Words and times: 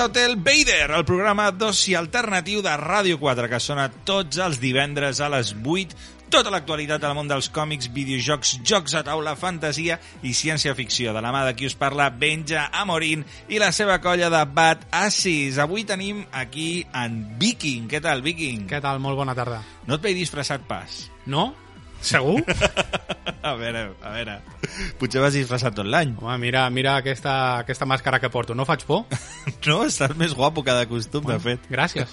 A 0.00 0.06
Hotel 0.06 0.36
Vader, 0.36 0.94
el 0.96 1.02
programa 1.04 1.50
d'oci 1.52 1.92
alternatiu 1.98 2.62
de 2.64 2.72
Ràdio 2.80 3.18
4, 3.20 3.50
que 3.52 3.58
sona 3.60 3.90
tots 4.08 4.38
els 4.40 4.56
divendres 4.62 5.20
a 5.20 5.28
les 5.28 5.50
8 5.52 5.92
tota 6.32 6.48
l'actualitat 6.54 7.02
del 7.02 7.12
món 7.18 7.28
dels 7.28 7.50
còmics, 7.52 7.90
videojocs, 7.92 8.54
jocs 8.64 8.94
a 8.96 9.02
taula, 9.04 9.34
fantasia 9.36 9.98
i 10.24 10.32
ciència-ficció. 10.32 11.12
De 11.12 11.20
la 11.20 11.34
mà 11.34 11.44
de 11.44 11.52
qui 11.58 11.68
us 11.68 11.76
parla, 11.76 12.08
Benja 12.08 12.70
Amorín 12.80 13.26
i 13.52 13.60
la 13.60 13.74
seva 13.76 13.98
colla 14.00 14.30
de 14.32 14.40
Bad 14.48 14.88
Assis. 15.02 15.60
Avui 15.60 15.84
tenim 15.84 16.24
aquí 16.32 16.86
en 16.96 17.20
Viking. 17.36 17.90
Què 17.92 18.00
tal, 18.00 18.24
Viking? 18.24 18.70
Què 18.70 18.80
tal? 18.80 19.04
Molt 19.04 19.20
bona 19.20 19.36
tarda. 19.36 19.60
No 19.84 20.00
et 20.00 20.06
veig 20.06 20.16
disfressat 20.16 20.64
pas. 20.70 21.10
No? 21.28 21.50
Segur? 22.00 22.40
a 23.42 23.54
veure, 23.54 23.90
a 24.02 24.12
veure. 24.14 24.36
Potser 25.00 25.22
vas 25.22 25.34
disfressat 25.36 25.74
tot 25.76 25.88
l'any. 25.88 26.14
Home, 26.20 26.36
mira, 26.42 26.64
mira 26.72 26.96
aquesta, 27.00 27.34
aquesta 27.62 27.88
màscara 27.88 28.20
que 28.20 28.30
porto. 28.32 28.56
No 28.56 28.66
faig 28.68 28.84
por? 28.88 29.04
no, 29.68 29.80
estàs 29.86 30.16
més 30.20 30.34
guapo 30.36 30.64
que 30.64 30.74
de 30.76 30.86
costum, 30.90 31.24
bueno, 31.26 31.38
de 31.38 31.52
fet. 31.52 31.68
Gràcies. 31.72 32.10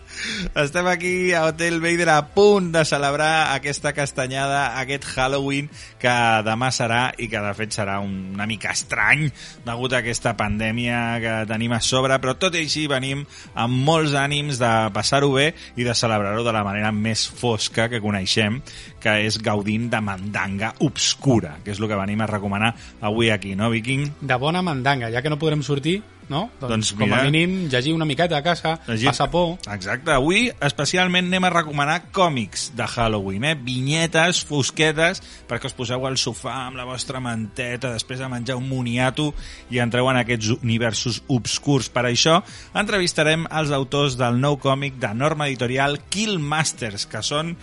Estem 0.62 0.88
aquí 0.90 1.32
a 1.32 1.44
Hotel 1.48 1.80
Vader 1.82 2.08
a 2.12 2.20
punt 2.34 2.70
de 2.74 2.84
celebrar 2.84 3.54
aquesta 3.54 3.92
castanyada, 3.96 4.80
aquest 4.80 5.06
Halloween, 5.14 5.70
que 6.02 6.14
demà 6.46 6.70
serà 6.74 7.02
i 7.18 7.30
que 7.30 7.42
de 7.42 7.52
fet 7.58 7.76
serà 7.78 8.00
una 8.02 8.46
mica 8.50 8.74
estrany 8.74 9.28
degut 9.66 9.94
a 9.94 10.00
aquesta 10.02 10.34
pandèmia 10.38 11.00
que 11.22 11.36
tenim 11.50 11.74
a 11.76 11.80
sobre, 11.84 12.18
però 12.22 12.34
tot 12.38 12.58
i 12.58 12.64
així 12.64 12.86
venim 12.90 13.24
amb 13.54 13.86
molts 13.86 14.16
ànims 14.18 14.60
de 14.60 14.72
passar-ho 14.94 15.32
bé 15.36 15.50
i 15.78 15.86
de 15.86 15.94
celebrar-ho 15.94 16.44
de 16.46 16.54
la 16.54 16.64
manera 16.66 16.90
més 16.92 17.26
fosca 17.28 17.88
que 17.90 18.02
coneixem, 18.02 18.60
que 19.00 19.19
és 19.26 19.38
gaudint 19.42 19.88
de 19.92 20.00
mandanga 20.04 20.74
obscura, 20.86 21.56
que 21.64 21.74
és 21.74 21.80
el 21.80 21.88
que 21.90 21.98
venim 21.98 22.22
a 22.22 22.30
recomanar 22.30 22.74
avui 23.00 23.30
aquí, 23.30 23.54
no, 23.58 23.70
Viking? 23.72 24.08
De 24.20 24.38
bona 24.40 24.62
mandanga, 24.62 25.10
ja 25.12 25.22
que 25.22 25.32
no 25.32 25.40
podrem 25.40 25.64
sortir, 25.66 26.00
no? 26.30 26.46
Doncs, 26.60 26.70
doncs 26.70 26.92
com 26.94 27.04
mira, 27.08 27.20
a 27.20 27.26
mínim 27.26 27.66
llegir 27.68 27.92
una 27.92 28.06
miqueta 28.08 28.38
a 28.38 28.44
casa, 28.46 28.76
llegir... 28.86 29.10
passar 29.10 29.26
por... 29.32 29.56
Exacte, 29.74 30.14
avui 30.14 30.46
especialment 30.62 31.26
anem 31.26 31.48
a 31.48 31.52
recomanar 31.52 31.98
còmics 32.14 32.70
de 32.78 32.86
Halloween, 32.86 33.48
eh? 33.50 33.56
vinyetes, 33.58 34.44
fosquetes, 34.46 35.20
perquè 35.50 35.68
us 35.68 35.76
poseu 35.76 36.06
al 36.06 36.16
sofà 36.22 36.54
amb 36.68 36.78
la 36.78 36.86
vostra 36.88 37.20
manteta 37.20 37.92
després 37.96 38.22
de 38.22 38.30
menjar 38.30 38.56
un 38.60 38.68
moniato 38.70 39.32
i 39.74 39.82
entreu 39.82 40.08
en 40.12 40.22
aquests 40.22 40.54
universos 40.60 41.20
obscurs. 41.28 41.90
Per 41.90 42.06
això 42.06 42.38
entrevistarem 42.78 43.48
els 43.50 43.74
autors 43.74 44.16
del 44.20 44.38
nou 44.40 44.60
còmic 44.62 45.02
de 45.02 45.12
norma 45.18 45.50
editorial 45.50 45.98
Killmasters, 46.14 47.08
que 47.10 47.24
són 47.26 47.56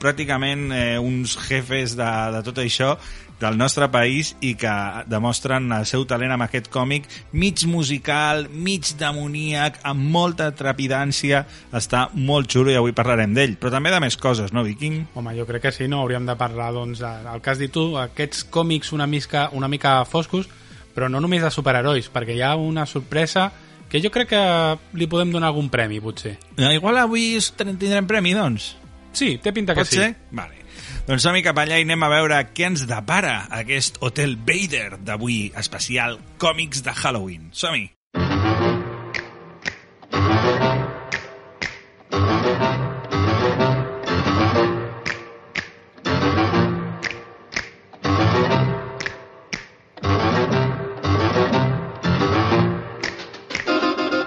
pràcticament 0.00 0.68
eh, 0.70 0.98
uns 1.02 1.34
jefes 1.48 1.96
de, 1.98 2.10
de 2.36 2.44
tot 2.46 2.60
això 2.62 2.94
del 3.40 3.56
nostre 3.58 3.88
país 3.90 4.34
i 4.44 4.52
que 4.60 4.72
demostren 5.10 5.70
el 5.72 5.86
seu 5.88 6.04
talent 6.08 6.34
amb 6.34 6.44
aquest 6.44 6.68
còmic 6.72 7.08
mig 7.32 7.64
musical, 7.66 8.46
mig 8.52 8.92
demoníac, 9.00 9.80
amb 9.88 10.04
molta 10.12 10.50
trepidància. 10.56 11.46
Està 11.72 12.06
molt 12.14 12.50
xulo 12.52 12.70
i 12.72 12.78
avui 12.78 12.94
parlarem 12.96 13.34
d'ell, 13.34 13.56
però 13.60 13.72
també 13.72 13.92
de 13.94 14.02
més 14.04 14.18
coses, 14.20 14.52
no, 14.52 14.64
Viking? 14.66 15.06
Home, 15.16 15.34
jo 15.38 15.48
crec 15.48 15.66
que 15.66 15.74
sí, 15.74 15.88
no? 15.88 16.02
Hauríem 16.04 16.28
de 16.28 16.36
parlar, 16.38 16.70
doncs, 16.76 17.00
el 17.02 17.40
que 17.40 17.54
has 17.54 17.62
dit 17.62 17.72
tu, 17.72 17.94
aquests 17.98 18.44
còmics 18.52 18.92
una 18.92 19.08
mica, 19.08 19.48
una 19.56 19.68
mica 19.72 19.98
foscos, 20.04 20.50
però 20.94 21.08
no 21.08 21.22
només 21.22 21.42
de 21.42 21.50
superherois, 21.54 22.10
perquè 22.12 22.36
hi 22.36 22.44
ha 22.44 22.54
una 22.60 22.86
sorpresa 22.86 23.48
que 23.90 23.98
jo 24.02 24.12
crec 24.14 24.30
que 24.30 24.44
li 24.94 25.08
podem 25.10 25.32
donar 25.34 25.50
algun 25.50 25.70
premi, 25.72 25.98
potser. 26.02 26.36
No, 26.60 26.70
igual 26.70 27.00
avui 27.00 27.32
tindrem 27.58 28.06
premi, 28.06 28.36
doncs. 28.36 28.74
Sí, 29.12 29.38
té 29.42 29.50
pinta 29.52 29.74
que 29.74 29.82
Pot 29.82 29.90
sí. 29.90 29.98
Ser? 29.98 30.12
Vale. 30.30 30.59
Doncs 31.10 31.24
som 31.26 31.34
cap 31.42 31.58
allà 31.58 31.80
i 31.80 31.82
anem 31.82 32.04
a 32.06 32.08
veure 32.12 32.36
què 32.54 32.68
ens 32.68 32.84
depara 32.86 33.32
aquest 33.58 33.96
Hotel 34.06 34.36
Vader 34.46 35.00
d'avui, 35.02 35.48
especial 35.58 36.20
còmics 36.38 36.84
de 36.86 36.92
Halloween. 36.94 37.48
Som-hi! 37.50 37.90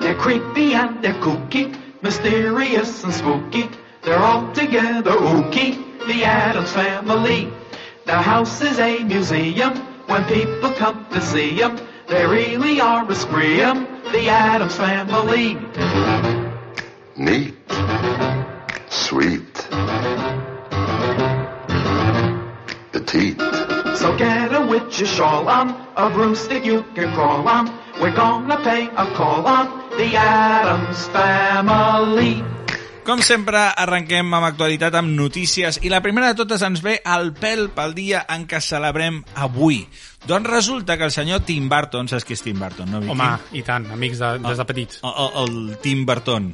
They're 0.02 0.20
creepy 0.20 0.74
and 0.76 1.00
kooky, 1.24 1.64
mysterious 2.02 3.06
and 3.06 3.14
spooky. 3.14 3.70
They're 4.04 4.20
all 4.20 4.52
together 4.52 5.16
ooky, 5.16 5.93
the 6.08 6.24
Adams 6.24 6.72
family. 6.72 7.52
The 8.06 8.16
house 8.16 8.62
is 8.62 8.80
a 8.80 9.04
museum 9.04 9.74
when 10.08 10.24
people 10.26 10.72
come 10.74 11.06
to 11.12 11.22
see 11.22 11.58
them. 11.58 11.80
They 12.08 12.26
really 12.26 12.82
are 12.82 13.10
a 13.10 13.16
scream, 13.16 13.88
the 14.12 14.28
Adams 14.30 14.76
family. 14.76 15.58
Neat. 17.16 17.56
Sweet. 18.90 19.54
Petite. 22.92 23.40
So 23.96 24.18
get 24.18 24.54
a 24.54 24.66
witch's 24.68 25.10
shawl 25.10 25.48
on, 25.48 25.70
a 25.96 26.10
broomstick 26.10 26.66
you 26.66 26.84
can 26.96 27.14
crawl 27.14 27.48
on. 27.48 27.72
We're 28.02 28.16
gonna 28.16 28.58
pay 28.64 28.88
a 28.88 29.06
call 29.16 29.48
on 29.48 29.90
the 29.92 30.16
Adams 30.16 31.08
family. 31.08 32.44
Com 33.04 33.20
sempre, 33.20 33.60
arrenquem 33.60 34.30
amb 34.32 34.46
actualitat 34.48 34.96
amb 34.96 35.12
notícies 35.12 35.82
i 35.84 35.90
la 35.92 36.00
primera 36.00 36.30
de 36.32 36.38
totes 36.40 36.62
ens 36.64 36.80
ve 36.80 36.94
al 37.04 37.34
pèl 37.36 37.66
pel 37.76 37.92
dia 37.98 38.22
en 38.32 38.46
què 38.48 38.62
celebrem 38.64 39.18
avui. 39.44 39.82
Doncs 40.24 40.48
resulta 40.48 40.96
que 40.96 41.04
el 41.10 41.12
senyor 41.12 41.42
Tim 41.44 41.68
Burton, 41.68 42.08
saps 42.08 42.24
qui 42.24 42.38
és 42.38 42.46
Tim 42.46 42.62
Burton, 42.64 42.88
no, 42.88 43.02
Vicky? 43.04 43.12
Home, 43.12 43.28
i 43.60 43.66
tant, 43.68 43.90
amics 43.92 44.24
de, 44.24 44.30
des 44.46 44.62
de 44.62 44.68
petits. 44.72 45.02
El, 45.04 45.18
el, 45.20 45.36
el 45.44 45.76
Tim 45.84 46.06
Burton. 46.08 46.48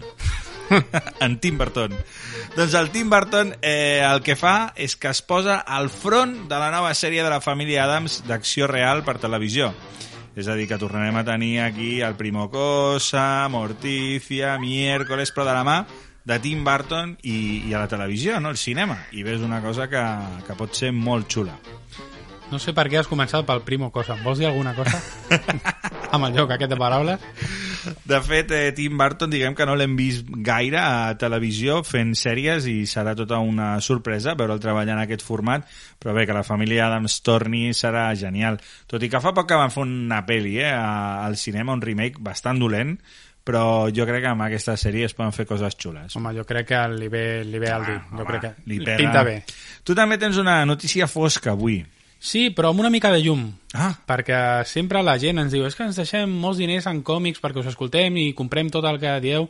en 1.28 1.38
Tim 1.38 1.62
Burton. 1.62 1.94
Doncs 2.58 2.80
el 2.82 2.90
Tim 2.98 3.14
Burton 3.14 3.54
eh, 3.62 4.02
el 4.09 4.26
que 4.26 4.34
fa 4.34 4.74
és 4.74 4.98
que 4.98 5.14
es 5.14 5.22
posa 5.22 5.62
al 5.62 5.94
front 5.94 6.48
de 6.50 6.58
la 6.58 6.74
nova 6.74 6.98
sèrie 6.98 7.22
de 7.22 7.30
la 7.30 7.44
família 7.46 7.86
Adams 7.86 8.24
d'acció 8.26 8.66
real 8.66 9.06
per 9.06 9.20
televisió. 9.22 9.70
És 10.34 10.50
a 10.50 10.58
dir, 10.58 10.66
que 10.70 10.82
tornarem 10.82 11.18
a 11.20 11.26
tenir 11.28 11.59
aquí 11.62 12.00
el 12.02 12.18
Primo 12.18 12.50
Cosa, 12.50 13.46
Morticia, 13.54 14.58
Miércoles, 14.58 15.30
però 15.36 15.46
de 15.46 15.58
la 15.58 15.66
mà 15.68 15.82
de 16.29 16.38
Tim 16.44 16.63
Burton 16.63 17.16
i, 17.23 17.38
i 17.66 17.73
a 17.73 17.81
la 17.81 17.90
televisió, 17.90 18.38
no? 18.40 18.53
al 18.53 18.62
cinema, 18.62 19.00
i 19.17 19.25
ves 19.25 19.41
una 19.41 19.63
cosa 19.66 19.90
que, 19.90 20.03
que 20.45 20.57
pot 20.59 20.78
ser 20.78 20.94
molt 20.94 21.29
xula. 21.31 21.57
No 22.50 22.57
sé 22.62 22.73
per 22.73 22.88
què 22.90 22.97
has 22.97 23.09
començat 23.09 23.45
pel 23.45 23.62
Primo 23.66 23.91
Cosa. 23.94 24.16
Em 24.17 24.23
vols 24.25 24.40
dir 24.41 24.47
alguna 24.50 24.73
cosa? 24.78 24.97
amb 26.13 26.25
el 26.25 26.38
joc 26.38 26.53
aquest 26.56 26.72
de 26.72 26.78
paraules? 26.81 27.26
De 28.09 28.17
fet, 28.26 28.52
eh, 28.52 28.72
Tim 28.76 28.97
Burton, 28.97 29.29
diguem 29.31 29.53
que 29.55 29.66
no 29.70 29.76
l'hem 29.78 29.93
vist 29.97 30.28
gaire 30.46 30.79
a 30.81 31.14
televisió 31.22 31.79
fent 31.87 32.16
sèries 32.17 32.66
i 32.70 32.82
serà 32.90 33.14
tota 33.17 33.40
una 33.46 33.70
sorpresa 33.85 34.34
veure'l 34.37 34.61
treballar 34.61 34.97
en 34.97 35.03
aquest 35.05 35.23
format, 35.25 35.66
però 36.02 36.16
bé, 36.17 36.25
que 36.28 36.35
la 36.35 36.43
família 36.43 36.87
Adams 36.87 37.20
torni 37.25 37.70
serà 37.78 38.09
genial. 38.20 38.59
Tot 38.90 39.05
i 39.05 39.09
que 39.09 39.22
fa 39.23 39.34
poc 39.37 39.49
que 39.49 39.59
van 39.59 39.73
fer 39.73 39.85
una 39.85 40.23
pel·li 40.28 40.58
eh, 40.61 40.73
al 40.73 41.37
cinema, 41.37 41.78
un 41.78 41.85
remake 41.85 42.22
bastant 42.25 42.59
dolent, 42.61 42.97
però 43.49 43.90
jo 43.90 44.05
crec 44.05 44.22
que 44.22 44.29
amb 44.29 44.46
aquesta 44.46 44.75
sèrie 44.78 45.07
es 45.09 45.16
poden 45.17 45.34
fer 45.34 45.47
coses 45.49 45.73
xules. 45.73 46.13
Home, 46.16 46.35
jo 46.37 46.43
crec 46.46 46.67
que 46.69 46.81
li 46.93 47.07
ve, 47.09 47.23
li 47.41 47.61
ve 47.61 47.72
al 47.73 47.87
dit. 47.87 48.03
Jo 48.11 48.19
home, 48.22 48.28
crec 48.28 48.43
que 48.43 48.51
li 48.69 48.78
pega. 48.84 48.97
pinta 48.99 49.23
bé. 49.25 49.40
Tu 49.84 49.96
també 49.97 50.19
tens 50.22 50.37
una 50.37 50.59
notícia 50.69 51.07
fosca 51.09 51.55
avui. 51.55 51.79
Sí, 52.19 52.49
però 52.53 52.69
amb 52.69 52.84
una 52.84 52.91
mica 52.93 53.09
de 53.09 53.23
llum. 53.23 53.47
Ah. 53.73 53.90
Perquè 54.05 54.37
sempre 54.69 55.01
la 55.01 55.17
gent 55.17 55.41
ens 55.41 55.55
diu 55.55 55.66
és 55.66 55.73
que 55.73 55.87
ens 55.87 55.97
deixem 55.97 56.29
molts 56.29 56.59
diners 56.61 56.85
en 56.91 57.01
còmics 57.01 57.41
perquè 57.41 57.63
us 57.63 57.72
escoltem 57.72 58.22
i 58.22 58.34
comprem 58.37 58.69
tot 58.69 58.85
el 58.85 58.99
que 59.01 59.17
dieu. 59.23 59.49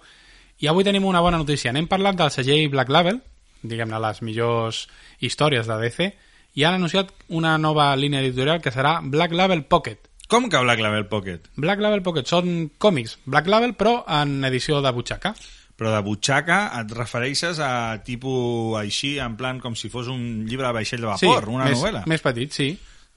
I 0.64 0.72
avui 0.72 0.88
tenim 0.88 1.04
una 1.10 1.20
bona 1.26 1.42
notícia. 1.42 1.74
N'hem 1.76 1.90
parlat 1.92 2.16
del 2.16 2.32
segell 2.32 2.70
Black 2.72 2.94
Label, 2.94 3.20
diguem-ne 3.68 4.00
les 4.00 4.22
millors 4.24 4.86
històries 5.20 5.68
de 5.68 5.80
DC, 5.82 6.12
i 6.56 6.64
han 6.64 6.80
anunciat 6.80 7.12
una 7.28 7.58
nova 7.58 7.92
línia 8.00 8.24
editorial 8.24 8.62
que 8.62 8.72
serà 8.72 9.02
Black 9.04 9.36
Label 9.36 9.66
Pocket. 9.68 10.08
Com 10.30 10.46
que 10.46 10.60
Black 10.62 10.82
Label 10.82 11.08
Pocket? 11.10 11.48
Black 11.58 11.82
Label 11.82 12.04
Pocket 12.06 12.30
són 12.30 12.68
còmics 12.78 13.16
Black 13.26 13.50
Label 13.50 13.74
però 13.74 14.04
en 14.20 14.44
edició 14.46 14.78
de 14.86 14.92
butxaca. 14.94 15.34
Però 15.80 15.90
de 15.96 16.02
butxaca 16.06 16.60
et 16.78 16.94
refereixes 16.94 17.58
a 17.64 17.98
tipus 18.06 18.76
així, 18.78 19.16
en 19.24 19.38
plan 19.40 19.62
com 19.64 19.78
si 19.80 19.90
fos 19.90 20.10
un 20.12 20.46
llibre 20.46 20.68
de 20.68 20.74
vaixell 20.76 21.02
de 21.02 21.08
vapor, 21.08 21.46
sí, 21.48 21.56
una 21.56 21.70
més, 21.70 21.80
novel·la. 21.80 22.04
més 22.12 22.22
petit, 22.22 22.54
sí. 22.54 22.68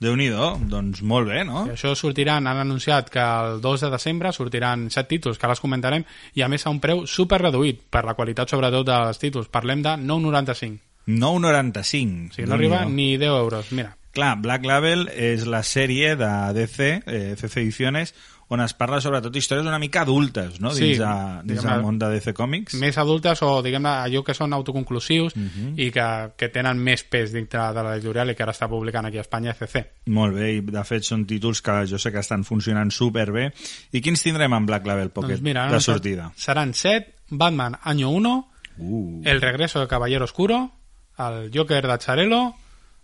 déu 0.03 0.14
nhi 0.17 0.29
doncs 0.70 1.03
molt 1.03 1.29
bé, 1.29 1.43
no? 1.44 1.67
I 1.69 1.75
això 1.75 1.93
sortiran, 1.99 2.47
han 2.47 2.62
anunciat 2.62 3.11
que 3.12 3.23
el 3.23 3.61
2 3.61 3.85
de 3.87 3.91
desembre 3.93 4.32
sortiran 4.32 4.88
7 4.91 5.11
títols, 5.11 5.38
que 5.43 5.50
els 5.50 5.62
comentarem, 5.62 6.06
i 6.38 6.47
a 6.47 6.49
més 6.49 6.65
a 6.65 6.73
un 6.73 6.81
preu 6.81 7.05
super 7.11 7.43
reduït, 7.43 7.82
per 7.91 8.06
la 8.08 8.15
qualitat 8.15 8.55
sobretot 8.55 8.87
dels 8.88 9.20
títols. 9.20 9.50
Parlem 9.53 9.82
de 9.82 9.99
9,95. 10.00 10.79
9,95. 11.12 12.31
O 12.31 12.37
sigui, 12.38 12.49
no 12.49 12.55
arriba 12.55 12.85
ni 12.87 13.17
10 13.19 13.43
euros. 13.43 13.73
Mira, 13.75 13.97
Clar, 14.12 14.37
Black 14.44 14.64
Label 14.69 15.06
és 15.09 15.47
la 15.49 15.62
sèrie 15.64 16.14
de 16.20 16.29
DC, 16.53 16.93
eh, 17.06 17.35
CC 17.41 17.62
Ediciones, 17.62 18.12
on 18.53 18.61
es 18.61 18.75
parla 18.76 18.99
sobretot 19.00 19.32
històries 19.41 19.64
una 19.64 19.79
mica 19.81 20.03
adultes, 20.05 20.59
no? 20.61 20.75
Sí, 20.76 20.91
dins, 20.91 20.99
de, 21.00 21.12
dins 21.49 21.62
del 21.64 21.81
món 21.81 21.97
de 21.97 22.11
DC 22.12 22.35
Comics. 22.37 22.75
més 22.76 22.99
adultes 23.00 23.41
o, 23.47 23.62
diguem 23.64 23.87
allò 23.88 24.20
que 24.26 24.35
són 24.37 24.53
autoconclusius 24.53 25.32
i 25.81 25.87
que, 25.94 26.05
que 26.37 26.50
tenen 26.53 26.76
més 26.76 27.06
pes 27.09 27.32
dintre 27.32 27.64
de 27.73 27.87
l'editorial 27.87 28.29
i 28.29 28.37
que 28.37 28.44
ara 28.44 28.53
està 28.53 28.69
publicant 28.69 29.09
aquí 29.09 29.17
a 29.17 29.25
Espanya 29.25 29.55
CC. 29.56 29.87
Molt 30.12 30.37
bé, 30.37 30.50
i 30.58 30.61
de 30.61 30.85
fet 30.85 31.08
són 31.08 31.25
títols 31.25 31.65
que 31.65 31.79
jo 31.88 31.97
sé 31.97 32.12
que 32.12 32.20
estan 32.20 32.44
funcionant 32.44 32.93
superbé. 32.93 33.49
I 33.97 34.05
quins 34.05 34.20
tindrem 34.29 34.53
en 34.53 34.69
Black 34.69 34.85
Label 34.87 35.08
Pocket 35.08 35.38
Doncs 35.38 35.49
mira, 35.49 35.65
de 35.73 35.81
sortida? 35.81 36.29
Seran 36.37 36.75
set, 36.75 37.15
Batman 37.31 37.79
Año 37.82 38.11
1, 38.11 38.49
Uh, 38.79 39.20
El 39.25 39.43
regreso 39.43 39.81
del 39.81 39.88
Caballero 39.88 40.25
Oscuro, 40.25 40.73
el 41.19 41.50
Joker 41.55 41.87
de 41.87 41.99
Charelo, 41.99 42.56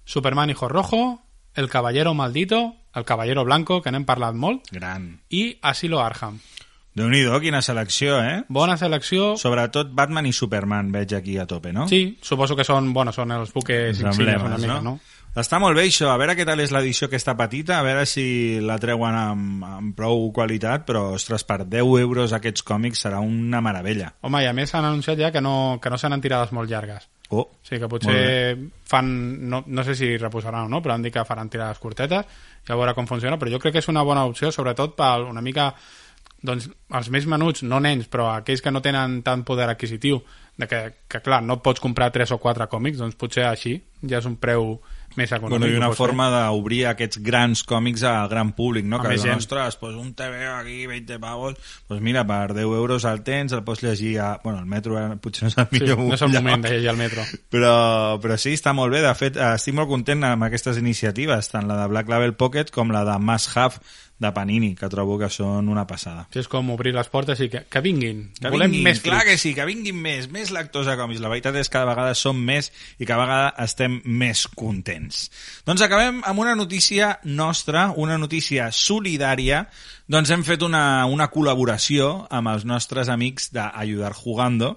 Superman 0.09 0.49
Hijo 0.49 0.71
Rojo, 0.71 1.21
El 1.55 1.69
Caballero 1.69 2.15
Maldito, 2.15 2.77
El 2.95 3.05
Caballero 3.05 3.45
Blanco, 3.45 3.83
que 3.83 3.91
n'hem 3.93 4.07
parlat 4.09 4.33
molt, 4.33 4.71
gran. 4.73 5.19
i 5.29 5.59
Asilo 5.61 6.01
Arkham. 6.01 6.39
déu 6.97 7.11
nhi 7.13 7.21
quina 7.43 7.61
selecció, 7.61 8.17
eh? 8.25 8.45
Bona 8.49 8.79
selecció. 8.79 9.37
Sobretot 9.37 9.93
Batman 9.93 10.25
i 10.27 10.33
Superman 10.33 10.91
veig 10.91 11.13
aquí 11.15 11.37
a 11.37 11.45
tope, 11.47 11.75
no? 11.75 11.87
Sí, 11.89 12.17
suposo 12.23 12.57
que 12.57 12.65
són, 12.65 12.95
bueno, 12.95 13.13
són 13.13 13.33
els 13.33 13.53
buques 13.53 14.01
emblemes, 14.01 14.43
una 14.43 14.57
mica, 14.57 14.81
no? 14.81 14.97
no? 14.97 15.19
Està 15.37 15.61
molt 15.61 15.77
bé 15.77 15.85
això, 15.85 16.09
a 16.09 16.17
veure 16.17 16.35
què 16.35 16.47
tal 16.49 16.65
és 16.65 16.73
l'edició 16.73 17.07
aquesta 17.07 17.37
petita, 17.37 17.77
a 17.79 17.85
veure 17.85 18.07
si 18.09 18.59
la 18.65 18.79
treuen 18.81 19.15
amb, 19.15 19.69
amb 19.69 19.95
prou 19.95 20.33
qualitat, 20.33 20.89
però, 20.89 21.13
ostres, 21.21 21.45
per 21.45 21.67
10 21.69 22.01
euros 22.01 22.33
aquests 22.33 22.65
còmics 22.65 23.05
serà 23.05 23.21
una 23.21 23.61
meravella. 23.61 24.15
Home, 24.23 24.43
i 24.43 24.49
a 24.49 24.57
més 24.57 24.73
s'han 24.73 24.89
anunciat 24.89 25.21
ja 25.21 25.31
que 25.31 25.45
no, 25.45 25.79
que 25.83 25.93
no 25.93 26.01
seran 26.01 26.25
tirades 26.25 26.57
molt 26.57 26.73
llargues. 26.73 27.11
Oh, 27.31 27.45
sigui 27.61 27.83
que 27.83 27.91
potser 27.93 28.57
fan, 28.89 29.09
no, 29.51 29.61
no 29.67 29.85
sé 29.85 29.95
si 29.95 30.15
reposaran 30.17 30.65
o 30.65 30.73
no, 30.73 30.81
però 30.81 30.95
han 30.95 31.03
dit 31.05 31.13
que 31.13 31.27
faran 31.29 31.51
tirades 31.53 31.81
curtetes, 31.83 32.25
ja 32.65 32.77
veure 32.77 32.95
com 32.97 33.09
funciona, 33.11 33.37
però 33.37 33.53
jo 33.53 33.61
crec 33.61 33.77
que 33.77 33.83
és 33.83 33.91
una 33.93 34.05
bona 34.07 34.25
opció, 34.25 34.49
sobretot 34.55 34.97
per 34.97 35.27
una 35.29 35.45
mica 35.45 35.75
doncs, 36.41 36.69
els 36.95 37.11
més 37.13 37.27
menuts, 37.29 37.65
no 37.67 37.81
nens, 37.85 38.09
però 38.09 38.31
aquells 38.33 38.63
que 38.65 38.73
no 38.73 38.81
tenen 38.81 39.21
tant 39.27 39.43
poder 39.45 39.67
adquisitiu, 39.69 40.23
de 40.57 40.69
que, 40.71 40.81
que 41.11 41.21
clar, 41.21 41.43
no 41.45 41.59
pots 41.63 41.83
comprar 41.85 42.09
3 42.15 42.33
o 42.33 42.41
4 42.41 42.69
còmics, 42.71 43.03
doncs 43.03 43.19
potser 43.19 43.45
així 43.49 43.77
ja 44.03 44.23
és 44.23 44.29
un 44.31 44.39
preu 44.41 44.79
més 45.19 45.33
econòmic. 45.35 45.59
bueno, 45.59 45.69
i 45.75 45.77
una 45.79 45.91
forma 45.97 46.29
d'obrir 46.33 46.85
aquests 46.93 47.21
grans 47.27 47.65
còmics 47.69 48.05
al 48.09 48.29
gran 48.31 48.53
públic, 48.57 48.87
no? 48.89 49.01
A 49.01 49.03
Que 49.05 49.13
més 49.17 49.25
diuen, 49.27 49.43
ostres, 49.43 49.77
pues 49.81 49.97
un 49.99 50.15
TV 50.15 50.47
aquí, 50.47 50.87
20 50.87 51.19
pavos, 51.21 51.59
pues 51.91 52.01
mira, 52.01 52.25
per 52.27 52.55
10 52.55 52.65
euros 52.79 53.05
el 53.05 53.23
tens, 53.27 53.53
el 53.53 53.65
pots 53.67 53.83
llegir 53.85 54.19
a... 54.23 54.31
Bueno, 54.45 54.61
el 54.61 54.67
metro 54.67 54.97
eh, 55.01 55.17
potser 55.21 55.49
no 55.49 55.53
és 55.53 55.59
el 55.59 55.69
Sí, 55.73 55.81
millor 55.83 55.99
no 56.07 56.15
és 56.15 56.23
el 56.23 56.33
moment 56.39 56.65
de 56.65 56.75
llegir 56.77 56.93
al 56.95 57.01
metro. 57.01 57.27
Però, 57.53 57.75
però 58.23 58.37
sí, 58.41 58.53
està 58.57 58.73
molt 58.77 58.93
bé. 58.95 59.01
De 59.05 59.15
fet, 59.19 59.37
eh, 59.37 59.55
estic 59.59 59.75
molt 59.75 59.89
content 59.91 60.23
amb 60.29 60.47
aquestes 60.49 60.79
iniciatives, 60.81 61.49
tant 61.53 61.67
la 61.69 61.83
de 61.83 61.89
Black 61.91 62.09
Label 62.09 62.35
Pocket 62.39 62.71
com 62.75 62.93
la 62.95 63.05
de 63.09 63.19
Must 63.19 63.57
Have 63.57 63.83
de 64.19 64.31
Panini, 64.35 64.73
que 64.75 64.89
trobo 64.91 65.17
que 65.21 65.29
són 65.31 65.69
una 65.71 65.85
passada. 65.87 66.27
Sí, 66.33 66.41
és 66.43 66.49
com 66.51 66.73
obrir 66.75 66.93
les 66.97 67.11
portes 67.13 67.39
i 67.45 67.49
que, 67.53 67.63
que 67.71 67.83
vinguin. 67.85 68.25
Que 68.39 68.51
Volem 68.51 68.73
vinguin, 68.73 68.89
més 68.91 69.03
clar 69.05 69.23
que 69.29 69.37
sí, 69.39 69.53
que 69.55 69.67
vinguin 69.69 69.99
més, 70.03 70.27
més 70.35 70.51
lectors 70.55 70.91
de 70.91 70.97
còmics. 70.99 71.23
La 71.23 71.31
veritat 71.33 71.57
és 71.61 71.71
que 71.71 71.77
cada 71.79 71.91
vegada 71.93 72.17
som 72.19 72.39
més 72.39 72.73
i 72.99 73.07
cada 73.07 73.23
vegada 73.23 73.53
estem 73.65 74.01
més 74.05 74.47
contents. 74.59 75.29
Doncs 75.69 75.87
acabem 75.87 76.21
amb 76.27 76.43
una 76.43 76.57
notícia 76.59 77.15
nostra, 77.25 77.89
una 77.97 78.19
notícia 78.19 78.73
solidària. 78.75 79.65
Doncs 80.11 80.35
hem 80.35 80.43
fet 80.47 80.67
una, 80.67 81.07
una 81.07 81.31
col·laboració 81.31 82.27
amb 82.35 82.51
els 82.55 82.67
nostres 82.67 83.13
amics 83.13 83.53
d'Ayudar 83.55 84.15
Jugando, 84.19 84.75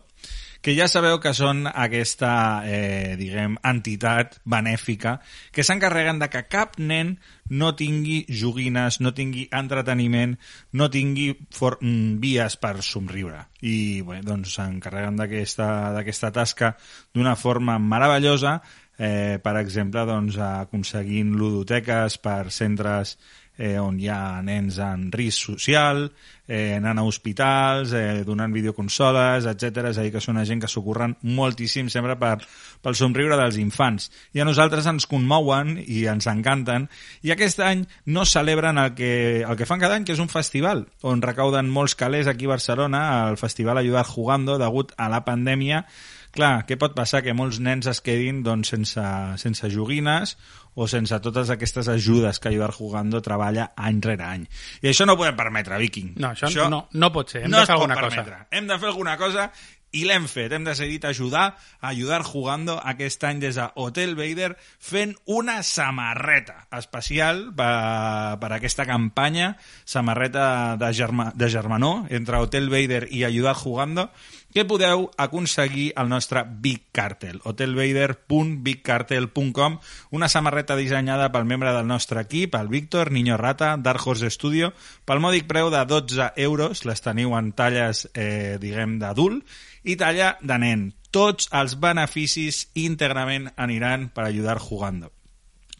que 0.62 0.75
ja 0.78 0.86
sabeu 0.88 1.18
que 1.22 1.34
són 1.34 1.66
aquesta, 1.68 2.62
eh, 2.69 3.16
diguem, 3.18 3.58
entitat 3.66 4.38
benèfica 4.46 5.18
que 5.52 5.66
s'encarreguen 5.66 6.22
de 6.22 6.30
que 6.30 6.44
cap 6.46 6.78
nen 6.78 7.16
no 7.50 7.74
tingui 7.75 8.22
joguines, 8.30 9.00
no 9.02 9.12
tingui 9.18 9.48
entreteniment, 9.52 10.38
no 10.78 10.90
tingui 10.94 11.31
for 11.52 11.80
mm, 11.81 12.22
vies 12.22 12.56
per 12.62 12.78
somriure. 12.86 13.48
I 13.66 14.06
bé, 14.06 14.22
doncs 14.25 14.56
s'encarreguen 14.56 15.18
d'aquesta 15.18 15.68
d'aquesta 15.98 16.31
tasca 16.31 16.75
d'una 17.13 17.36
forma 17.36 17.80
meravellosa, 17.81 18.60
eh, 19.02 19.40
per 19.42 19.58
exemple, 19.58 20.06
doncs, 20.06 20.38
aconseguint 20.38 21.34
ludoteques 21.42 22.19
per 22.22 22.52
centres 22.54 23.18
eh, 23.62 23.78
on 23.78 24.00
hi 24.02 24.08
ha 24.10 24.42
nens 24.42 24.80
en 24.81 25.10
risc 25.13 25.52
social, 25.52 26.08
eh, 26.48 26.74
anant 26.80 27.00
a 27.00 27.04
hospitals, 27.06 27.94
eh, 27.94 28.24
donant 28.25 28.52
videoconsoles, 28.52 29.46
etc. 29.46 29.86
És 29.92 30.00
a 30.00 30.06
dir, 30.06 30.12
que 30.16 30.22
són 30.24 30.36
una 30.36 30.46
gent 30.50 30.63
que 30.63 30.69
s'ocorren 30.72 31.13
moltíssim 31.22 31.92
sempre 31.94 32.18
per, 32.19 32.40
pel 32.81 32.98
somriure 32.98 33.38
dels 33.38 33.60
infants. 33.62 34.10
I 34.34 34.42
a 34.42 34.48
nosaltres 34.48 34.90
ens 34.90 35.06
conmouen 35.10 35.75
i 35.86 36.06
ens 36.10 36.28
encanten. 36.31 36.90
I 37.22 37.36
aquest 37.36 37.62
any 37.63 37.86
no 38.10 38.25
celebren 38.25 38.81
el 38.81 38.96
que, 38.98 39.13
el 39.46 39.60
que 39.60 39.69
fan 39.69 39.84
cada 39.84 40.00
any, 40.00 40.08
que 40.08 40.18
és 40.18 40.24
un 40.24 40.31
festival, 40.31 40.88
on 41.06 41.22
recauden 41.22 41.69
molts 41.69 41.96
calés 41.96 42.28
aquí 42.28 42.50
a 42.50 42.56
Barcelona, 42.56 43.04
el 43.30 43.38
Festival 43.38 43.78
Ayudar 43.78 44.08
Jugando, 44.10 44.58
degut 44.58 44.96
a 44.98 45.08
la 45.13 45.22
pandèmia, 45.28 45.86
Clar, 46.31 46.63
què 46.68 46.78
pot 46.80 46.95
passar? 46.95 47.22
Que 47.25 47.36
molts 47.36 47.60
nens 47.63 47.89
es 47.92 48.00
quedin 48.04 48.42
doncs, 48.45 48.72
sense, 48.72 49.04
sense 49.42 49.72
joguines 49.74 50.38
o 50.80 50.88
sense 50.88 51.18
totes 51.19 51.51
aquestes 51.51 51.89
ajudes 51.92 52.39
que 52.39 52.50
Ayudar 52.51 52.72
Jugando 52.72 53.19
treballa 53.22 53.72
any 53.75 54.00
rere 54.04 54.24
any. 54.24 54.48
I 54.81 54.94
això 54.94 55.07
no 55.07 55.18
ho 55.18 55.19
podem 55.19 55.36
permetre, 55.36 55.78
Viking. 55.81 56.16
No, 56.16 56.31
això, 56.31 56.69
no, 56.72 56.86
no 56.94 57.12
pot 57.12 57.36
ser. 57.36 57.45
Hem 57.45 57.51
no 57.51 57.60
de 57.60 57.68
fer 57.68 57.75
alguna 57.75 58.00
permetre. 58.00 58.39
cosa. 58.39 58.48
Hem 58.51 58.72
de 58.72 58.80
fer 58.80 58.92
alguna 58.94 59.18
cosa 59.19 59.51
i 59.92 60.06
l'hem 60.07 60.28
fet. 60.31 60.54
Hem 60.56 60.63
decidit 60.63 61.06
ajudar 61.06 61.44
a 61.81 61.89
Ayudar 61.92 62.22
Jugando 62.24 62.77
aquest 62.80 63.24
any 63.27 63.42
des 63.44 63.57
de 63.60 63.68
Hotel 63.75 64.16
Vader 64.16 64.54
fent 64.80 65.16
una 65.25 65.62
samarreta 65.68 66.68
especial 66.77 67.50
per, 67.57 68.39
per 68.39 68.51
aquesta 68.56 68.88
campanya, 68.88 69.57
samarreta 69.84 70.77
de, 70.80 70.94
germa, 70.95 71.31
de 71.36 71.51
germanor 71.51 72.07
entre 72.10 72.39
Hotel 72.39 72.72
Vader 72.72 73.08
i 73.12 73.25
Ayudar 73.27 73.56
Jugando, 73.60 74.10
que 74.51 74.67
podeu 74.67 75.08
aconseguir 75.17 75.93
al 75.96 76.10
nostre 76.10 76.43
Big 76.46 76.84
Cartel, 76.91 77.39
hotelvader.bigcartel.com, 77.43 79.79
una 80.12 80.29
samarreta 80.29 80.75
dissenyada 80.75 81.31
pel 81.31 81.46
membre 81.46 81.74
del 81.74 81.88
nostre 81.88 82.22
equip, 82.22 82.53
el 82.55 82.67
Víctor, 82.67 83.12
Niño 83.12 83.38
Rata, 83.38 83.77
Dark 83.77 84.05
Horse 84.05 84.29
Studio, 84.29 84.74
pel 85.05 85.20
mòdic 85.24 85.48
preu 85.48 85.70
de 85.72 85.86
12 85.88 86.34
euros, 86.43 86.86
les 86.86 87.01
teniu 87.01 87.38
en 87.39 87.51
talles, 87.55 88.10
eh, 88.13 88.58
diguem, 88.62 89.00
d'adult, 89.00 89.43
i 89.84 89.96
talla 89.96 90.38
de 90.41 90.58
nen. 90.60 90.93
Tots 91.12 91.50
els 91.51 91.79
beneficis 91.79 92.70
íntegrament 92.75 93.51
aniran 93.58 94.10
per 94.13 94.25
ajudar 94.27 94.60
jugando. 94.60 95.12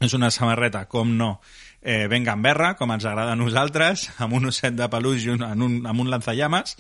És 0.02 0.14
una 0.18 0.32
samarreta, 0.34 0.88
com 0.90 1.14
no, 1.18 1.42
eh, 1.82 2.08
ben 2.10 2.24
gamberra, 2.24 2.76
com 2.78 2.92
ens 2.92 3.06
agrada 3.06 3.34
a 3.34 3.40
nosaltres, 3.40 4.10
amb 4.24 4.34
un 4.34 4.50
osset 4.50 4.74
de 4.78 4.90
peluix 4.90 5.26
i 5.26 5.36
un, 5.36 5.44
en 5.46 5.62
un, 5.62 5.80
amb 5.86 6.02
un 6.02 6.10
lanzallames, 6.10 6.78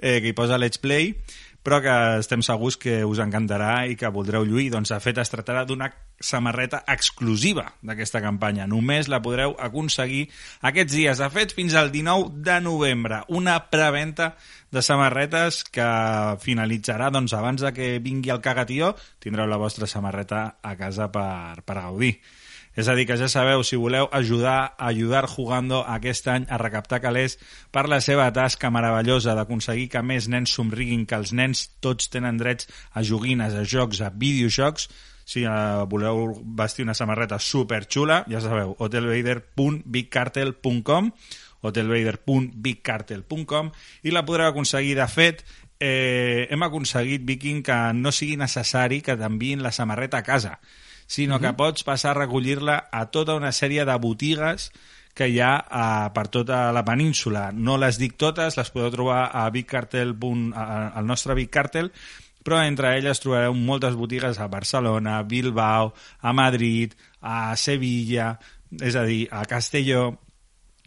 eh, 0.00 0.18
que 0.20 0.32
hi 0.32 0.36
posa 0.36 0.58
Let's 0.58 0.80
Play, 0.80 1.14
però 1.62 1.80
que 1.84 1.94
estem 2.22 2.40
segurs 2.40 2.78
que 2.80 3.02
us 3.04 3.20
encantarà 3.20 3.84
i 3.90 3.96
que 4.00 4.08
voldreu 4.12 4.46
lluir. 4.48 4.70
Doncs, 4.72 4.94
de 4.94 5.00
fet, 5.04 5.20
es 5.20 5.30
tractarà 5.32 5.66
d'una 5.68 5.90
samarreta 6.20 6.82
exclusiva 6.88 7.66
d'aquesta 7.84 8.22
campanya. 8.24 8.66
Només 8.68 9.10
la 9.12 9.20
podreu 9.24 9.52
aconseguir 9.60 10.26
aquests 10.64 10.96
dies. 10.96 11.20
De 11.20 11.28
fet, 11.32 11.52
fins 11.56 11.76
al 11.76 11.92
19 11.92 12.40
de 12.46 12.58
novembre. 12.64 13.22
Una 13.28 13.58
preventa 13.72 14.34
de 14.72 14.82
samarretes 14.84 15.62
que 15.68 15.88
finalitzarà 16.40 17.10
doncs, 17.12 17.36
abans 17.36 17.60
de 17.60 17.74
que 17.76 17.92
vingui 18.00 18.32
el 18.32 18.40
cagatió. 18.44 18.94
Tindreu 19.20 19.48
la 19.48 19.60
vostra 19.60 19.88
samarreta 19.88 20.60
a 20.62 20.76
casa 20.80 21.12
per, 21.12 21.60
per 21.64 21.80
gaudir. 21.82 22.16
És 22.80 22.88
a 22.88 22.96
dir, 22.96 23.04
que 23.04 23.20
ja 23.20 23.28
sabeu, 23.28 23.60
si 23.66 23.76
voleu 23.76 24.06
ajudar 24.16 24.72
a 24.78 24.86
ajudar 24.88 25.26
jugando 25.28 25.84
aquest 25.84 26.24
any 26.32 26.46
a 26.48 26.56
recaptar 26.56 27.04
calés 27.04 27.36
per 27.70 27.84
la 27.92 28.00
seva 28.00 28.32
tasca 28.32 28.70
meravellosa 28.72 29.34
d'aconseguir 29.36 29.92
que 29.92 30.00
més 30.00 30.32
nens 30.32 30.48
somriguin, 30.56 31.04
que 31.04 31.20
els 31.20 31.36
nens 31.36 31.76
tots 31.84 32.08
tenen 32.08 32.40
drets 32.40 32.64
a 32.96 33.04
joguines, 33.04 33.52
a 33.52 33.68
jocs, 33.68 34.00
a 34.00 34.08
videojocs, 34.08 34.88
si 35.28 35.44
uh, 35.44 35.84
voleu 35.90 36.40
vestir 36.56 36.88
una 36.88 36.96
samarreta 36.96 37.36
superxula, 37.38 38.24
ja 38.32 38.40
sabeu, 38.40 38.74
hotelvader.bigcartel.com 38.78 41.12
hotelvader.bigcartel.com 41.60 43.70
i 44.08 44.10
la 44.14 44.24
podreu 44.24 44.46
aconseguir. 44.48 44.96
De 44.96 45.04
fet, 45.12 45.44
eh, 45.76 46.48
hem 46.50 46.62
aconseguit, 46.64 47.20
Viking, 47.28 47.62
que 47.66 47.92
no 47.96 48.12
sigui 48.12 48.36
necessari 48.40 49.00
que 49.04 49.16
t'enviïn 49.20 49.62
la 49.64 49.72
samarreta 49.76 50.18
a 50.20 50.24
casa, 50.24 50.60
sinó 51.10 51.40
que 51.42 51.50
pots 51.58 51.82
passar 51.82 52.12
a 52.14 52.20
recollir-la 52.20 52.76
a 52.94 53.08
tota 53.10 53.34
una 53.34 53.50
sèrie 53.50 53.82
de 53.88 53.96
botigues 53.98 54.68
que 55.18 55.26
hi 55.26 55.40
ha 55.42 55.56
a, 55.58 55.86
per 56.14 56.28
tota 56.30 56.68
la 56.72 56.84
península. 56.86 57.48
No 57.50 57.74
les 57.82 57.98
dic 57.98 58.14
totes, 58.20 58.54
les 58.56 58.70
podeu 58.70 58.92
trobar 58.94 59.24
a 59.34 59.48
Big 59.50 59.66
Cartel, 59.66 60.14
al 60.54 61.08
nostre 61.08 61.34
Big 61.34 61.50
Cartel, 61.50 61.90
però 62.46 62.62
entre 62.62 62.94
elles 62.96 63.20
trobareu 63.20 63.58
moltes 63.58 63.98
botigues 63.98 64.38
a 64.38 64.46
Barcelona, 64.48 65.18
a 65.18 65.26
Bilbao, 65.26 65.92
a 66.22 66.32
Madrid, 66.32 66.94
a 67.20 67.56
Sevilla, 67.58 68.36
és 68.78 68.94
a 68.94 69.02
dir, 69.04 69.24
a 69.34 69.42
Castelló, 69.50 70.12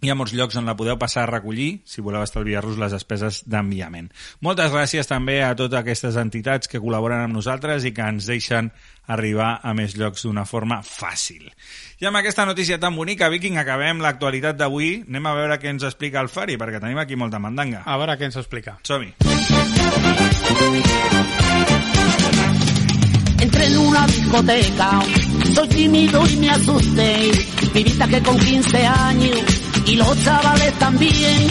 Hi 0.03 0.09
ha 0.11 0.17
molts 0.19 0.33
llocs 0.35 0.57
on 0.59 0.65
la 0.67 0.73
podeu 0.75 0.97
passar 0.99 1.21
a 1.23 1.29
recollir 1.29 1.77
si 1.87 2.01
voleu 2.03 2.25
estalviar-vos 2.25 2.75
les 2.75 2.91
despeses 2.91 3.37
d'enviament. 3.47 4.09
Moltes 4.43 4.73
gràcies 4.73 5.07
també 5.07 5.37
a 5.39 5.53
totes 5.55 5.79
aquestes 5.79 6.17
entitats 6.19 6.67
que 6.67 6.81
col·laboren 6.83 7.23
amb 7.23 7.37
nosaltres 7.37 7.87
i 7.87 7.93
que 7.95 8.03
ens 8.03 8.27
deixen 8.27 8.67
arribar 9.07 9.53
a 9.63 9.71
més 9.71 9.95
llocs 9.95 10.25
d'una 10.27 10.43
forma 10.43 10.81
fàcil. 10.83 11.47
I 12.03 12.09
amb 12.11 12.19
aquesta 12.19 12.43
notícia 12.43 12.81
tan 12.83 12.99
bonica, 12.99 13.31
Viking, 13.31 13.55
acabem 13.61 14.03
l'actualitat 14.03 14.59
d'avui. 14.59 14.91
Anem 15.07 15.31
a 15.31 15.35
veure 15.39 15.59
què 15.63 15.71
ens 15.71 15.87
explica 15.87 16.19
el 16.19 16.27
Fari, 16.27 16.59
perquè 16.59 16.83
tenim 16.83 16.99
aquí 16.99 17.15
molta 17.15 17.39
mandanga. 17.39 17.85
A 17.87 17.95
veure 17.95 18.19
què 18.19 18.27
ens 18.27 18.41
explica. 18.43 18.75
Som-hi. 18.83 19.13
Entré 23.39 23.71
en 23.71 23.77
una 23.87 24.07
discoteca, 24.07 24.91
soy 25.55 25.67
tímido 25.69 26.27
y 26.27 26.37
me 26.43 26.49
asusté. 26.49 27.31
Vivita 27.73 28.07
que 28.07 28.21
con 28.21 28.37
15 28.37 28.85
años 28.85 29.62
y 29.85 29.95
los 29.95 30.23
chavales 30.23 30.73
también 30.79 31.47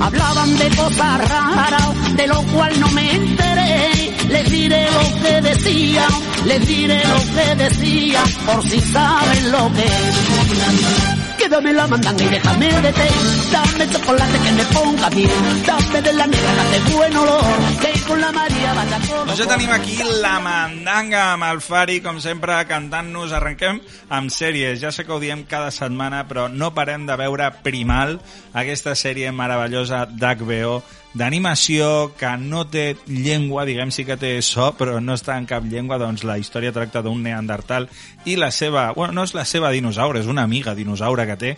hablaban 0.00 0.56
de 0.58 0.68
cosas 0.70 1.28
raras, 1.28 2.16
de 2.16 2.26
lo 2.26 2.42
cual 2.42 2.80
no 2.80 2.88
me 2.92 3.12
enteré. 3.12 4.16
Les 4.28 4.50
diré 4.50 4.86
lo 4.90 5.22
que 5.22 5.40
decía, 5.40 6.06
les 6.46 6.66
diré 6.66 7.02
lo 7.04 7.34
que 7.34 7.64
decía, 7.64 8.22
por 8.46 8.62
si 8.68 8.80
saben 8.80 9.52
lo 9.52 9.72
que 9.72 9.84
es. 9.84 11.21
Quédame 11.38 11.72
la 11.72 11.86
mandanga 11.86 12.24
y 12.24 12.28
déjame 12.28 12.68
de 12.82 12.92
té. 12.92 13.08
Dame 13.52 13.90
chocolate 13.90 14.38
que 14.44 14.52
me 14.52 14.64
ponga 14.66 15.08
bien. 15.10 15.64
Dame 15.66 16.02
de 16.02 16.12
la 16.12 16.26
negra 16.26 16.62
hace 16.62 16.94
buen 16.94 17.16
olor. 17.16 17.44
Que 17.80 18.00
con 18.06 18.20
la 18.20 18.32
María 18.32 18.72
vaya 18.74 18.98
con 19.08 19.26
Doncs 19.26 19.38
ja 19.38 19.46
tenim 19.48 19.70
aquí 19.72 19.98
la 20.20 20.38
mandanga 20.40 21.32
amb 21.32 21.46
el 21.48 21.60
Fari, 21.60 22.00
com 22.04 22.20
sempre, 22.20 22.56
cantant-nos. 22.68 23.32
Arrenquem 23.32 23.80
amb 24.08 24.32
sèries. 24.32 24.80
Ja 24.82 24.92
sé 24.92 25.04
que 25.04 25.12
ho 25.12 25.20
diem 25.20 25.44
cada 25.48 25.70
setmana, 25.70 26.26
però 26.28 26.48
no 26.48 26.72
parem 26.74 27.06
de 27.06 27.16
veure 27.16 27.50
Primal, 27.62 28.18
aquesta 28.52 28.96
sèrie 28.98 29.32
meravellosa 29.32 30.06
d'HBO 30.06 30.82
d'animació 31.14 32.12
que 32.16 32.30
no 32.40 32.64
té 32.72 32.96
llengua, 33.06 33.66
diguem 33.68 33.92
sí 33.92 34.06
que 34.08 34.16
té 34.16 34.34
so, 34.42 34.70
però 34.78 34.98
no 35.00 35.16
està 35.18 35.36
en 35.36 35.46
cap 35.48 35.64
llengua, 35.68 36.00
doncs 36.00 36.24
la 36.24 36.38
història 36.40 36.72
tracta 36.72 37.02
d'un 37.04 37.22
neandertal 37.22 37.88
i 38.24 38.38
la 38.40 38.50
seva, 38.50 38.90
bueno, 38.96 39.20
no 39.20 39.26
és 39.28 39.34
la 39.36 39.44
seva 39.48 39.72
dinosaure, 39.74 40.22
és 40.22 40.30
una 40.30 40.46
amiga 40.48 40.74
dinosaure 40.74 41.26
que 41.28 41.38
té, 41.40 41.56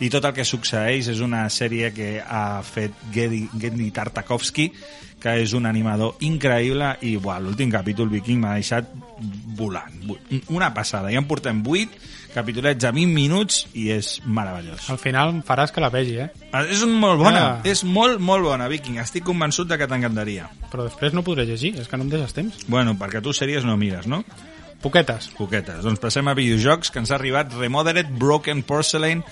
i 0.00 0.10
tot 0.12 0.26
el 0.28 0.34
que 0.36 0.44
succeeix 0.44 1.08
és 1.14 1.22
una 1.24 1.46
sèrie 1.48 1.88
que 1.96 2.18
ha 2.20 2.60
fet 2.66 2.92
Gedi, 3.14 3.90
Tartakovsky, 3.94 4.68
que 5.22 5.38
és 5.40 5.54
un 5.56 5.64
animador 5.64 6.20
increïble 6.26 6.90
i 7.08 7.14
l'últim 7.16 7.70
capítol 7.72 8.10
viking 8.12 8.42
m'ha 8.42 8.58
deixat 8.58 8.90
volant. 9.56 9.94
Una 10.52 10.74
passada. 10.74 11.08
Ja 11.08 11.22
en 11.22 11.28
portem 11.30 11.62
8 11.64 12.25
capítolets 12.36 12.84
a 12.84 12.92
20 12.94 13.14
minuts 13.16 13.62
i 13.74 13.88
és 13.94 14.18
meravellós. 14.28 14.90
Al 14.92 15.00
final 15.00 15.32
em 15.32 15.42
faràs 15.46 15.72
que 15.72 15.80
la 15.82 15.88
vegi, 15.92 16.18
eh? 16.20 16.28
És 16.70 16.82
un 16.84 16.92
molt 17.00 17.18
bona, 17.22 17.44
Ah. 17.46 17.60
és 17.64 17.82
molt, 17.84 18.20
molt 18.20 18.44
bona, 18.44 18.68
Viking. 18.68 18.98
Estic 19.00 19.24
convençut 19.24 19.66
de 19.68 19.78
que 19.80 19.88
t'encantaria. 19.88 20.50
Però 20.70 20.84
després 20.84 21.12
no 21.16 21.24
podré 21.24 21.46
llegir, 21.48 21.74
és 21.80 21.88
que 21.88 21.96
no 21.96 22.04
em 22.04 22.10
deixes 22.12 22.34
temps. 22.36 22.66
Bueno, 22.68 22.94
perquè 23.00 23.22
tu 23.22 23.32
sèries 23.32 23.64
no 23.64 23.76
mires, 23.76 24.06
no? 24.06 24.22
Poquetes. 24.82 25.30
Poquetes. 25.38 25.82
Doncs 25.82 25.98
passem 25.98 26.28
a 26.28 26.34
videojocs, 26.36 26.90
que 26.92 26.98
ens 27.00 27.10
ha 27.10 27.14
arribat 27.16 27.52
Remodeled 27.54 28.10
Broken 28.20 28.62
Porcelain, 28.62 29.24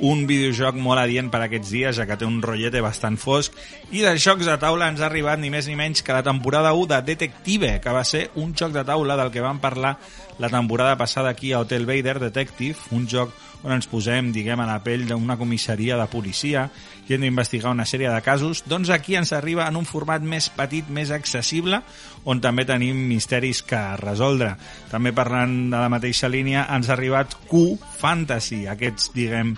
un 0.00 0.24
videojoc 0.26 0.78
molt 0.80 1.02
adient 1.02 1.28
per 1.30 1.42
aquests 1.44 1.70
dies, 1.74 1.96
ja 1.98 2.06
que 2.08 2.16
té 2.16 2.26
un 2.26 2.40
rotllete 2.42 2.80
bastant 2.80 3.18
fosc, 3.20 3.54
i 3.92 4.00
de 4.00 4.16
jocs 4.16 4.48
de 4.48 4.56
taula 4.58 4.88
ens 4.88 5.02
ha 5.02 5.08
arribat 5.10 5.40
ni 5.42 5.52
més 5.52 5.68
ni 5.68 5.76
menys 5.76 6.02
que 6.02 6.16
la 6.16 6.24
temporada 6.24 6.72
1 6.72 6.88
de 6.94 7.00
Detective, 7.12 7.78
que 7.84 7.94
va 7.94 8.04
ser 8.08 8.30
un 8.40 8.56
joc 8.56 8.72
de 8.72 8.84
taula 8.88 9.18
del 9.20 9.30
que 9.30 9.44
vam 9.44 9.60
parlar 9.60 9.98
la 10.38 10.48
temporada 10.48 10.96
passada 10.96 11.28
aquí 11.28 11.52
a 11.52 11.60
Hotel 11.60 11.86
Vader 11.86 12.18
Detective, 12.18 12.78
un 12.90 13.06
joc 13.06 13.34
on 13.62 13.72
ens 13.76 13.86
posem, 13.86 14.32
diguem, 14.34 14.58
a 14.58 14.66
la 14.66 14.80
pell 14.82 15.04
d'una 15.06 15.36
comissaria 15.38 15.96
de 15.98 16.08
policia 16.10 16.64
i 17.06 17.14
hem 17.14 17.22
d'investigar 17.22 17.70
una 17.74 17.86
sèrie 17.86 18.10
de 18.10 18.22
casos, 18.24 18.64
doncs 18.66 18.90
aquí 18.90 19.14
ens 19.18 19.32
arriba 19.36 19.68
en 19.68 19.78
un 19.78 19.86
format 19.86 20.22
més 20.22 20.48
petit, 20.56 20.88
més 20.90 21.12
accessible, 21.14 21.82
on 22.24 22.42
també 22.42 22.64
tenim 22.66 22.98
misteris 23.10 23.62
que 23.66 23.80
resoldre. 24.00 24.54
També 24.90 25.14
parlant 25.14 25.54
de 25.70 25.78
la 25.78 25.90
mateixa 25.92 26.30
línia, 26.30 26.66
ens 26.74 26.90
ha 26.90 26.96
arribat 26.96 27.36
Q 27.50 27.78
Fantasy, 28.00 28.64
aquests, 28.70 29.12
diguem, 29.14 29.54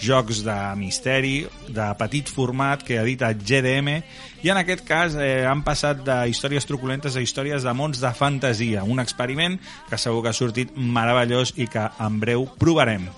jocs 0.00 0.42
de 0.44 0.56
misteri, 0.78 1.44
de 1.68 1.86
petit 1.98 2.30
format 2.30 2.82
que 2.84 2.98
edita 3.00 3.32
GDM 3.32 4.00
i 4.44 4.50
en 4.52 4.60
aquest 4.60 4.84
cas 4.84 5.16
eh, 5.16 5.46
han 5.48 5.62
passat 5.64 6.02
de 6.04 6.16
històries 6.28 6.66
truculentes 6.68 7.16
a 7.16 7.22
històries 7.24 7.64
de 7.64 7.72
mons 7.76 8.02
de 8.02 8.12
fantasia, 8.16 8.84
un 8.84 9.00
experiment 9.00 9.56
que 9.88 10.00
segur 10.00 10.22
que 10.24 10.34
ha 10.34 10.36
sortit 10.36 10.74
meravellós 10.76 11.54
i 11.56 11.68
que 11.70 11.86
en 12.04 12.20
breu 12.20 12.46
provarem. 12.60 13.08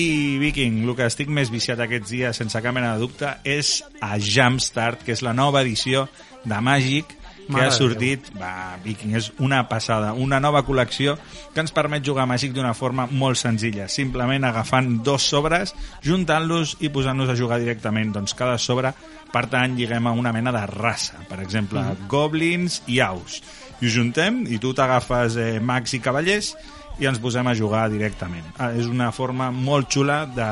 I 0.00 0.38
Viking, 0.40 0.82
el 0.86 0.96
que 0.96 1.08
estic 1.10 1.28
més 1.28 1.50
viciat 1.52 1.80
aquests 1.82 2.14
dies 2.14 2.40
sense 2.40 2.62
cap 2.62 2.74
mena 2.74 2.94
de 2.94 3.04
dubte 3.04 3.34
és 3.44 3.80
a 4.00 4.16
Jumpstart, 4.16 5.04
que 5.04 5.12
és 5.16 5.24
la 5.26 5.36
nova 5.36 5.64
edició 5.66 6.06
de 6.46 6.60
Magic 6.64 7.19
que 7.50 7.58
Mare 7.58 7.68
ha 7.68 7.74
sortit, 7.76 8.30
va, 8.40 8.78
Viking, 8.84 9.14
és 9.18 9.32
una 9.38 9.64
passada, 9.68 10.12
una 10.14 10.40
nova 10.40 10.62
col·lecció 10.66 11.16
que 11.54 11.60
ens 11.60 11.72
permet 11.76 12.04
jugar 12.06 12.24
a 12.24 12.30
Magic 12.30 12.52
d'una 12.56 12.72
forma 12.74 13.06
molt 13.10 13.36
senzilla, 13.36 13.88
simplement 13.88 14.44
agafant 14.48 15.02
dos 15.04 15.22
sobres, 15.28 15.74
juntant-los 16.02 16.76
i 16.80 16.88
posant-los 16.88 17.28
a 17.30 17.36
jugar 17.38 17.60
directament. 17.60 18.12
Doncs 18.14 18.34
cada 18.34 18.56
sobre 18.58 18.94
pertany, 19.32 19.76
diguem, 19.78 20.06
a 20.06 20.12
una 20.16 20.32
mena 20.32 20.50
de 20.52 20.64
raça, 20.66 21.20
per 21.28 21.40
exemple, 21.40 21.80
Mhm. 21.80 22.08
goblins 22.08 22.82
i 22.86 23.00
aus. 23.00 23.42
I 23.80 23.86
ho 23.86 23.90
juntem 23.90 24.44
i 24.48 24.58
tu 24.58 24.74
t'agafes 24.74 25.36
eh, 25.36 25.60
mags 25.60 25.94
i 25.94 26.00
cavallers 26.00 26.56
i 27.00 27.06
ens 27.06 27.18
posem 27.18 27.46
a 27.46 27.54
jugar 27.54 27.88
directament. 27.88 28.44
Ah, 28.58 28.72
és 28.76 28.84
una 28.86 29.10
forma 29.12 29.50
molt 29.50 29.88
xula 29.88 30.26
de, 30.26 30.48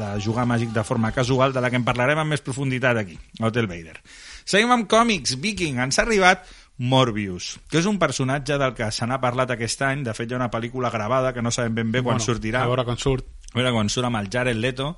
de 0.00 0.20
jugar 0.24 0.42
a 0.42 0.46
Magic 0.46 0.70
de 0.74 0.82
forma 0.82 1.12
casual, 1.12 1.52
de 1.52 1.60
la 1.60 1.70
que 1.70 1.76
en 1.78 1.84
parlarem 1.84 2.18
amb 2.18 2.30
més 2.34 2.40
profunditat 2.42 2.96
aquí, 2.96 3.18
a 3.38 3.46
Hotel 3.46 3.68
Vader. 3.70 4.00
Seguim 4.44 4.72
amb 4.74 4.88
còmics, 4.90 5.36
Viking. 5.40 5.80
Ens 5.82 5.98
ha 5.98 6.06
arribat 6.06 6.44
Morbius, 6.82 7.58
que 7.70 7.78
és 7.78 7.86
un 7.86 7.98
personatge 8.02 8.58
del 8.58 8.74
que 8.74 8.90
se 8.90 9.06
n'ha 9.06 9.20
parlat 9.22 9.54
aquest 9.54 9.82
any. 9.86 10.04
De 10.06 10.14
fet, 10.16 10.30
hi 10.30 10.34
ha 10.34 10.40
una 10.40 10.50
pel·lícula 10.50 10.90
gravada 10.90 11.32
que 11.32 11.42
no 11.42 11.52
sabem 11.54 11.74
ben 11.78 11.92
bé 11.94 12.02
quan 12.02 12.20
sortirà. 12.20 12.64
A 12.64 12.70
veure 12.72 12.84
quan 12.88 12.98
surt. 12.98 13.28
A 13.52 13.58
veure 13.58 13.74
quan 13.74 13.92
surt 13.92 14.08
amb 14.08 14.18
el 14.22 14.30
Jared 14.32 14.58
Leto. 14.58 14.96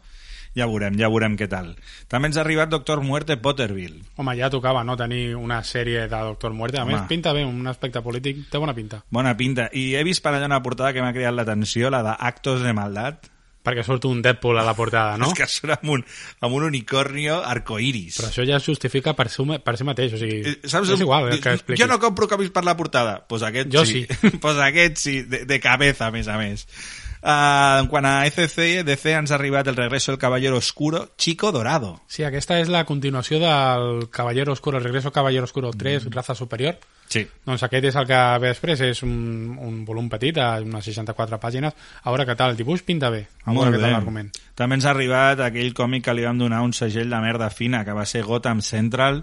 Ja 0.55 0.69
veurem, 0.71 0.95
ja 0.95 1.09
veurem 1.11 1.35
què 1.35 1.49
tal. 1.51 1.73
També 2.07 2.29
ens 2.31 2.37
ha 2.39 2.45
arribat 2.45 2.71
Doctor 2.71 3.01
Muerte 3.03 3.35
Potterville. 3.43 4.05
Home, 4.23 4.37
ja 4.39 4.47
tocava, 4.55 4.85
no?, 4.87 4.95
tenir 4.97 5.35
una 5.35 5.59
sèrie 5.67 6.07
de 6.07 6.21
Doctor 6.31 6.55
Muerte. 6.55 6.79
A 6.79 6.85
Home. 6.87 6.95
més, 6.95 7.09
pinta 7.11 7.33
bé, 7.35 7.43
un 7.45 7.67
aspecte 7.67 8.05
polític, 8.07 8.45
té 8.53 8.63
bona 8.63 8.75
pinta. 8.77 9.03
Bona 9.11 9.35
pinta. 9.37 9.67
I 9.75 9.97
he 9.99 10.05
vist 10.07 10.23
per 10.23 10.37
allà 10.37 10.47
una 10.47 10.63
portada 10.63 10.93
que 10.95 11.03
m'ha 11.03 11.13
cridat 11.13 11.35
l'atenció, 11.35 11.91
la 11.91 12.05
d'Actos 12.07 12.63
de 12.63 12.73
Maldat. 12.73 13.34
Perquè 13.65 13.81
surt 13.87 14.05
un 14.05 14.19
Deadpool 14.21 14.59
a 14.61 14.65
la 14.67 14.75
portada, 14.77 15.17
no? 15.17 15.27
És 15.33 15.39
que 15.39 15.47
surt 15.49 15.79
amb 15.79 15.91
un, 15.95 16.03
amb 16.45 16.53
un 16.59 16.67
unicornio 16.67 17.39
arcoiris. 17.43 18.19
Però 18.21 18.29
això 18.29 18.45
ja 18.45 18.59
es 18.61 18.67
justifica 18.69 19.15
per, 19.17 19.31
su, 19.33 19.47
per 19.65 19.77
si 19.81 19.85
mateix, 19.89 20.13
o 20.13 20.21
sigui, 20.21 20.43
Eh, 20.53 20.59
Saps? 20.69 20.91
és 20.93 21.01
igual 21.01 21.31
el 21.33 21.41
que 21.41 21.55
expliquis. 21.57 21.81
Jo 21.83 21.89
no 21.89 21.99
compro 22.03 22.29
còmics 22.29 22.53
per 22.53 22.65
la 22.69 22.77
portada. 22.77 23.23
Pues 23.27 23.43
aquest 23.43 23.73
Jo 23.73 23.87
sí. 23.89 24.05
pues 24.45 24.61
aquest 24.61 24.99
sí, 25.01 25.23
de, 25.23 25.47
de 25.49 25.61
cabeza, 25.65 26.07
a 26.07 26.13
més 26.13 26.29
a 26.29 26.37
més. 26.37 26.67
Uh, 27.25 27.81
en 27.81 27.87
quant 27.89 28.05
a 28.05 28.27
ECC, 28.29 28.83
DC 28.85 29.15
ens 29.17 29.31
ha 29.33 29.39
arribat 29.39 29.65
el 29.73 29.77
regreso 29.79 30.13
del 30.13 30.19
Caballero 30.21 30.59
Oscuro, 30.61 31.15
Chico 31.17 31.53
Dorado. 31.57 32.03
Sí, 32.07 32.21
aquesta 32.23 32.59
és 32.61 32.69
la 32.69 32.83
continuació 32.85 33.39
del 33.41 34.11
Caballero 34.13 34.53
Oscuro, 34.53 34.77
el 34.77 34.85
Regreso 34.85 35.11
Caballero 35.11 35.45
Oscuro 35.49 35.71
Mm. 35.73 35.79
3, 35.79 36.11
Raza 36.13 36.35
Superior. 36.35 36.77
Sí. 37.15 37.23
Doncs 37.47 37.63
aquest 37.63 37.87
és 37.93 37.97
el 38.01 38.07
que 38.09 38.21
ve 38.43 38.51
després, 38.51 38.81
és 38.83 39.03
un, 39.07 39.55
un 39.63 39.77
volum 39.87 40.09
petit, 40.11 40.39
a 40.43 40.59
unes 40.65 40.89
64 40.91 41.39
pàgines. 41.43 41.77
A 42.03 42.11
veure 42.11 42.27
què 42.27 42.35
tal, 42.39 42.55
el 42.55 42.59
dibuix 42.59 42.83
pinta 42.87 43.13
bé. 43.15 43.23
A 43.45 43.55
veure 43.55 43.77
què 43.77 43.83
tal 43.83 43.95
l'argument. 43.95 44.33
També 44.59 44.79
ens 44.81 44.89
ha 44.89 44.93
arribat 44.95 45.45
aquell 45.47 45.75
còmic 45.77 46.09
que 46.09 46.17
li 46.17 46.27
vam 46.27 46.41
donar 46.43 46.65
un 46.67 46.75
segell 46.75 47.13
de 47.15 47.23
merda 47.23 47.51
fina, 47.55 47.85
que 47.87 47.95
va 47.95 48.07
ser 48.09 48.25
Gotham 48.27 48.65
Central, 48.67 49.23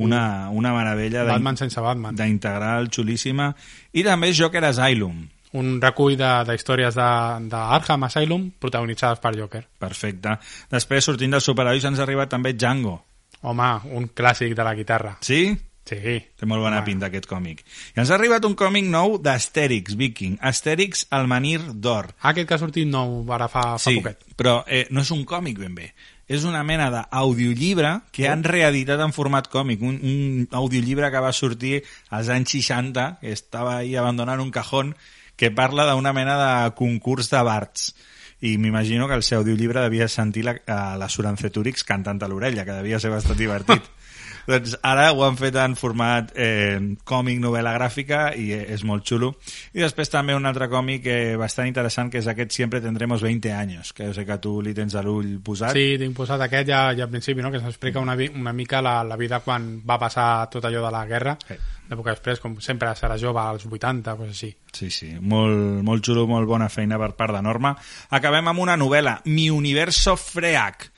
una, 0.00 0.50
una 0.50 0.74
meravella 0.76 1.24
Batman 1.28 1.56
sense 1.56 1.80
Batman. 1.80 2.16
d'integral 2.16 2.90
xulíssima. 2.92 3.54
I 3.92 4.04
també 4.06 4.34
Joker 4.36 4.64
Asylum. 4.68 5.24
Un 5.52 5.80
recull 5.82 6.14
de, 6.16 6.28
de 6.46 6.56
de, 6.56 7.08
de 7.50 7.56
Arkham 7.56 8.04
Asylum 8.04 8.50
protagonitzades 8.58 9.18
per 9.18 9.34
Joker. 9.36 9.64
Perfecte. 9.78 10.36
Després, 10.70 11.04
sortint 11.04 11.32
dels 11.32 11.44
superherois, 11.44 11.84
ens 11.84 11.98
ha 11.98 12.04
arribat 12.04 12.30
també 12.30 12.52
Django. 12.52 13.00
Home, 13.42 13.72
un 13.96 14.10
clàssic 14.14 14.54
de 14.54 14.62
la 14.62 14.74
guitarra. 14.74 15.16
Sí? 15.24 15.56
Sí. 15.90 16.20
Té 16.38 16.46
molt 16.46 16.62
bona 16.62 16.78
Home. 16.78 16.86
pinta 16.86 17.08
aquest 17.10 17.26
còmic. 17.26 17.64
I 17.96 18.00
ens 18.04 18.10
ha 18.12 18.14
arribat 18.14 18.44
un 18.46 18.54
còmic 18.54 18.86
nou 18.86 19.18
d'Astèrix, 19.18 19.96
Viking. 19.98 20.36
Astèrix, 20.40 21.04
el 21.18 21.26
menir 21.26 21.58
d'or. 21.74 22.12
Ah, 22.20 22.30
aquest 22.30 22.46
que 22.48 22.54
ha 22.54 22.60
sortit 22.62 22.86
nou 22.88 23.24
ara 23.34 23.48
fa, 23.50 23.72
fa 23.74 23.90
Sí, 23.90 23.96
poquet. 23.98 24.22
però 24.38 24.60
eh, 24.68 24.86
no 24.94 25.02
és 25.02 25.10
un 25.10 25.24
còmic 25.26 25.58
ben 25.58 25.74
bé. 25.74 25.90
És 26.30 26.44
una 26.46 26.62
mena 26.62 26.86
d'audiollibre 26.94 28.02
que 28.14 28.28
han 28.30 28.44
reeditat 28.46 29.00
en 29.02 29.12
format 29.12 29.48
còmic. 29.50 29.80
Un, 29.82 29.96
un 30.02 30.48
audiollibre 30.52 31.10
que 31.10 31.18
va 31.24 31.32
sortir 31.34 31.80
als 32.10 32.28
anys 32.30 32.52
60, 32.54 33.18
que 33.20 33.32
estava 33.34 33.78
ahí 33.78 33.96
abandonant 33.96 34.38
un 34.40 34.52
cajón, 34.54 34.94
que 35.34 35.50
parla 35.50 35.88
d'una 35.90 36.12
mena 36.12 36.36
de 36.38 36.70
concurs 36.78 37.30
de 37.30 37.42
bards. 37.42 37.94
I 38.40 38.56
m'imagino 38.58 39.08
que 39.08 39.14
el 39.18 39.22
seu 39.26 39.40
audiollibre 39.40 39.82
devia 39.82 40.06
sentir 40.08 40.44
la, 40.46 40.54
a 40.66 40.96
la 40.96 41.08
Suranceturix 41.12 41.82
cantant 41.84 42.22
a 42.22 42.28
l'orella, 42.28 42.64
que 42.64 42.72
devia 42.78 43.00
ser 43.00 43.10
bastant 43.10 43.36
divertit. 43.36 43.82
doncs 44.48 44.76
ara 44.86 45.10
ho 45.12 45.24
han 45.26 45.36
fet 45.38 45.56
en 45.60 45.76
format 45.78 46.32
eh, 46.36 46.78
còmic, 47.04 47.40
novel·la 47.42 47.74
gràfica 47.76 48.20
i 48.38 48.50
és 48.54 48.84
molt 48.86 49.06
xulo. 49.08 49.32
I 49.74 49.82
després 49.84 50.10
també 50.12 50.34
un 50.36 50.46
altre 50.48 50.68
còmic 50.72 51.06
eh, 51.10 51.36
bastant 51.40 51.68
interessant 51.70 52.10
que 52.12 52.18
és 52.22 52.28
aquest 52.30 52.52
Siempre 52.60 52.80
tendremos 52.80 53.22
20 53.22 53.52
anys, 53.54 53.92
que 53.96 54.08
jo 54.08 54.14
sé 54.14 54.26
que 54.26 54.36
tu 54.42 54.58
li 54.62 54.74
tens 54.76 54.94
a 54.98 55.02
l'ull 55.06 55.38
posat. 55.44 55.72
Sí, 55.76 55.96
tinc 56.00 56.16
posat 56.16 56.40
aquest 56.44 56.68
ja, 56.68 56.80
ja 56.96 57.06
al 57.06 57.12
principi, 57.12 57.42
no? 57.42 57.50
que 57.50 57.60
s'explica 57.62 58.00
una, 58.02 58.16
una 58.34 58.52
mica 58.52 58.82
la, 58.84 59.00
la 59.04 59.16
vida 59.16 59.40
quan 59.44 59.78
va 59.86 59.98
passar 59.98 60.48
tot 60.50 60.64
allò 60.64 60.84
de 60.86 60.90
la 60.92 61.04
guerra, 61.06 61.36
Sí. 61.48 61.56
d'època 61.90 62.12
després, 62.14 62.38
com 62.38 62.56
sempre 62.62 62.92
serà 62.94 63.16
jove, 63.18 63.40
als 63.40 63.64
80, 63.66 64.14
coses 64.18 64.36
així. 64.36 64.50
Sí, 64.72 64.90
sí, 64.94 65.08
molt, 65.20 65.82
molt 65.82 66.04
xulo, 66.06 66.26
molt 66.30 66.46
bona 66.46 66.68
feina 66.70 66.98
per 66.98 67.12
part 67.18 67.34
de 67.34 67.42
Norma. 67.42 67.72
Acabem 68.10 68.46
amb 68.52 68.62
una 68.62 68.76
novel·la, 68.78 69.20
Mi 69.26 69.48
universo 69.50 70.16
Freak, 70.16 70.90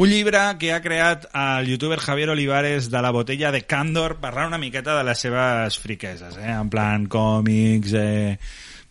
un 0.00 0.08
llibre 0.08 0.40
que 0.58 0.72
ha 0.72 0.80
creat 0.80 1.26
el 1.36 1.66
youtuber 1.68 1.98
Javier 2.00 2.30
Olivares 2.32 2.88
de 2.88 3.02
la 3.04 3.10
botella 3.12 3.50
de 3.52 3.66
Candor 3.68 4.14
parlant 4.16 4.48
una 4.48 4.58
miqueta 4.62 4.94
de 4.96 5.02
les 5.04 5.20
seves 5.20 5.76
friqueses, 5.76 6.38
eh? 6.40 6.54
en 6.54 6.70
plan 6.72 7.04
còmics, 7.04 7.92
eh, 8.00 8.38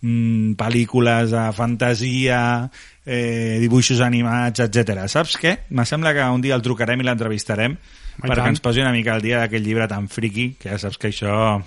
mm, 0.05 0.53
pel·lícules 0.59 1.33
de 1.33 1.47
fantasia, 1.57 2.69
eh, 3.01 3.57
dibuixos 3.57 4.03
animats, 4.05 4.61
etc. 4.67 5.07
Saps 5.09 5.39
què? 5.41 5.55
Me 5.73 5.87
sembla 5.89 6.13
que 6.13 6.29
un 6.29 6.45
dia 6.45 6.53
el 6.53 6.61
trucarem 6.61 7.01
i 7.01 7.09
l'entrevistarem 7.09 7.79
perquè 8.19 8.43
tant. 8.43 8.53
ens 8.53 8.61
posi 8.61 8.85
una 8.85 8.93
mica 8.93 9.17
al 9.17 9.25
dia 9.25 9.41
d'aquell 9.41 9.65
llibre 9.65 9.89
tan 9.89 10.13
friqui, 10.13 10.51
que 10.61 10.69
ja 10.69 10.77
saps 10.77 11.01
que 11.01 11.09
això 11.09 11.57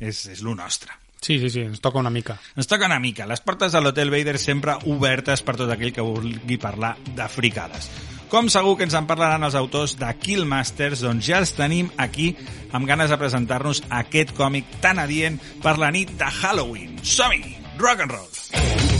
és, 0.00 0.26
és 0.36 0.44
lo 0.44 0.52
nostre. 0.52 0.92
Sí, 1.22 1.38
sí, 1.38 1.48
sí, 1.48 1.64
ens 1.64 1.80
toca 1.80 2.02
una 2.02 2.10
mica. 2.10 2.36
Ens 2.58 2.68
toca 2.68 2.92
una 2.92 3.00
mica. 3.00 3.24
Les 3.24 3.40
portes 3.40 3.72
de 3.72 3.80
l'Hotel 3.80 4.10
Vader 4.12 4.36
sempre 4.36 4.76
obertes 4.84 5.40
per 5.40 5.56
tot 5.56 5.70
aquell 5.72 5.94
que 5.96 6.04
vulgui 6.04 6.60
parlar 6.60 6.98
de 7.06 7.28
fricades. 7.30 7.88
Com 8.32 8.46
segur 8.48 8.78
que 8.80 8.86
ens 8.88 8.94
en 8.96 9.04
parlaran 9.04 9.44
els 9.44 9.56
autors 9.58 9.92
de 10.00 10.08
Killmasters, 10.22 11.02
doncs 11.04 11.26
ja 11.28 11.42
els 11.42 11.52
tenim 11.52 11.90
aquí 12.00 12.30
amb 12.72 12.88
ganes 12.88 13.12
de 13.12 13.18
presentar-nos 13.20 13.82
aquest 13.92 14.32
còmic 14.38 14.78
tan 14.80 15.02
adient 15.02 15.36
per 15.60 15.76
la 15.82 15.92
nit 15.92 16.16
de 16.16 16.32
Halloween. 16.40 16.96
Som-hi! 17.04 17.58
Rock 17.76 18.06
and 18.06 18.16
roll! 18.16 18.91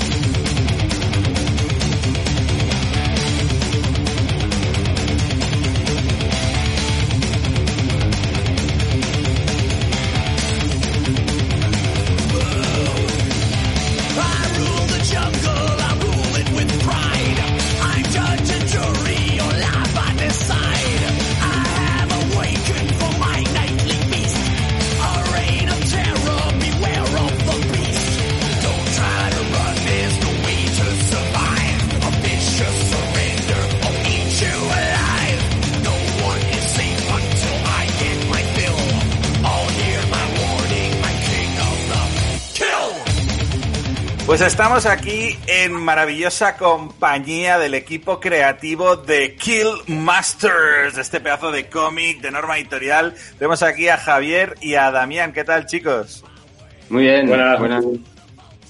Estamos 44.46 44.86
aquí 44.86 45.38
en 45.46 45.72
maravillosa 45.72 46.56
compañía 46.56 47.58
del 47.58 47.74
equipo 47.74 48.18
creativo 48.18 48.96
de 48.96 49.36
Kill 49.36 49.68
Masters, 49.86 50.98
este 50.98 51.20
pedazo 51.20 51.52
de 51.52 51.68
cómic 51.68 52.20
de 52.20 52.32
norma 52.32 52.58
editorial. 52.58 53.14
Tenemos 53.38 53.62
aquí 53.62 53.88
a 53.88 53.96
Javier 53.96 54.56
y 54.60 54.74
a 54.74 54.90
Damián. 54.90 55.32
¿Qué 55.32 55.44
tal, 55.44 55.66
chicos? 55.66 56.24
Muy 56.88 57.04
bien, 57.04 57.28
Buenas. 57.28 57.58
buenas. 57.60 57.84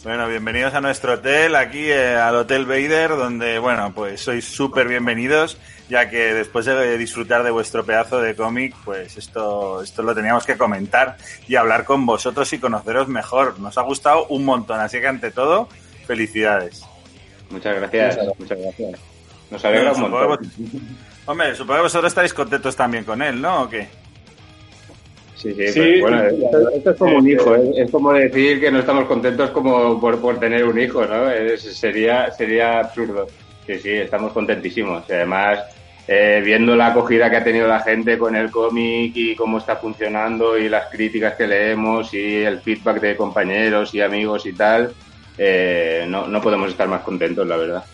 Bueno, 0.04 0.28
bienvenidos 0.28 0.74
a 0.74 0.82
nuestro 0.82 1.14
hotel, 1.14 1.56
aquí 1.56 1.90
eh, 1.90 2.16
al 2.16 2.34
Hotel 2.34 2.66
Vader, 2.66 3.10
donde, 3.10 3.58
bueno, 3.58 3.92
pues 3.94 4.20
sois 4.20 4.44
súper 4.44 4.88
bienvenidos, 4.88 5.56
ya 5.92 6.08
que 6.08 6.32
después 6.32 6.64
de 6.64 6.96
disfrutar 6.96 7.42
de 7.42 7.50
vuestro 7.50 7.84
pedazo 7.84 8.18
de 8.18 8.34
cómic, 8.34 8.74
pues 8.82 9.18
esto, 9.18 9.82
esto 9.82 10.02
lo 10.02 10.14
teníamos 10.14 10.46
que 10.46 10.56
comentar 10.56 11.18
y 11.46 11.56
hablar 11.56 11.84
con 11.84 12.06
vosotros 12.06 12.50
y 12.54 12.58
conoceros 12.58 13.08
mejor. 13.08 13.60
Nos 13.60 13.76
ha 13.76 13.82
gustado 13.82 14.24
un 14.28 14.46
montón, 14.46 14.80
así 14.80 15.00
que 15.00 15.06
ante 15.08 15.30
todo, 15.30 15.68
felicidades. 16.06 16.82
Muchas 17.50 17.76
gracias, 17.76 18.18
muchas 18.38 18.58
gracias. 18.58 19.00
Nos 19.50 19.62
alegra 19.66 19.92
un 19.92 20.00
Bueno, 20.00 20.18
montón. 20.28 20.48
vos- 20.50 20.78
Hombre, 21.26 21.54
supongo 21.54 21.74
que 21.80 21.82
vosotros 21.82 22.10
estáis 22.10 22.32
contentos 22.32 22.74
también 22.74 23.04
con 23.04 23.20
él, 23.20 23.38
¿no? 23.42 23.64
¿O 23.64 23.68
qué? 23.68 23.86
Sí, 25.36 25.52
sí, 25.54 25.68
Sí, 25.72 25.80
pues, 25.80 26.00
bueno, 26.00 26.30
sí, 26.30 26.44
esto, 26.44 26.70
esto 26.70 26.90
es 26.92 26.96
como 26.96 27.16
un 27.18 27.24
sí, 27.24 27.32
hijo, 27.32 27.54
sí. 27.56 27.70
es, 27.74 27.84
es 27.84 27.90
como 27.90 28.12
decir 28.14 28.60
que 28.60 28.70
no 28.70 28.78
estamos 28.78 29.04
contentos 29.04 29.50
como 29.50 30.00
por, 30.00 30.18
por 30.22 30.40
tener 30.40 30.64
un 30.64 30.78
hijo, 30.80 31.04
¿no? 31.04 31.30
Es- 31.30 31.62
sería, 31.76 32.30
sería 32.30 32.78
absurdo. 32.80 33.26
Sí, 33.66 33.78
sí, 33.78 33.90
estamos 33.90 34.32
contentísimos. 34.32 35.04
Y 35.08 35.12
además, 35.12 35.60
eh, 36.08 36.42
viendo 36.44 36.74
la 36.74 36.88
acogida 36.88 37.30
que 37.30 37.36
ha 37.36 37.44
tenido 37.44 37.68
la 37.68 37.80
gente 37.80 38.18
con 38.18 38.34
el 38.34 38.50
cómic 38.50 39.12
y 39.14 39.36
cómo 39.36 39.58
está 39.58 39.76
funcionando 39.76 40.58
y 40.58 40.68
las 40.68 40.90
críticas 40.90 41.34
que 41.34 41.46
leemos 41.46 42.12
y 42.12 42.42
el 42.42 42.60
feedback 42.60 43.00
de 43.00 43.16
compañeros 43.16 43.94
y 43.94 44.00
amigos 44.00 44.44
y 44.46 44.52
tal, 44.52 44.92
eh, 45.38 46.04
no, 46.08 46.26
no 46.26 46.40
podemos 46.40 46.70
estar 46.70 46.88
más 46.88 47.02
contentos, 47.02 47.46
la 47.46 47.56
verdad. 47.56 47.84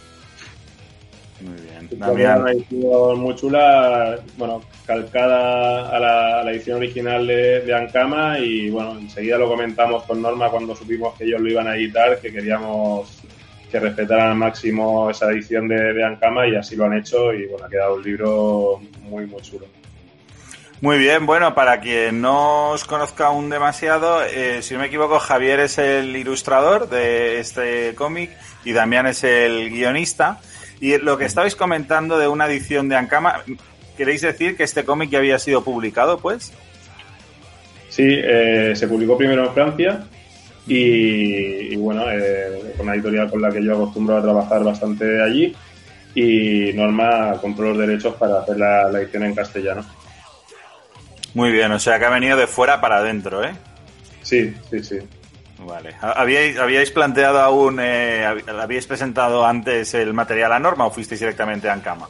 Muy 1.41 1.61
bien. 1.61 1.89
Damián. 1.93 2.41
una 2.41 2.51
edición 2.53 3.21
muy 3.21 3.35
chula, 3.37 4.19
bueno, 4.37 4.63
calcada 4.87 5.89
a 5.89 6.01
la, 6.01 6.41
a 6.41 6.45
la 6.45 6.51
edición 6.51 6.79
original 6.79 7.27
de, 7.27 7.61
de 7.61 7.75
Ankama 7.75 8.39
y 8.39 8.71
bueno, 8.71 8.99
enseguida 8.99 9.39
lo 9.39 9.49
comentamos 9.49 10.03
con 10.05 10.21
Norma 10.21 10.51
cuando 10.51 10.75
supimos 10.75 11.17
que 11.17 11.25
ellos 11.25 11.41
lo 11.41 11.49
iban 11.49 11.69
a 11.69 11.77
editar, 11.77 12.19
que 12.21 12.33
queríamos 12.33 13.18
que 13.71 13.81
respetaran 13.81 14.31
al 14.31 14.37
máximo 14.37 15.11
esa 15.11 15.31
edición 15.31 15.69
de, 15.69 15.93
de 15.93 16.05
Ankama 16.05 16.47
y 16.47 16.57
así 16.57 16.77
lo 16.77 16.85
han 16.87 16.95
hecho 16.95 17.33
y 17.33 17.47
bueno, 17.47 17.67
ha 17.67 17.69
quedado 17.69 17.95
un 17.97 18.03
libro 18.03 18.81
muy, 19.03 19.27
muy 19.27 19.43
chulo. 19.43 19.67
Muy 20.81 20.99
bien, 20.99 21.27
bueno, 21.27 21.57
para 21.57 21.81
quien 21.81 22.21
no 22.21 22.71
os 22.71 22.85
conozca 22.85 23.27
aún 23.27 23.51
demasiado, 23.51 24.23
eh, 24.25 24.63
si 24.63 24.75
no 24.75 24.81
me 24.81 24.87
equivoco, 24.87 25.19
Javier 25.19 25.59
es 25.59 25.77
el 25.79 26.15
ilustrador 26.15 26.89
de 26.89 27.41
este 27.41 27.97
cómic 27.97 28.31
y 28.65 28.73
Damián 28.73 29.09
es 29.09 29.25
el 29.25 29.71
guionista. 29.71 30.39
Y 30.81 30.97
lo 30.99 31.19
que 31.19 31.25
estabais 31.25 31.57
comentando 31.57 32.17
de 32.17 32.29
una 32.29 32.47
edición 32.47 32.89
de 32.89 32.95
Ankama, 32.95 33.43
¿queréis 33.97 34.21
decir 34.21 34.57
que 34.57 34.63
este 34.63 34.85
cómic 34.85 35.11
ya 35.11 35.19
había 35.19 35.41
sido 35.41 35.65
publicado, 35.65 36.19
pues? 36.19 36.53
Sí, 37.89 38.07
eh, 38.07 38.75
se 38.77 38.87
publicó 38.87 39.19
primero 39.19 39.47
en 39.47 39.55
Francia 39.55 40.07
y, 40.69 41.73
y 41.73 41.77
bueno, 41.77 42.05
eh, 42.11 42.75
con 42.77 42.87
una 42.87 42.95
editorial 42.95 43.31
con 43.31 43.41
la 43.43 43.51
que 43.51 43.65
yo 43.65 43.75
acostumbro 43.75 44.17
a 44.19 44.23
trabajar 44.23 44.63
bastante 44.63 45.21
allí 45.23 45.55
y 46.15 46.73
Norma 46.75 47.35
compró 47.41 47.71
los 47.71 47.79
derechos 47.79 48.15
para 48.17 48.41
hacer 48.41 48.59
la, 48.59 48.91
la 48.91 49.01
edición 49.01 49.25
en 49.25 49.35
castellano. 49.35 49.85
Muy 51.35 51.51
bien, 51.53 51.71
o 51.73 51.79
sea 51.79 51.99
que 51.99 52.05
ha 52.07 52.11
venido 52.11 52.37
de 52.37 52.47
fuera 52.47 52.81
para 52.81 52.99
adentro, 52.99 53.45
¿eh? 53.45 53.53
Sí, 54.23 54.55
sí, 54.71 54.83
sí. 54.83 54.99
Vale. 55.61 55.95
¿Habíais, 56.01 56.57
habíais 56.59 56.91
planteado 56.91 57.41
aún, 57.41 57.79
eh, 57.81 58.25
hab- 58.25 58.61
habíais 58.61 58.87
presentado 58.87 59.45
antes 59.45 59.93
el 59.95 60.15
material 60.15 60.53
a 60.53 60.59
norma 60.59 60.87
o 60.87 60.91
fuisteis 60.91 61.21
directamente 61.21 61.69
a 61.69 61.73
Ankama? 61.73 62.09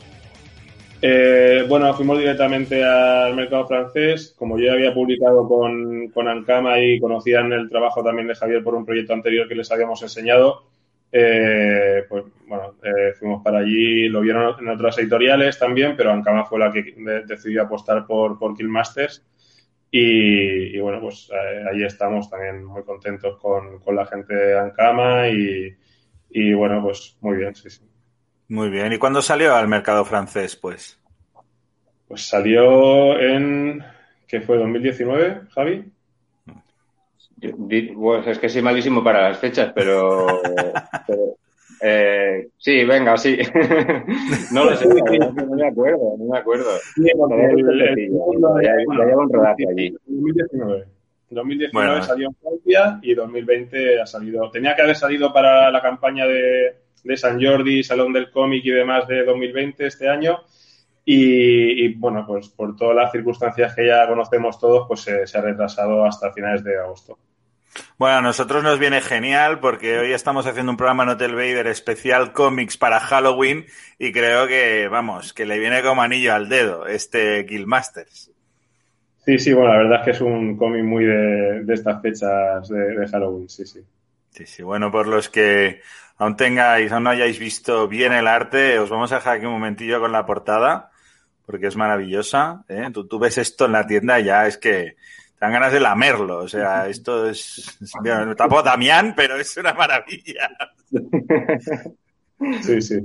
Eh, 1.00 1.64
bueno, 1.68 1.94
fuimos 1.94 2.18
directamente 2.18 2.82
al 2.84 3.34
mercado 3.36 3.66
francés. 3.66 4.34
Como 4.36 4.58
yo 4.58 4.66
ya 4.66 4.72
había 4.72 4.94
publicado 4.94 5.46
con, 5.48 6.08
con 6.08 6.28
Ankama 6.28 6.80
y 6.80 6.98
conocían 7.00 7.52
el 7.52 7.68
trabajo 7.68 8.02
también 8.02 8.26
de 8.28 8.34
Javier 8.34 8.62
por 8.64 8.74
un 8.74 8.84
proyecto 8.84 9.12
anterior 9.12 9.46
que 9.48 9.54
les 9.54 9.70
habíamos 9.70 10.02
enseñado, 10.02 10.64
eh, 11.12 12.04
pues 12.08 12.24
bueno, 12.46 12.74
eh, 12.82 13.12
fuimos 13.18 13.42
para 13.42 13.60
allí, 13.60 14.08
lo 14.08 14.20
vieron 14.20 14.56
en 14.60 14.68
otras 14.68 14.98
editoriales 14.98 15.58
también, 15.58 15.96
pero 15.96 16.10
Ankama 16.12 16.44
fue 16.44 16.58
la 16.58 16.72
que 16.72 16.82
de- 16.96 17.24
decidió 17.24 17.62
apostar 17.62 18.06
por, 18.06 18.38
por 18.38 18.56
Killmasters. 18.56 19.24
Y, 19.90 20.76
y 20.76 20.80
bueno, 20.80 21.00
pues 21.00 21.30
eh, 21.32 21.64
ahí 21.70 21.82
estamos 21.84 22.28
también 22.28 22.64
muy 22.64 22.82
contentos 22.84 23.38
con, 23.38 23.78
con 23.80 23.96
la 23.96 24.04
gente 24.06 24.34
de 24.34 24.58
Ankama 24.58 25.28
y, 25.30 25.74
y 26.30 26.52
bueno, 26.54 26.82
pues 26.82 27.16
muy 27.20 27.38
bien, 27.38 27.54
sí, 27.54 27.70
sí. 27.70 27.87
Muy 28.48 28.70
bien. 28.70 28.92
¿Y 28.92 28.98
cuándo 28.98 29.20
salió 29.22 29.54
al 29.54 29.68
mercado 29.68 30.04
francés, 30.04 30.56
pues? 30.56 30.98
Pues 32.08 32.26
salió 32.26 33.18
en. 33.20 33.82
¿Qué 34.26 34.40
fue? 34.40 34.58
¿2019, 34.58 35.48
Javi? 35.50 35.84
Yo- 37.36 37.50
di- 37.58 37.92
Pues 37.94 38.26
es 38.26 38.38
que 38.38 38.48
soy 38.48 38.62
malísimo 38.62 39.02
para 39.04 39.28
las 39.28 39.38
fechas, 39.38 39.72
pero, 39.74 40.26
pero, 41.06 41.36
eh, 41.82 42.48
sí, 42.56 42.84
venga, 42.84 43.16
sí. 43.16 43.38
no 44.52 44.64
lo 44.64 44.76
sé, 44.76 44.86
no 44.88 44.94
me 45.56 45.66
acuerdo, 45.68 46.14
no 46.18 46.24
me 46.32 46.38
acuerdo. 46.38 46.70
Un 46.96 47.04
tiempecillo, 47.28 48.60
ya- 48.62 48.72
ya 48.98 49.04
lleva 49.04 49.22
un 49.22 49.32
rodaje 49.32 49.64
allí. 49.70 49.90
2019. 50.06 50.84
2019 51.30 51.88
Bueno. 51.90 52.02
salió 52.02 52.28
en 52.28 52.34
Francia 52.36 52.98
y 53.02 53.14
2020 53.14 54.00
ha 54.00 54.06
salido. 54.06 54.50
Tenía 54.50 54.74
que 54.74 54.80
haber 54.82 54.96
salido 54.96 55.30
para 55.32 55.70
la 55.70 55.82
campaña 55.82 56.26
de, 56.26 56.74
de 57.04 57.16
San 57.16 57.42
Jordi, 57.42 57.82
Salón 57.82 58.12
del 58.12 58.30
Cómic 58.30 58.64
y 58.64 58.70
demás 58.70 59.06
de 59.08 59.24
2020 59.24 59.86
este 59.86 60.08
año. 60.08 60.40
Y, 61.04 61.84
y, 61.84 61.94
bueno, 61.94 62.24
pues 62.26 62.48
por 62.48 62.76
todas 62.76 62.94
las 62.94 63.10
circunstancias 63.10 63.74
que 63.74 63.86
ya 63.86 64.06
conocemos 64.06 64.58
todos, 64.58 64.86
pues 64.86 65.00
se, 65.00 65.26
se 65.26 65.38
ha 65.38 65.40
retrasado 65.40 66.04
hasta 66.04 66.32
finales 66.32 66.62
de 66.62 66.78
agosto. 66.78 67.18
Bueno, 67.98 68.18
a 68.18 68.22
nosotros 68.22 68.62
nos 68.62 68.78
viene 68.78 69.00
genial 69.00 69.60
porque 69.60 69.98
hoy 69.98 70.12
estamos 70.12 70.46
haciendo 70.46 70.72
un 70.72 70.76
programa 70.76 71.04
en 71.04 71.10
Hotel 71.10 71.34
Vader 71.34 71.66
especial 71.66 72.32
cómics 72.32 72.76
para 72.76 73.00
Halloween 73.00 73.66
y 73.98 74.12
creo 74.12 74.46
que, 74.46 74.88
vamos, 74.88 75.32
que 75.32 75.46
le 75.46 75.58
viene 75.58 75.82
como 75.82 76.02
anillo 76.02 76.34
al 76.34 76.48
dedo 76.48 76.86
este 76.86 77.42
Guildmasters. 77.44 78.30
Sí, 79.24 79.38
sí, 79.38 79.52
bueno, 79.52 79.72
la 79.72 79.78
verdad 79.78 79.98
es 80.00 80.04
que 80.04 80.10
es 80.12 80.20
un 80.20 80.56
cómic 80.56 80.82
muy 80.84 81.04
de, 81.04 81.62
de 81.64 81.74
estas 81.74 82.00
fechas 82.00 82.68
de, 82.68 82.96
de 82.96 83.08
Halloween, 83.08 83.48
sí, 83.48 83.66
sí. 83.66 83.80
Sí, 84.30 84.46
sí, 84.46 84.62
bueno, 84.62 84.90
por 84.90 85.06
los 85.06 85.28
que 85.28 85.80
aún 86.18 86.36
tengáis, 86.36 86.92
aún 86.92 87.04
no 87.04 87.10
hayáis 87.10 87.38
visto 87.38 87.88
bien 87.88 88.12
el 88.12 88.26
arte, 88.26 88.78
os 88.78 88.90
vamos 88.90 89.10
a 89.12 89.16
dejar 89.16 89.36
aquí 89.36 89.46
un 89.46 89.52
momentillo 89.52 90.00
con 90.00 90.12
la 90.12 90.26
portada 90.26 90.90
porque 91.48 91.68
es 91.68 91.76
maravillosa. 91.76 92.62
¿eh? 92.68 92.90
Tú, 92.92 93.08
tú 93.08 93.18
ves 93.18 93.38
esto 93.38 93.64
en 93.64 93.72
la 93.72 93.86
tienda 93.86 94.20
y 94.20 94.24
ya 94.24 94.46
es 94.46 94.58
que 94.58 94.96
te 95.38 95.40
dan 95.40 95.52
ganas 95.52 95.72
de 95.72 95.80
lamerlo. 95.80 96.40
O 96.40 96.48
sea, 96.48 96.86
esto 96.88 97.26
es. 97.26 97.78
es 97.80 97.92
tapo 98.36 98.62
Damián, 98.62 99.14
pero 99.16 99.36
es 99.36 99.56
una 99.56 99.72
maravilla. 99.72 100.50
Sí, 102.62 102.80
sí. 102.80 103.00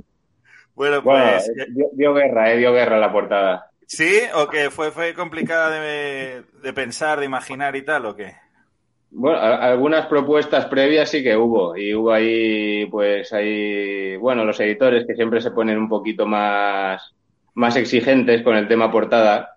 Bueno, 0.75 1.01
pues. 1.01 1.49
eh, 1.49 1.65
dio, 1.71 1.87
dio 1.93 2.13
guerra, 2.13 2.51
eh, 2.51 2.57
dio 2.57 2.71
guerra 2.71 2.99
la 2.99 3.11
portada. 3.11 3.71
¿Sí? 3.87 4.19
¿O 4.35 4.47
que 4.47 4.69
fue, 4.69 4.91
fue 4.91 5.15
complicada 5.15 5.71
de, 5.71 6.43
de 6.61 6.73
pensar, 6.73 7.19
de 7.19 7.25
imaginar 7.25 7.75
y 7.75 7.81
tal? 7.81 8.05
¿O 8.05 8.15
qué? 8.15 8.35
Bueno, 9.15 9.37
a- 9.37 9.57
algunas 9.71 10.07
propuestas 10.07 10.65
previas 10.65 11.09
sí 11.09 11.23
que 11.23 11.35
hubo. 11.37 11.77
Y 11.77 11.93
hubo 11.93 12.11
ahí, 12.11 12.85
pues 12.87 13.31
ahí, 13.33 14.15
bueno, 14.17 14.43
los 14.45 14.59
editores 14.59 15.05
que 15.05 15.15
siempre 15.15 15.39
se 15.41 15.51
ponen 15.51 15.77
un 15.77 15.87
poquito 15.89 16.25
más, 16.25 17.13
más 17.55 17.75
exigentes 17.75 18.41
con 18.41 18.55
el 18.55 18.67
tema 18.67 18.91
portada. 18.91 19.51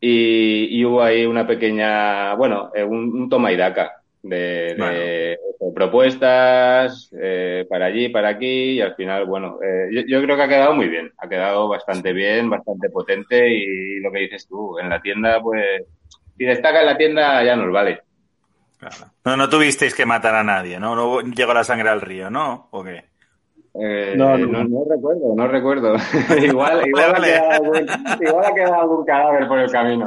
Y, 0.00 0.66
y 0.78 0.84
hubo 0.84 1.02
ahí 1.02 1.24
una 1.26 1.46
pequeña, 1.46 2.34
bueno, 2.34 2.70
eh, 2.74 2.84
un, 2.84 3.10
un 3.22 3.28
toma 3.28 3.50
y 3.52 3.56
daca 3.56 3.92
de, 4.22 4.36
de- 4.36 4.74
Bueno. 4.78 4.92
de 4.98 5.38
propuestas 5.74 7.10
eh, 7.20 7.66
para 7.68 7.86
allí, 7.86 8.08
para 8.10 8.28
aquí. 8.28 8.72
Y 8.72 8.80
al 8.80 8.94
final, 8.94 9.24
bueno, 9.26 9.58
eh, 9.62 9.88
yo, 9.92 10.02
yo 10.06 10.22
creo 10.22 10.36
que 10.36 10.42
ha 10.42 10.48
quedado 10.48 10.74
muy 10.74 10.88
bien. 10.88 11.10
Ha 11.18 11.28
quedado 11.28 11.68
bastante 11.68 12.12
bien, 12.12 12.48
bastante 12.50 12.90
potente. 12.90 13.48
Y 13.50 14.00
lo 14.00 14.12
que 14.12 14.20
dices 14.20 14.46
tú, 14.46 14.78
en 14.78 14.88
la 14.90 15.00
tienda, 15.02 15.40
pues, 15.42 15.82
si 16.36 16.44
destaca 16.44 16.80
en 16.80 16.86
la 16.86 16.96
tienda 16.96 17.42
ya 17.44 17.56
nos 17.56 17.72
vale. 17.72 18.00
No, 19.24 19.36
no 19.36 19.48
tuvisteis 19.48 19.94
que 19.94 20.06
matar 20.06 20.34
a 20.34 20.44
nadie, 20.44 20.78
¿no? 20.78 20.94
No 20.94 21.20
llegó 21.20 21.54
la 21.54 21.64
sangre 21.64 21.88
al 21.88 22.00
río, 22.00 22.30
¿no? 22.30 22.68
¿O 22.70 22.82
qué? 22.84 23.04
Eh, 23.74 24.14
No, 24.16 24.36
no, 24.38 24.46
no. 24.46 24.64
no 24.64 24.84
recuerdo, 24.88 25.34
no 25.34 25.48
recuerdo. 25.48 25.94
igual, 26.42 26.82
igual, 26.86 27.12
Vale. 27.12 27.34
ha 27.36 27.40
quedado 27.40 27.52
algún, 27.52 27.86
igual 28.20 28.44
ha 28.44 28.54
quedado 28.54 28.80
algún 28.80 29.04
cadáver 29.04 29.48
por 29.48 29.58
el 29.58 29.70
camino. 29.70 30.06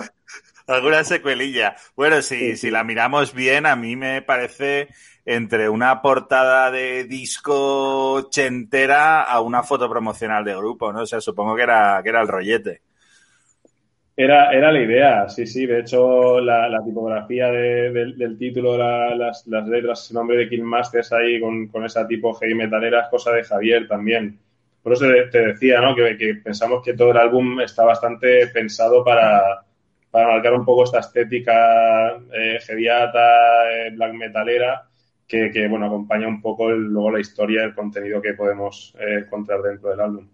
Alguna 0.68 1.04
secuelilla. 1.04 1.76
Bueno, 1.96 2.22
si, 2.22 2.58
si 2.58 2.70
la 2.72 2.84
miramos 2.84 3.34
bien, 3.34 3.66
a 3.66 3.76
mí 3.76 3.96
me 3.96 4.22
parece 4.22 4.90
entre 5.26 5.70
una 5.70 6.02
portada 6.02 6.72
de 6.72 7.06
disco 7.06 8.14
ochentera 8.14 9.24
a 9.24 9.40
una 9.42 9.64
foto 9.64 9.90
promocional 9.90 10.44
de 10.46 10.56
grupo, 10.56 10.92
¿no? 10.94 11.02
O 11.02 11.06
sea, 11.06 11.22
supongo 11.22 11.56
que 11.56 11.64
era, 11.64 12.02
que 12.04 12.10
era 12.10 12.22
el 12.22 12.28
rollete. 12.28 12.82
Era, 14.20 14.52
era 14.52 14.72
la 14.72 14.82
idea, 14.82 15.30
sí, 15.30 15.46
sí. 15.46 15.66
De 15.68 15.80
hecho, 15.82 16.40
la, 16.42 16.68
tipografía 16.84 17.48
de- 17.52 17.92
del, 17.92 18.18
título, 18.38 18.76
la- 18.78 19.16
las, 19.16 19.46
letras, 19.68 20.10
el 20.10 20.16
nombre 20.16 20.38
de 20.38 20.50
Kingmasters 20.50 21.14
ahí 21.14 21.40
con, 21.40 21.68
con 21.68 21.86
esa 21.86 22.08
tipo 22.08 22.34
heavy 22.34 22.56
metalera 22.56 23.02
es 23.02 23.08
cosa 23.10 23.32
de 23.32 23.44
Javier 23.44 23.88
también. 23.88 24.40
Por 24.82 24.94
eso 24.94 25.06
te, 25.32 25.40
decía, 25.48 25.82
¿no? 25.82 25.96
Que, 25.96 26.16
pensamos 26.44 26.82
que 26.84 26.94
todo 26.96 27.12
el 27.12 27.18
álbum 27.18 27.60
está 27.62 27.84
bastante 27.84 28.48
pensado 28.48 29.04
para, 29.04 29.64
para 30.10 30.28
marcar 30.30 30.54
un 30.54 30.66
poco 30.66 30.84
esta 30.86 31.00
estética 31.00 32.16
eh, 32.34 32.60
eh, 33.72 33.92
black 33.94 34.14
metalera, 34.14 34.84
que, 35.28 35.52
que, 35.52 35.68
bueno, 35.68 35.86
acompaña 35.88 36.28
un 36.28 36.42
poco 36.42 36.70
el- 36.72 36.86
luego 36.86 37.12
la 37.12 37.20
historia, 37.20 37.64
el 37.64 37.76
contenido 37.76 38.20
que 38.22 38.34
podemos 38.34 38.96
eh, 39.00 39.20
encontrar 39.26 39.62
dentro 39.62 39.90
del 39.92 40.00
álbum. 40.02 40.28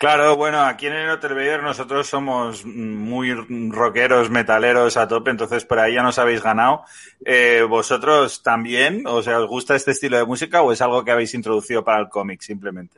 Claro, 0.00 0.34
bueno, 0.34 0.62
aquí 0.62 0.86
en 0.86 0.94
el 0.94 1.10
Hotel 1.10 1.60
nosotros 1.62 2.06
somos 2.06 2.64
muy 2.64 3.34
rockeros, 3.34 4.30
metaleros 4.30 4.96
a 4.96 5.06
tope, 5.06 5.30
entonces 5.30 5.66
por 5.66 5.78
ahí 5.78 5.92
ya 5.92 6.02
nos 6.02 6.18
habéis 6.18 6.42
ganado. 6.42 6.84
Eh, 7.22 7.66
¿Vosotros 7.68 8.42
también? 8.42 9.06
O 9.06 9.20
sea, 9.20 9.40
¿os 9.40 9.46
gusta 9.46 9.76
este 9.76 9.90
estilo 9.90 10.16
de 10.16 10.24
música 10.24 10.62
o 10.62 10.72
es 10.72 10.80
algo 10.80 11.04
que 11.04 11.10
habéis 11.10 11.34
introducido 11.34 11.84
para 11.84 12.00
el 12.00 12.08
cómic 12.08 12.40
simplemente? 12.40 12.96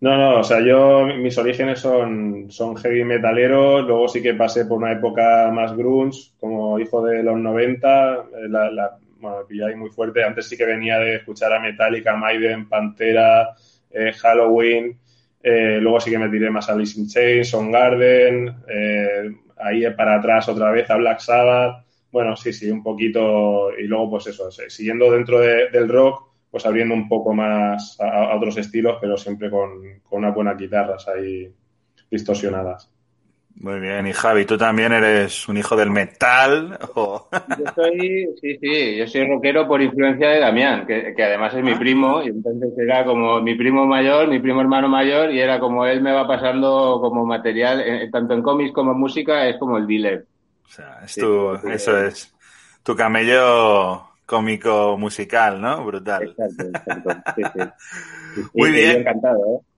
No, 0.00 0.18
no, 0.18 0.40
o 0.40 0.42
sea, 0.42 0.58
yo, 0.66 1.06
mis 1.06 1.38
orígenes 1.38 1.78
son, 1.78 2.50
son 2.50 2.74
heavy 2.74 3.04
metaleros, 3.04 3.84
luego 3.86 4.08
sí 4.08 4.20
que 4.20 4.34
pasé 4.34 4.64
por 4.64 4.78
una 4.78 4.90
época 4.90 5.48
más 5.52 5.76
grunge, 5.76 6.32
como 6.40 6.76
hijo 6.80 7.04
de 7.04 7.22
los 7.22 7.38
90, 7.38 8.14
eh, 8.14 8.48
la, 8.48 8.68
la, 8.68 8.98
bueno, 9.20 9.36
pillé 9.46 9.66
ahí 9.66 9.76
muy 9.76 9.90
fuerte, 9.90 10.24
antes 10.24 10.48
sí 10.48 10.56
que 10.56 10.66
venía 10.66 10.98
de 10.98 11.14
escuchar 11.14 11.52
a 11.52 11.60
Metallica, 11.60 12.16
Maiden, 12.16 12.68
Pantera, 12.68 13.54
eh, 13.92 14.12
Halloween, 14.14 14.98
eh, 15.42 15.78
luego 15.80 16.00
sí 16.00 16.10
que 16.10 16.18
me 16.18 16.28
tiré 16.28 16.50
más 16.50 16.68
a 16.68 16.72
Alice 16.74 16.98
in 17.00 17.08
Chains, 17.08 17.48
Soundgarden, 17.50 18.48
eh, 18.68 19.30
ahí 19.58 19.82
para 19.96 20.16
atrás 20.16 20.48
otra 20.48 20.70
vez 20.70 20.88
a 20.90 20.96
Black 20.96 21.20
Sabbath, 21.20 21.84
bueno, 22.10 22.36
sí, 22.36 22.52
sí, 22.52 22.70
un 22.70 22.82
poquito, 22.82 23.70
y 23.78 23.84
luego 23.84 24.10
pues 24.10 24.26
eso, 24.28 24.50
siguiendo 24.50 25.10
dentro 25.10 25.40
de- 25.40 25.70
del 25.70 25.88
rock, 25.88 26.28
pues 26.50 26.66
abriendo 26.66 26.94
un 26.94 27.08
poco 27.08 27.32
más 27.32 27.98
a, 28.00 28.32
a 28.32 28.36
otros 28.36 28.56
estilos, 28.58 28.98
pero 29.00 29.16
siempre 29.16 29.50
con, 29.50 30.00
con 30.02 30.18
unas 30.20 30.34
buenas 30.34 30.58
guitarras 30.58 31.08
ahí 31.08 31.50
distorsionadas. 32.10 32.91
Muy 33.56 33.78
bien, 33.80 34.06
y 34.06 34.12
Javi, 34.12 34.44
¿tú 34.44 34.58
también 34.58 34.92
eres 34.92 35.48
un 35.48 35.56
hijo 35.56 35.76
del 35.76 35.90
metal? 35.90 36.78
¿O... 36.94 37.28
Yo 37.58 37.64
soy, 37.74 38.28
sí, 38.40 38.58
sí, 38.60 38.96
yo 38.96 39.06
soy 39.06 39.28
rockero 39.28 39.68
por 39.68 39.80
influencia 39.80 40.30
de 40.30 40.40
Damián, 40.40 40.86
que, 40.86 41.14
que 41.14 41.22
además 41.22 41.54
es 41.54 41.62
mi 41.62 41.74
primo, 41.74 42.22
y 42.22 42.28
entonces 42.28 42.70
era 42.76 43.04
como 43.04 43.40
mi 43.40 43.54
primo 43.54 43.86
mayor, 43.86 44.28
mi 44.28 44.40
primo 44.40 44.60
hermano 44.60 44.88
mayor, 44.88 45.30
y 45.30 45.40
era 45.40 45.60
como 45.60 45.86
él 45.86 46.02
me 46.02 46.12
va 46.12 46.26
pasando 46.26 46.98
como 47.00 47.24
material, 47.24 47.80
eh, 47.80 48.08
tanto 48.10 48.34
en 48.34 48.42
cómics 48.42 48.72
como 48.72 48.92
en 48.92 48.98
música, 48.98 49.46
es 49.46 49.56
como 49.58 49.78
el 49.78 49.86
dealer. 49.86 50.26
O 50.66 50.68
sea, 50.68 51.00
es 51.04 51.14
tu, 51.14 51.56
sí, 51.58 51.68
eso 51.70 52.00
sí. 52.00 52.06
es 52.06 52.34
tu 52.82 52.96
camello 52.96 54.08
cómico 54.26 54.96
musical, 54.98 55.60
¿no? 55.60 55.84
Brutal. 55.84 56.22
Exacto, 56.22 56.64
exacto. 56.64 57.32
Sí, 57.36 57.42
sí. 57.54 58.40
Muy 58.54 58.70
bien. 58.72 59.00
encantado, 59.00 59.38
¿eh? 59.38 59.71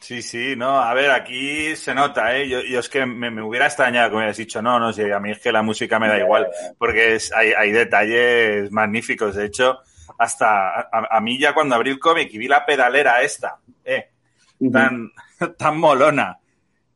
Sí, 0.00 0.20
sí, 0.22 0.54
no, 0.56 0.78
a 0.80 0.92
ver, 0.94 1.10
aquí 1.10 1.74
se 1.74 1.94
nota, 1.94 2.36
¿eh? 2.36 2.48
Yo, 2.48 2.60
yo 2.60 2.80
es 2.80 2.88
que 2.88 3.06
me, 3.06 3.30
me 3.30 3.42
hubiera 3.42 3.66
extrañado 3.66 4.10
que 4.10 4.12
me 4.14 4.18
hubieras 4.18 4.36
dicho, 4.36 4.60
no, 4.60 4.78
no 4.78 4.92
sé, 4.92 5.12
a 5.12 5.18
mí 5.18 5.30
es 5.30 5.38
que 5.40 5.50
la 5.50 5.62
música 5.62 5.98
me 5.98 6.08
da 6.08 6.18
igual, 6.18 6.46
porque 6.78 7.14
es, 7.14 7.32
hay, 7.32 7.52
hay 7.52 7.72
detalles 7.72 8.70
magníficos. 8.70 9.34
De 9.34 9.46
hecho, 9.46 9.78
hasta 10.18 10.80
a, 10.80 11.08
a 11.10 11.20
mí 11.20 11.38
ya 11.38 11.54
cuando 11.54 11.74
abrí 11.74 11.90
el 11.90 11.98
cómic 11.98 12.32
y 12.32 12.38
vi 12.38 12.46
la 12.46 12.64
pedalera 12.64 13.22
esta, 13.22 13.56
eh, 13.84 14.10
tan, 14.70 15.10
tan 15.58 15.78
molona. 15.78 16.38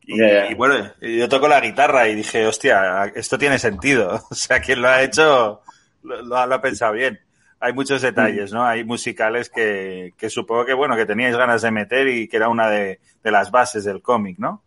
Y, 0.02 0.18
ya. 0.18 0.50
y 0.50 0.54
bueno, 0.54 0.92
yo 1.00 1.28
toco 1.28 1.48
la 1.48 1.60
guitarra 1.60 2.06
y 2.08 2.14
dije, 2.14 2.46
hostia, 2.46 3.04
esto 3.14 3.38
tiene 3.38 3.58
sentido. 3.58 4.22
O 4.30 4.34
sea, 4.34 4.60
quien 4.60 4.82
lo 4.82 4.88
ha 4.88 5.02
hecho 5.02 5.62
lo, 6.02 6.22
lo 6.22 6.36
ha, 6.36 6.46
lo 6.46 6.54
ha 6.56 6.60
pensado 6.60 6.92
bien. 6.92 7.18
Hay 7.60 7.72
muchos 7.74 8.02
detalles, 8.02 8.52
¿no? 8.52 8.64
Hay 8.64 8.84
musicales 8.84 9.50
que, 9.50 10.14
que 10.16 10.30
supongo 10.30 10.64
que, 10.64 10.74
bueno, 10.74 10.96
que 10.96 11.06
teníais 11.06 11.36
ganas 11.36 11.62
de 11.62 11.70
meter 11.70 12.08
y 12.08 12.26
que 12.28 12.36
era 12.38 12.48
una 12.48 12.70
de, 12.70 13.00
de 13.22 13.30
las 13.30 13.50
bases 13.50 13.84
del 13.84 14.02
cómic, 14.02 14.38
¿no? 14.38 14.62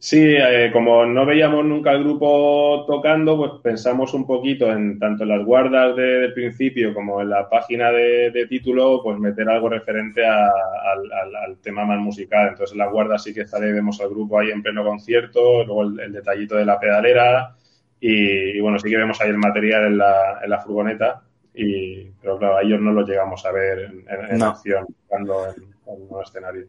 Sí, 0.00 0.20
eh, 0.22 0.70
como 0.72 1.04
no 1.06 1.26
veíamos 1.26 1.64
nunca 1.64 1.90
al 1.90 2.04
grupo 2.04 2.84
tocando, 2.86 3.36
pues 3.36 3.50
pensamos 3.64 4.14
un 4.14 4.24
poquito 4.26 4.70
en 4.72 4.96
tanto 5.00 5.24
en 5.24 5.28
las 5.30 5.44
guardas 5.44 5.96
de- 5.96 6.20
del 6.20 6.32
principio 6.34 6.94
como 6.94 7.20
en 7.20 7.30
la 7.30 7.48
página 7.48 7.90
de, 7.90 8.30
de 8.30 8.46
título, 8.46 9.00
pues 9.02 9.18
meter 9.18 9.48
algo 9.48 9.68
referente 9.68 10.24
a- 10.24 10.46
al, 10.46 11.12
al- 11.12 11.36
al 11.36 11.58
tema 11.60 11.84
más 11.84 11.98
musical. 11.98 12.48
Entonces 12.50 12.72
en 12.74 12.78
las 12.78 12.92
guardas 12.92 13.24
sí 13.24 13.34
que 13.34 13.44
sale, 13.46 13.72
vemos 13.72 14.00
al 14.00 14.10
grupo 14.10 14.38
ahí 14.38 14.50
en 14.52 14.62
pleno 14.62 14.84
concierto, 14.84 15.64
luego 15.64 15.82
el, 15.82 15.98
el 16.00 16.12
detallito 16.12 16.54
de 16.56 16.64
la 16.64 16.78
pedalera 16.78 17.56
y, 18.00 18.56
y, 18.56 18.60
bueno, 18.60 18.78
sí 18.78 18.88
que 18.88 18.96
vemos 18.96 19.20
ahí 19.20 19.30
el 19.30 19.38
material 19.38 19.86
en 19.86 19.98
la, 19.98 20.38
en 20.44 20.50
la 20.50 20.60
furgoneta. 20.60 21.22
Y, 21.60 22.04
pero 22.22 22.38
claro, 22.38 22.58
a 22.58 22.62
ellos 22.62 22.80
no 22.80 22.92
los 22.92 23.08
llegamos 23.08 23.44
a 23.44 23.50
ver 23.50 23.80
en, 23.80 24.04
en- 24.08 24.30
en 24.32 24.38
No. 24.38 24.46
acción, 24.46 24.86
tocando 25.08 25.46
en, 25.46 25.62
en 25.92 26.06
un 26.08 26.22
escenario. 26.22 26.66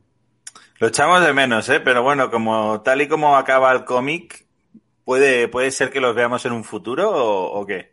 Lo 0.80 0.88
echamos 0.88 1.24
de 1.24 1.32
menos, 1.34 1.70
¿eh? 1.70 1.80
Pero 1.80 2.02
bueno, 2.02 2.32
como 2.32 2.82
tal 2.82 3.02
y 3.02 3.08
como 3.08 3.38
acaba 3.38 3.72
el 3.72 3.84
cómic, 3.86 4.48
¿puede, 5.06 5.48
¿puede 5.48 5.70
ser 5.72 5.92
que 5.92 6.00
los 6.02 6.16
veamos 6.16 6.44
en 6.46 6.54
un 6.54 6.64
futuro 6.64 7.10
o, 7.12 7.60
o 7.60 7.66
qué? 7.68 7.92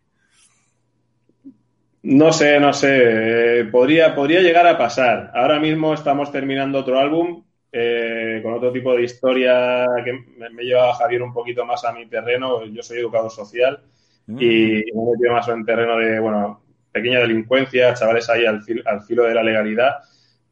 No 2.03 2.33
sé, 2.33 2.61
no 2.61 2.73
sé. 2.73 3.61
Eh, 3.61 3.65
podría, 3.65 4.15
podría 4.15 4.41
llegar 4.41 4.67
a 4.67 4.79
pasar. 4.79 5.33
Ahora 5.35 5.59
mismo 5.59 5.93
estamos 5.93 6.31
terminando 6.31 6.79
otro 6.79 6.99
álbum 6.99 7.45
eh, 7.73 8.41
con 8.43 8.55
otro 8.55 8.73
tipo 8.73 8.95
de 8.95 9.03
historia 9.03 9.87
que 10.05 10.13
me, 10.39 10.49
me 10.51 10.63
lleva 10.63 10.91
a 10.91 10.95
Javier 10.95 11.23
un 11.23 11.33
poquito 11.35 11.65
más 11.67 11.85
a 11.85 11.93
mi 11.93 12.07
terreno. 12.07 12.65
Yo 12.67 12.83
soy 12.83 12.99
educador 12.99 13.31
social 13.31 13.81
Mm. 14.29 14.39
y 14.43 14.47
me 14.93 15.03
he 15.03 15.13
metido 15.13 15.33
más 15.35 15.47
en 15.47 15.65
terreno 15.65 15.97
de, 15.99 16.19
bueno, 16.19 16.61
pequeña 16.97 17.21
delincuencia, 17.21 17.95
chavales 17.95 18.29
ahí 18.31 18.45
al, 18.47 18.61
fil- 18.63 18.83
al 18.87 19.01
filo 19.03 19.25
de 19.25 19.35
la 19.35 19.43
legalidad. 19.43 19.93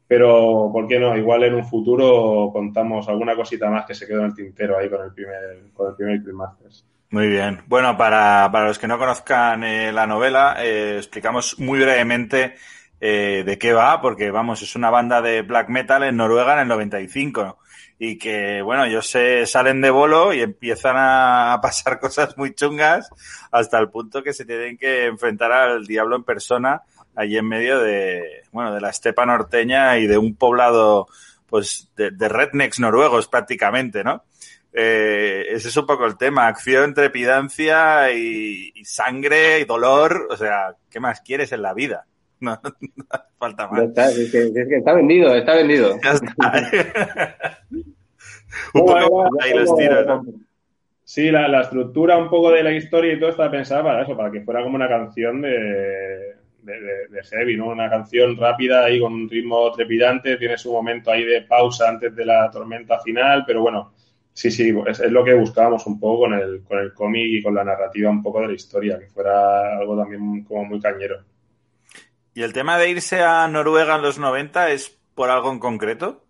pero 0.07 0.69
¿por 0.71 0.87
qué 0.87 0.99
no? 0.99 1.17
Igual 1.17 1.43
en 1.45 1.55
un 1.55 1.65
futuro 1.65 2.49
contamos 2.53 3.07
alguna 3.09 3.35
cosita 3.35 3.69
más 3.69 3.85
que 3.85 3.95
se 3.95 4.05
quedó 4.07 4.19
en 4.21 4.27
el 4.27 4.35
tintero 4.35 4.77
ahí 4.77 4.89
con 4.89 5.03
el 5.03 5.11
primer, 5.13 5.39
con 5.73 5.89
el 5.89 5.95
primer 5.95 6.21
Masters. 6.33 6.85
Muy 7.09 7.27
bien. 7.27 7.61
Bueno, 7.67 7.97
para, 7.97 8.49
para 8.51 8.67
los 8.67 8.77
que 8.79 8.87
no 8.87 8.97
conozcan 8.97 9.63
eh, 9.63 9.91
la 9.91 10.05
novela, 10.05 10.57
eh, 10.59 10.95
explicamos 10.97 11.57
muy 11.59 11.79
brevemente 11.79 12.55
eh, 12.99 13.43
de 13.45 13.57
qué 13.57 13.73
va, 13.73 14.01
porque 14.01 14.31
vamos, 14.31 14.61
es 14.61 14.75
una 14.75 14.89
banda 14.89 15.21
de 15.21 15.41
black 15.41 15.69
metal 15.69 16.03
en 16.03 16.17
Noruega 16.17 16.53
en 16.53 16.59
el 16.59 16.67
95 16.67 17.59
y 17.97 18.17
que, 18.17 18.61
bueno, 18.61 18.85
ellos 18.85 19.09
se 19.09 19.45
salen 19.45 19.81
de 19.81 19.89
bolo 19.89 20.33
y 20.33 20.41
empiezan 20.41 20.95
a 20.97 21.59
pasar 21.61 21.99
cosas 22.01 22.37
muy 22.37 22.53
chungas 22.53 23.09
hasta 23.51 23.79
el 23.79 23.89
punto 23.89 24.23
que 24.23 24.33
se 24.33 24.45
tienen 24.45 24.77
que 24.77 25.05
enfrentar 25.05 25.51
al 25.51 25.85
diablo 25.85 26.15
en 26.15 26.23
persona 26.23 26.81
allí 27.15 27.37
en 27.37 27.47
medio 27.47 27.79
de, 27.79 28.43
bueno, 28.51 28.73
de 28.73 28.81
la 28.81 28.89
estepa 28.89 29.25
norteña 29.25 29.97
y 29.97 30.07
de 30.07 30.17
un 30.17 30.35
poblado, 30.35 31.07
pues, 31.47 31.89
de, 31.95 32.11
rednecks 32.27 32.79
noruegos 32.79 33.27
prácticamente, 33.27 34.03
¿no? 34.03 34.25
Eh, 34.73 35.45
ese 35.51 35.69
es 35.69 35.77
un 35.77 35.85
poco 35.85 36.05
el 36.05 36.17
tema, 36.17 36.47
acción, 36.47 36.93
trepidancia 36.93 38.11
y, 38.11 38.73
y 38.75 38.83
sangre 38.83 39.59
y 39.61 39.63
dolor, 39.63 40.27
o 40.29 40.35
sea, 40.35 40.75
¿qué 40.89 40.99
más 40.99 41.21
quieres 41.21 41.53
en 41.53 41.61
la 41.61 41.73
vida? 41.73 42.05
No, 42.41 42.59
falta 43.37 43.67
más. 43.67 43.83
está, 43.83 44.09
es 44.09 44.31
que, 44.31 44.39
es 44.43 44.67
que 44.67 44.75
está 44.77 44.93
vendido, 44.93 45.33
está 45.35 45.55
vendido. 45.55 45.97
Ya 46.03 46.11
está. 46.11 46.33
un 48.73 48.85
poco 48.85 49.29
por 49.29 49.43
ahí 49.43 49.53
los 49.53 49.75
tiros, 49.75 50.05
¿no? 50.05 50.25
Sí, 51.03 51.29
la, 51.31 51.47
la 51.47 51.61
estructura 51.61 52.17
un 52.17 52.29
poco 52.29 52.51
de 52.51 52.63
la 52.63 52.71
historia 52.71 53.13
y 53.13 53.19
todo 53.19 53.29
está 53.29 53.49
pensada 53.51 53.83
para 53.83 54.03
eso, 54.03 54.17
para 54.17 54.31
que 54.31 54.41
fuera 54.41 54.63
como 54.63 54.75
una 54.75 54.87
canción 54.89 55.41
de, 55.41 55.49
de, 55.49 56.79
de- 56.81 57.07
de 57.09 57.23
heavy, 57.23 57.57
¿no? 57.57 57.67
Una 57.69 57.89
canción 57.89 58.35
rápida 58.37 58.89
y 58.89 58.99
con 58.99 59.13
un 59.13 59.29
ritmo 59.29 59.71
trepidante, 59.71 60.37
tiene 60.37 60.57
su 60.57 60.71
momento 60.73 61.11
ahí 61.11 61.23
de 61.23 61.43
pausa 61.43 61.89
antes 61.89 62.15
de 62.15 62.25
la 62.25 62.49
tormenta 62.51 62.99
final, 62.99 63.43
pero 63.45 63.61
bueno, 63.61 63.93
sí, 64.33 64.49
sí, 64.49 64.73
es, 64.87 64.99
es 64.99 65.11
lo 65.11 65.23
que 65.23 65.35
buscábamos 65.35 65.85
un 65.85 65.99
poco 65.99 66.21
con 66.21 66.33
el, 66.33 66.63
con 66.63 66.79
el 66.79 66.91
cómic 66.93 67.25
y 67.27 67.43
con 67.43 67.53
la 67.53 67.63
narrativa 67.63 68.09
un 68.09 68.23
poco 68.23 68.41
de 68.41 68.47
la 68.47 68.53
historia, 68.53 68.97
que 68.99 69.07
fuera 69.07 69.77
algo 69.77 69.95
también 69.97 70.43
como 70.43 70.65
muy 70.65 70.79
cañero. 70.79 71.19
¿Y 72.35 72.43
el 72.43 72.51
tema 72.51 72.77
de 72.77 72.89
irse 72.89 73.21
a 73.21 73.47
Noruega 73.47 73.95
en 73.95 74.01
los 74.01 74.19
90 74.19 74.71
es 74.71 74.99
por 75.15 75.29
algo 75.29 75.53
en 75.53 75.59
concreto? 75.59 76.25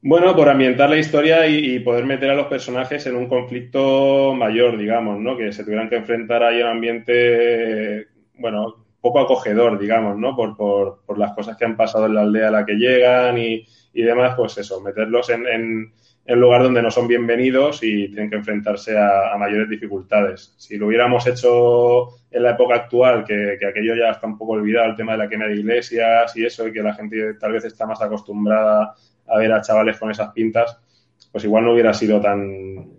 Bueno, 0.00 0.36
por 0.36 0.48
ambientar 0.48 0.88
la 0.88 0.96
historia 0.96 1.44
y, 1.48 1.80
poder 1.80 2.06
meter 2.06 2.30
a 2.30 2.36
los 2.36 2.46
personajes 2.46 3.04
en 3.06 3.16
un 3.16 3.28
conflicto 3.28 4.32
mayor, 4.34 4.78
digamos, 4.78 5.18
¿no? 5.18 5.36
Que 5.36 5.52
se 5.52 5.64
tuvieran 5.64 5.88
que 5.88 5.96
enfrentar 5.96 6.44
ahí 6.44 6.60
a 6.60 6.66
un 6.66 6.70
ambiente, 6.70 8.06
bueno, 8.34 8.86
poco 9.00 9.18
acogedor, 9.18 9.76
digamos, 9.76 10.16
¿no? 10.16 10.36
Por, 10.36 10.56
por, 10.56 11.02
por 11.04 11.18
las 11.18 11.32
cosas 11.32 11.56
que 11.56 11.64
han 11.64 11.76
pasado 11.76 12.06
en 12.06 12.14
la 12.14 12.20
aldea 12.20 12.46
a 12.46 12.52
la 12.52 12.64
que 12.64 12.74
llegan 12.74 13.38
y, 13.38 13.66
y 13.92 14.02
demás, 14.02 14.34
pues 14.36 14.56
eso, 14.56 14.80
meterlos 14.80 15.30
en, 15.30 15.48
en, 15.48 15.92
un 16.34 16.40
lugar 16.40 16.62
donde 16.62 16.82
no 16.82 16.90
son 16.90 17.08
bienvenidos 17.08 17.82
y 17.82 18.08
tienen 18.08 18.28
que 18.30 18.36
enfrentarse 18.36 18.98
a, 18.98 19.36
mayores 19.38 19.68
dificultades. 19.68 20.54
Si 20.58 20.76
lo 20.76 20.86
hubiéramos 20.88 21.26
hecho 21.26 22.08
en 22.30 22.42
la 22.42 22.50
época 22.50 22.74
actual, 22.74 23.24
que, 23.24 23.56
que 23.58 23.66
aquello 23.66 23.94
ya 23.94 24.10
está 24.10 24.26
un 24.26 24.36
poco 24.36 24.52
olvidado, 24.52 24.90
el 24.90 24.96
tema 24.96 25.12
de 25.12 25.18
la 25.18 25.28
quema 25.28 25.46
de 25.46 25.56
iglesias 25.56 26.36
y 26.36 26.44
eso, 26.44 26.68
y 26.68 26.72
que 26.72 26.82
la 26.82 26.94
gente 26.94 27.34
tal 27.34 27.52
vez 27.52 27.64
está 27.64 27.86
más 27.86 28.02
acostumbrada 28.02 28.94
a 29.26 29.38
ver 29.38 29.52
a 29.52 29.60
chavales 29.62 29.98
con 29.98 30.10
esas 30.10 30.32
pintas, 30.32 30.78
pues 31.32 31.44
igual 31.44 31.64
no 31.64 31.72
hubiera 31.72 31.94
sido 31.94 32.20
tan 32.20 32.96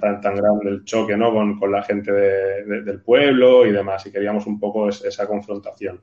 tan, 0.00 0.20
tan 0.20 0.34
grande 0.34 0.68
el 0.68 0.84
choque 0.84 1.16
¿no? 1.16 1.32
con, 1.32 1.58
con 1.58 1.72
la 1.72 1.82
gente 1.82 2.12
de- 2.12 2.64
de- 2.64 2.82
del 2.82 3.00
pueblo 3.00 3.64
y 3.66 3.72
demás, 3.72 4.04
y 4.06 4.12
queríamos 4.12 4.46
un 4.46 4.58
poco 4.60 4.88
es- 4.88 5.04
esa 5.04 5.26
confrontación. 5.26 6.00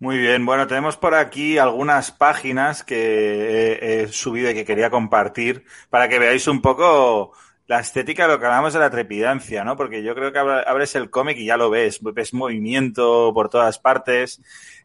Muy 0.00 0.18
bien, 0.18 0.44
bueno, 0.44 0.66
tenemos 0.66 0.96
por 0.96 1.14
aquí 1.14 1.56
algunas 1.56 2.10
páginas 2.10 2.82
que 2.82 4.02
he, 4.02 4.08
subido 4.08 4.50
y 4.50 4.54
que 4.54 4.64
quería 4.64 4.90
compartir 4.90 5.64
para 5.88 6.08
que 6.08 6.18
veáis 6.18 6.46
un 6.48 6.60
poco 6.60 7.32
la 7.66 7.80
estética 7.80 8.26
lo 8.26 8.38
que 8.38 8.46
hablamos 8.46 8.74
de 8.74 8.80
la 8.80 8.90
trepidancia, 8.90 9.64
¿no? 9.64 9.76
Porque 9.76 10.02
yo 10.02 10.14
creo 10.14 10.32
que 10.32 10.38
abres 10.38 10.94
el 10.96 11.10
cómic 11.10 11.38
y 11.38 11.46
ya 11.46 11.56
lo 11.56 11.70
ves, 11.70 12.00
ves 12.02 12.34
movimiento 12.34 13.32
por 13.32 13.48
todas 13.48 13.78
partes 13.78 14.42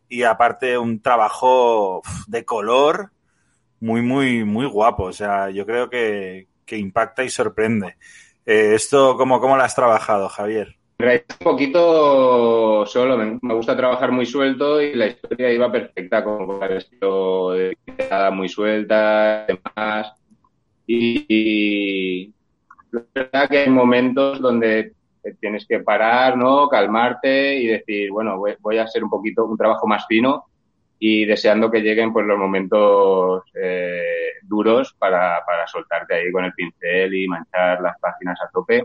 y 0.08 0.24
aparte 0.24 0.78
un 0.78 1.02
trabajo 1.02 2.02
de 2.28 2.45
color 2.45 3.12
muy, 3.80 4.02
muy, 4.02 4.43
muy 4.45 4.65
guapo. 4.67 5.04
O 5.06 5.13
sea, 5.13 5.50
yo 5.50 5.65
creo 5.65 5.89
que, 5.89 6.48
que 6.65 6.78
impacta 6.78 7.24
y 7.24 7.30
sorprende. 7.30 7.98
Eh, 8.45 8.74
¿Esto 8.76 9.17
cómo, 9.17 9.41
cómo 9.41 9.58
lo 9.58 9.63
has 9.63 9.76
trabajado, 9.76 10.30
Javier? 10.30 10.78
Realidad, 10.99 11.38
un 11.39 11.43
poquito 11.45 12.85
solo, 12.85 13.17
me, 13.17 13.53
gusta 13.53 13.77
trabajar 13.77 14.12
muy 14.12 14.25
suelto 14.25 14.81
y 14.81 14.95
la 14.95 15.07
historia 15.07 15.49
iba 15.49 15.71
perfecta, 15.71 16.21
con 16.25 16.62
el 16.62 16.77
estilo 16.77 17.51
de 17.51 17.77
muy 18.33 18.49
suelta, 18.49 19.45
demás. 19.47 20.13
Y, 20.85 21.25
y 21.29 22.33
es 22.91 23.03
verdad 23.13 23.49
que 23.49 23.59
hay 23.59 23.69
momentos 23.69 24.41
donde 24.41 24.91
tienes 25.39 25.65
que 25.65 25.79
parar, 25.79 26.35
¿no? 26.35 26.67
Calmarte 26.67 27.55
y 27.55 27.67
decir, 27.67 28.12
bueno, 28.12 28.38
voy, 28.38 28.55
voy 28.59 28.77
a 28.77 28.83
hacer 28.83 29.01
un 29.01 29.09
poquito, 29.09 29.45
un 29.45 29.57
trabajo 29.57 29.88
más 29.88 30.05
fino 30.05 30.47
y 30.99 31.23
deseando 31.23 31.71
que 31.71 31.79
lleguen 31.79 32.12
pues 32.12 32.25
los 32.25 32.38
momentos 32.38 33.43
eh, 33.55 34.33
duros 34.41 34.93
para, 34.99 35.45
para 35.45 35.65
soltarte 35.65 36.15
ahí 36.15 36.31
con 36.31 36.43
el 36.43 36.53
pincel 36.53 37.13
y 37.15 37.25
manchar 37.25 37.79
las 37.79 37.97
páginas 37.99 38.38
a 38.41 38.49
tope. 38.51 38.83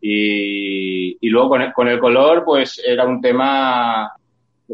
Y, 0.00 1.16
y 1.20 1.28
luego 1.30 1.50
con 1.50 1.62
el, 1.62 1.72
con 1.72 1.88
el 1.88 1.98
color, 1.98 2.44
pues 2.44 2.80
era 2.84 3.04
un 3.06 3.20
tema. 3.20 4.12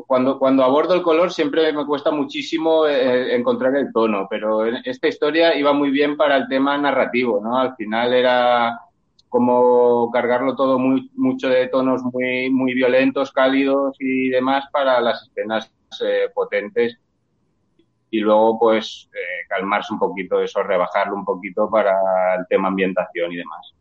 Cuando, 0.06 0.38
cuando 0.38 0.64
abordo 0.64 0.94
el 0.94 1.02
color 1.02 1.30
siempre 1.32 1.70
me 1.72 1.84
cuesta 1.84 2.10
muchísimo 2.10 2.86
eh, 2.86 3.34
encontrar 3.34 3.76
el 3.76 3.92
tono, 3.92 4.26
pero 4.28 4.64
esta 4.64 5.06
historia 5.06 5.54
iba 5.54 5.74
muy 5.74 5.90
bien 5.90 6.16
para 6.16 6.36
el 6.38 6.48
tema 6.48 6.78
narrativo, 6.78 7.42
¿no? 7.42 7.58
Al 7.58 7.76
final 7.76 8.14
era 8.14 8.80
como 9.28 10.10
cargarlo 10.10 10.54
todo 10.54 10.78
muy, 10.78 11.10
mucho 11.14 11.48
de 11.48 11.68
tonos 11.68 12.02
muy, 12.04 12.50
muy 12.50 12.74
violentos, 12.74 13.32
cálidos 13.32 13.96
y 13.98 14.28
demás 14.28 14.64
para 14.70 15.00
las 15.00 15.22
escenas 15.28 15.72
eh, 16.02 16.28
potentes 16.34 16.98
y 18.10 18.20
luego 18.20 18.58
pues 18.58 19.08
eh, 19.14 19.46
calmarse 19.48 19.94
un 19.94 19.98
poquito 19.98 20.42
eso, 20.42 20.62
rebajarlo 20.62 21.14
un 21.14 21.24
poquito 21.24 21.70
para 21.70 22.34
el 22.38 22.46
tema 22.46 22.68
ambientación 22.68 23.32
y 23.32 23.36
demás. 23.36 23.72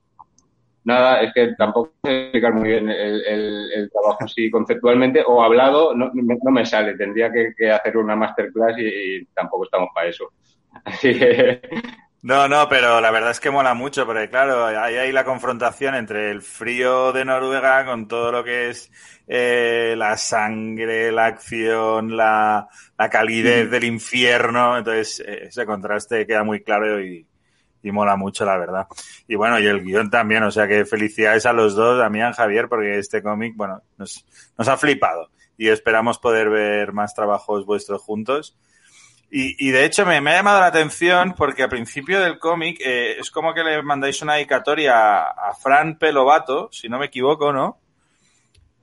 Nada, 0.83 1.21
es 1.21 1.31
que 1.33 1.53
tampoco 1.57 1.93
sé 2.03 2.23
explicar 2.23 2.53
muy 2.53 2.69
bien 2.69 2.89
el, 2.89 3.23
el- 3.25 3.71
el 3.73 3.91
trabajo 3.91 4.25
así 4.25 4.49
conceptualmente 4.49 5.23
o 5.25 5.43
hablado, 5.43 5.93
no, 5.95 6.09
me- 6.13 6.37
no 6.41 6.51
me 6.51 6.65
sale, 6.65 6.95
tendría 6.97 7.31
que, 7.31 7.53
que 7.55 7.71
hacer 7.71 7.97
una 7.97 8.15
masterclass 8.15 8.77
y, 8.79 9.17
y 9.21 9.25
tampoco 9.27 9.65
estamos 9.65 9.89
para 9.93 10.09
eso. 10.09 10.31
Así 10.85 11.13
que 11.17 11.61
No, 12.23 12.47
no, 12.47 12.69
pero 12.69 13.01
la 13.01 13.09
verdad 13.09 13.31
es 13.31 13.39
que 13.39 13.49
mola 13.49 13.73
mucho, 13.73 14.05
porque 14.05 14.29
claro, 14.29 14.65
hay 14.67 14.95
ahí 14.95 15.11
la 15.11 15.25
confrontación 15.25 15.95
entre 15.95 16.29
el 16.29 16.43
frío 16.43 17.11
de 17.11 17.25
Noruega 17.25 17.83
con 17.83 18.07
todo 18.07 18.31
lo 18.31 18.43
que 18.43 18.69
es 18.69 18.91
eh, 19.27 19.95
la 19.97 20.15
sangre, 20.17 21.11
la 21.11 21.25
acción, 21.25 22.15
la, 22.15 22.67
la 22.97 23.09
calidez 23.09 23.71
del 23.71 23.85
infierno. 23.85 24.77
Entonces, 24.77 25.19
eh, 25.25 25.45
ese 25.47 25.65
contraste 25.65 26.27
queda 26.27 26.43
muy 26.43 26.61
claro 26.63 27.01
y, 27.03 27.27
y 27.83 27.91
mola 27.91 28.15
mucho, 28.15 28.45
la 28.45 28.57
verdad. 28.57 28.87
Y 29.27 29.35
bueno, 29.35 29.59
y 29.59 29.65
el 29.65 29.83
guion 29.83 30.09
también, 30.09 30.43
o 30.43 30.51
sea 30.51 30.67
que 30.67 30.85
felicidades 30.85 31.45
a 31.45 31.53
los 31.53 31.75
dos, 31.75 32.01
a 32.01 32.09
mí 32.09 32.19
y 32.19 32.21
a 32.21 32.33
Javier, 32.33 32.67
porque 32.67 32.97
este 32.97 33.21
cómic, 33.21 33.53
bueno, 33.55 33.81
nos, 33.97 34.25
nos 34.57 34.67
ha 34.67 34.77
flipado. 34.77 35.29
Y 35.57 35.67
esperamos 35.67 36.17
poder 36.19 36.49
ver 36.49 36.93
más 36.93 37.13
trabajos 37.13 37.65
vuestros 37.65 38.01
juntos. 38.01 38.57
Y, 39.29 39.55
y 39.65 39.71
de 39.71 39.85
hecho 39.85 40.05
me, 40.05 40.19
me 40.19 40.31
ha 40.31 40.37
llamado 40.37 40.59
la 40.59 40.65
atención 40.65 41.33
porque 41.37 41.63
al 41.63 41.69
principio 41.69 42.19
del 42.19 42.37
cómic 42.37 42.81
eh, 42.83 43.15
es 43.17 43.31
como 43.31 43.53
que 43.53 43.63
le 43.63 43.81
mandáis 43.81 44.21
una 44.21 44.33
dedicatoria 44.33 44.93
a, 44.97 45.49
a 45.49 45.53
Fran 45.53 45.97
Pelovato, 45.97 46.69
si 46.71 46.89
no 46.89 46.99
me 46.99 47.05
equivoco, 47.05 47.53
¿no? 47.53 47.79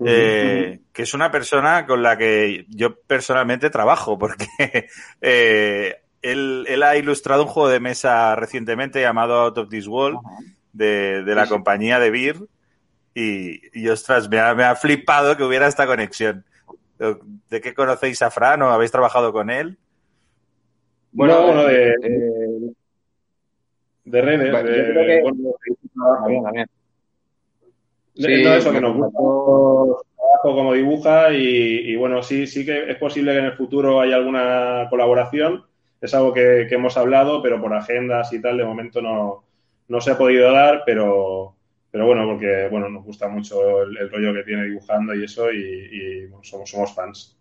Eh, 0.04 0.80
que 0.92 1.02
es 1.02 1.14
una 1.14 1.30
persona 1.30 1.84
con 1.84 2.02
la 2.02 2.16
que 2.16 2.66
yo 2.68 3.00
personalmente 3.00 3.68
trabajo, 3.68 4.16
porque 4.18 4.46
eh, 5.20 5.96
él, 6.22 6.64
él 6.68 6.82
ha 6.82 6.96
ilustrado 6.96 7.42
un 7.44 7.48
juego 7.48 7.68
de 7.68 7.80
mesa 7.80 8.34
recientemente 8.36 9.00
llamado 9.00 9.34
Out 9.40 9.58
of 9.58 9.68
This 9.68 9.86
World 9.86 10.18
de, 10.72 11.22
de 11.24 11.34
la 11.34 11.44
Sí, 11.44 11.50
compañía 11.50 11.98
de 11.98 12.10
Beer 12.10 12.36
y, 13.14 13.60
y 13.78 13.88
ostras, 13.88 14.28
me 14.28 14.38
ha, 14.38 14.54
me 14.54 14.64
ha 14.64 14.76
flipado 14.76 15.36
que 15.36 15.44
hubiera 15.44 15.66
esta 15.66 15.86
conexión. 15.86 16.44
¿De 17.48 17.60
qué 17.60 17.74
conocéis 17.74 18.20
a 18.22 18.30
Fran 18.30 18.60
o 18.62 18.70
habéis 18.70 18.90
trabajado 18.90 19.32
con 19.32 19.50
él? 19.50 19.78
Bueno, 21.12 21.42
bueno, 21.46 21.64
de, 21.64 21.90
eh, 22.02 22.72
de 24.04 24.20
redes, 24.22 24.52
yo 24.52 24.62
de, 24.62 24.84
creo 24.92 25.06
que- 25.06 25.20
bueno, 25.22 25.54
también, 26.20 26.42
también. 26.44 26.66
de- 28.14 28.26
Sí, 28.38 28.44
no, 28.44 28.54
eso, 28.54 28.72
que 28.72 28.80
nos 28.80 28.96
gusta 28.96 29.18
su 29.18 29.96
trabajo 30.16 30.56
como 30.56 30.72
dibuja 30.74 31.32
y, 31.32 31.90
y 31.92 31.96
bueno, 31.96 32.22
sí, 32.22 32.46
sí 32.46 32.64
que 32.66 32.90
es 32.90 32.96
posible 32.98 33.32
que 33.32 33.38
en 33.38 33.44
el 33.46 33.52
futuro 33.56 34.00
haya 34.00 34.16
alguna 34.16 34.86
colaboración. 34.90 35.64
Es 36.00 36.14
algo 36.14 36.32
que, 36.32 36.66
que 36.68 36.74
hemos 36.76 36.96
hablado, 36.96 37.42
pero 37.42 37.60
por 37.60 37.74
agendas 37.74 38.32
y 38.32 38.40
tal, 38.40 38.56
de 38.58 38.64
momento 38.64 39.02
no, 39.02 39.44
no 39.88 40.00
se 40.00 40.12
ha 40.12 40.18
podido 40.18 40.52
dar, 40.52 40.82
pero, 40.86 41.54
pero 41.90 42.06
bueno, 42.06 42.24
porque 42.26 42.68
bueno, 42.70 42.88
nos 42.88 43.04
gusta 43.04 43.28
mucho 43.28 43.82
el, 43.82 43.96
el 43.98 44.10
rollo 44.10 44.32
que 44.34 44.44
tiene 44.44 44.64
dibujando 44.64 45.14
y 45.14 45.24
eso, 45.24 45.50
y, 45.50 45.58
y, 45.58 46.26
bueno, 46.26 46.44
somos, 46.44 46.70
somos 46.70 46.94
fans. 46.94 47.36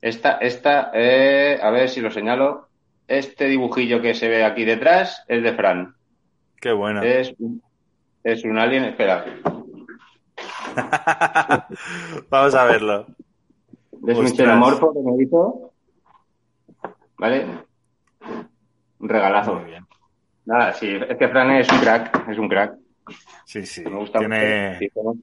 Esta, 0.00 0.38
esta, 0.38 0.90
eh, 0.94 1.58
a 1.62 1.70
ver 1.70 1.88
si 1.88 2.00
lo 2.00 2.10
señalo. 2.10 2.68
Este 3.06 3.46
dibujillo 3.48 4.00
que 4.00 4.14
se 4.14 4.28
ve 4.28 4.44
aquí 4.44 4.64
detrás 4.64 5.24
es 5.28 5.42
de 5.42 5.52
Fran. 5.52 5.94
Qué 6.60 6.72
bueno. 6.72 7.02
Es, 7.02 7.34
un- 7.38 7.62
es 8.22 8.44
un 8.44 8.56
alien, 8.58 8.84
espera, 8.84 9.24
Vamos 12.30 12.54
a 12.54 12.64
verlo. 12.64 13.06
es 14.06 14.18
un 14.18 14.28
xenomorfo 14.28 14.92
que 14.92 15.00
me 15.00 15.22
hizo. 15.22 15.70
¿Vale? 17.18 17.46
Un 18.98 19.08
regalazo. 19.08 19.54
Muy 19.54 19.70
bien. 19.70 19.86
Nada, 20.46 20.72
sí, 20.72 20.88
es 21.08 21.16
que 21.16 21.28
Fran 21.28 21.50
es 21.52 21.70
un 21.72 21.78
crack, 21.78 22.28
es 22.28 22.38
un 22.38 22.48
crack. 22.48 22.74
Sí, 23.44 23.64
sí. 23.66 23.82
Me 23.84 23.96
gusta 23.96 24.18
Tiene, 24.18 24.90
mucho. 24.94 25.18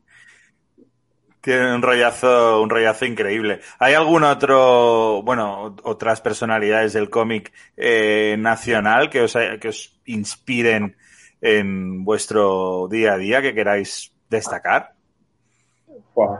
Tiene 1.41 1.73
un 1.73 1.81
rollazo, 1.81 2.61
un 2.61 2.69
rollazo 2.69 3.05
increíble. 3.05 3.61
¿Hay 3.79 3.95
algún 3.95 4.23
otro, 4.23 5.21
bueno, 5.23 5.71
ot- 5.71 5.81
otras 5.83 6.21
personalidades 6.21 6.93
del 6.93 7.09
cómic 7.09 7.51
eh, 7.77 8.35
nacional 8.37 9.09
que 9.09 9.21
os, 9.21 9.35
que 9.59 9.67
os 9.67 9.99
inspiren 10.05 10.95
en 11.41 12.03
vuestro 12.05 12.87
día 12.89 13.13
a 13.13 13.17
día 13.17 13.41
que 13.41 13.55
queráis 13.55 14.13
destacar? 14.29 14.93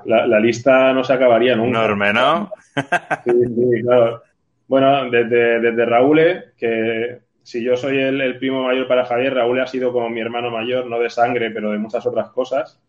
La 0.06 0.40
lista 0.40 0.94
no 0.94 1.04
se 1.04 1.14
acabaría 1.14 1.56
nunca. 1.56 1.80
Enorme, 1.80 2.14
¿no? 2.14 2.52
Sí, 3.24 3.32
sí, 3.32 3.82
claro. 3.82 4.22
Bueno, 4.72 5.12
desde, 5.12 5.60
desde 5.60 5.86
Raúl, 5.86 6.20
eh, 6.20 6.44
que 6.58 7.18
si 7.44 7.62
yo 7.62 7.76
soy 7.76 7.98
el, 7.98 8.38
primo 8.38 8.64
mayor 8.64 8.88
para 8.88 9.04
Javier, 9.04 9.34
Raúl 9.34 9.60
ha 9.60 9.68
sido 9.68 9.92
como 9.92 10.10
mi 10.10 10.22
hermano 10.22 10.50
mayor, 10.50 10.86
no 10.86 10.98
de 10.98 11.10
sangre, 11.10 11.52
pero 11.52 11.72
de 11.72 11.78
muchas 11.78 12.06
otras 12.06 12.30
cosas. 12.30 12.82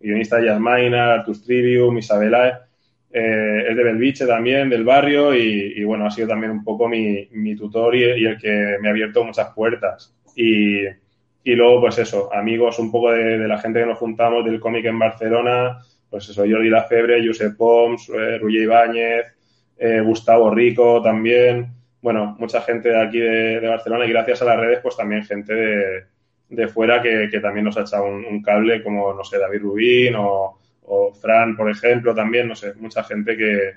Guionista 0.00 0.38
de 0.38 0.46
Yasmaina, 0.46 1.12
Artus 1.12 1.44
Trivium, 1.44 1.96
Isabela, 1.96 2.66
eh, 3.12 3.66
es 3.68 3.76
de 3.76 3.84
Belviche 3.84 4.26
también, 4.26 4.68
del 4.68 4.82
barrio, 4.82 5.32
y, 5.32 5.84
bueno, 5.84 6.06
ha 6.06 6.10
sido 6.10 6.26
también 6.26 6.50
un 6.50 6.64
poco 6.64 6.88
mi, 6.88 7.28
mi 7.30 7.54
tutor 7.54 7.94
y, 7.94 8.26
el 8.26 8.36
que 8.36 8.76
me 8.80 8.88
ha 8.88 8.90
abierto 8.90 9.22
muchas 9.22 9.54
puertas. 9.54 10.12
Y, 10.34 10.86
y 10.86 11.54
luego, 11.54 11.82
pues 11.82 11.98
eso, 11.98 12.34
amigos 12.34 12.80
un 12.80 12.90
poco 12.90 13.12
de, 13.12 13.46
la 13.46 13.58
gente 13.58 13.78
que 13.78 13.86
nos 13.86 13.98
juntamos 13.98 14.44
del 14.44 14.58
cómic 14.58 14.86
en 14.86 14.98
Barcelona, 14.98 15.78
pues 16.10 16.28
eso, 16.30 16.42
Jordi 16.50 16.68
Lafebre, 16.68 17.24
Josep 17.24 17.56
Poms, 17.56 18.10
eh, 18.12 18.40
Ibáñez, 18.42 19.37
eh, 19.78 20.00
Gustavo 20.00 20.50
Rico 20.50 21.00
también, 21.02 21.72
bueno, 22.02 22.36
mucha 22.38 22.60
gente 22.62 22.90
de 22.90 23.00
aquí 23.00 23.18
de, 23.18 23.66
Barcelona 23.66 24.06
y 24.06 24.10
gracias 24.10 24.42
a 24.42 24.44
las 24.44 24.58
redes, 24.58 24.80
pues 24.82 24.96
también 24.96 25.24
gente 25.24 25.54
de, 25.54 26.04
de 26.48 26.68
fuera 26.68 27.02
que, 27.02 27.28
que 27.30 27.40
también 27.40 27.64
nos 27.64 27.76
ha 27.76 27.82
echado 27.82 28.04
un, 28.06 28.42
cable, 28.42 28.82
como, 28.82 29.12
no 29.14 29.24
sé, 29.24 29.38
David 29.38 29.60
Rubín 29.62 30.14
o, 30.16 30.58
o 30.82 31.12
Fran, 31.14 31.56
por 31.56 31.70
ejemplo, 31.70 32.14
también, 32.14 32.48
no 32.48 32.54
sé, 32.54 32.74
mucha 32.74 33.04
gente 33.04 33.36
que, 33.36 33.72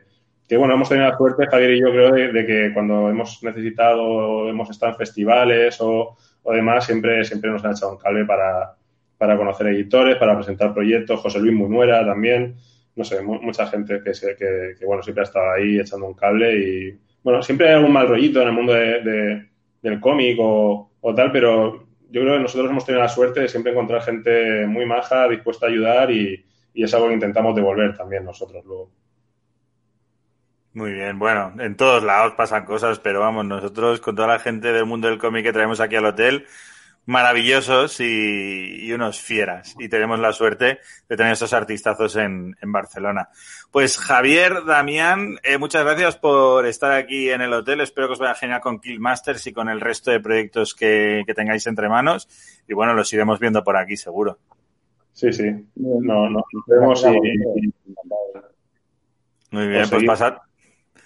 que 0.48 0.58
bueno, 0.58 0.74
hemos 0.74 0.90
tenido 0.90 1.08
la 1.08 1.18
suerte, 1.18 1.48
Javier 1.48 1.72
y 1.72 1.82
yo 1.82 1.92
creo, 1.92 2.12
de, 2.12 2.32
de 2.32 2.46
que 2.46 2.74
cuando 2.74 3.10
hemos 3.10 3.42
necesitado, 3.44 4.50
hemos 4.50 4.70
estado 4.70 4.94
en 4.94 4.98
festivales 4.98 5.80
o, 5.82 6.18
o 6.44 6.54
demás, 6.54 6.86
siempre, 6.86 7.24
siempre 7.24 7.52
nos 7.52 7.64
han 7.64 7.72
echado 7.72 7.94
un 7.94 7.98
cable 7.98 8.26
para, 8.26 8.76
para 9.18 9.38
conocer 9.38 9.68
editores, 9.68 10.18
para 10.18 10.36
presentar 10.36 10.74
proyectos, 10.74 11.20
José 11.20 11.40
Luis 11.40 11.54
Munuera 11.54 12.06
también, 12.06 12.56
no 12.95 13.04
sé, 13.04 13.21
mu- 13.21 13.41
mucha 13.41 13.67
gente 13.67 14.01
que, 14.04 14.13
se, 14.13 14.36
que, 14.36 14.75
que, 14.80 14.86
bueno, 14.86 15.01
siempre 15.04 15.21
ha 15.21 15.25
estado 15.25 15.51
ahí 15.51 15.80
echando 15.80 16.08
un 16.08 16.13
cable 16.13 16.56
y, 16.58 16.99
bueno, 17.23 17.41
siempre 17.43 17.67
hay 17.69 17.75
algún 17.75 17.93
mal 17.93 18.08
rollito 18.08 18.41
en 18.41 18.47
el 18.49 18.54
mundo 18.54 18.73
de- 18.73 19.47
del 19.82 19.99
cómic 19.99 20.38
o, 20.39 20.91
o 21.01 21.15
tal, 21.15 21.32
pero 21.32 21.88
yo 22.10 22.21
creo 22.21 22.34
que 22.36 22.41
nosotros 22.41 22.69
hemos 22.69 22.86
tenido 22.86 23.01
la 23.01 23.10
suerte 23.10 23.41
de 23.41 23.47
siempre 23.47 23.71
encontrar 23.71 24.01
gente 24.04 24.65
muy 24.67 24.86
maja, 24.86 25.27
dispuesta 25.27 25.65
a 25.65 25.69
ayudar 25.69 26.12
y, 26.12 26.45
y 26.73 26.84
es 26.84 26.93
algo 26.93 27.08
que 27.08 27.13
intentamos 27.15 27.56
devolver 27.56 27.95
también 27.95 28.25
nosotros 28.25 28.63
luego. 28.65 28.91
Muy 30.73 30.93
bien, 30.93 31.19
bueno, 31.19 31.54
en 31.60 31.75
todos 31.75 32.01
lados 32.01 32.34
pasan 32.38 32.63
cosas, 32.63 32.99
pero 32.99 33.19
vamos, 33.19 33.43
nosotros 33.45 33.99
con 33.99 34.15
toda 34.15 34.30
la 34.30 34.39
gente 34.39 34.71
del 34.71 34.86
mundo 34.86 35.10
del 35.10 35.17
cómic 35.17 35.43
que 35.43 35.51
traemos 35.51 35.82
aquí 35.82 35.97
al 35.97 36.06
hotel, 36.06 36.45
maravillosos 37.06 38.00
y, 38.00 38.86
y 38.86 38.94
unos 38.94 39.20
fieras. 39.20 39.76
Y 39.80 39.90
tenemos 39.90 40.20
la 40.20 40.34
suerte 40.34 40.80
de 41.10 41.18
tener 41.18 41.34
esos 41.34 41.54
artistazos 41.54 42.16
en, 42.16 42.56
en 42.62 42.72
Barcelona. 42.72 43.30
Pues 43.72 43.98
Javier, 43.98 44.66
Damián, 44.66 45.40
eh, 45.44 45.58
muchas 45.58 45.84
gracias 45.84 46.18
por 46.18 46.66
estar 46.66 46.92
aquí 46.92 47.30
en 47.30 47.42
el 47.42 47.54
hotel. 47.54 47.82
Espero 47.82 48.08
que 48.08 48.14
os 48.14 48.20
vaya 48.20 48.36
genial 48.36 48.62
con 48.62 48.80
Killmasters 48.80 49.48
y 49.48 49.54
con 49.54 49.70
el 49.70 49.82
resto 49.82 50.12
de 50.12 50.20
proyectos 50.20 50.74
que, 50.76 51.24
que 51.26 51.34
tengáis 51.34 51.66
entre 51.68 51.90
manos. 51.90 52.28
Y 52.68 52.74
bueno, 52.74 52.94
los 52.94 53.12
iremos 53.14 53.40
viendo 53.40 53.64
por 53.64 53.78
aquí, 53.78 53.98
seguro. 53.98 54.40
Sí, 55.14 55.32
sí. 55.34 55.52
No, 55.76 56.00
no, 56.00 56.30
nos 56.30 56.66
vemos 56.68 57.04
y, 57.06 57.74
Muy 59.52 59.68
bien, 59.68 59.82
Pues 59.82 59.90
pues 59.90 60.06
pasad, 60.06 60.38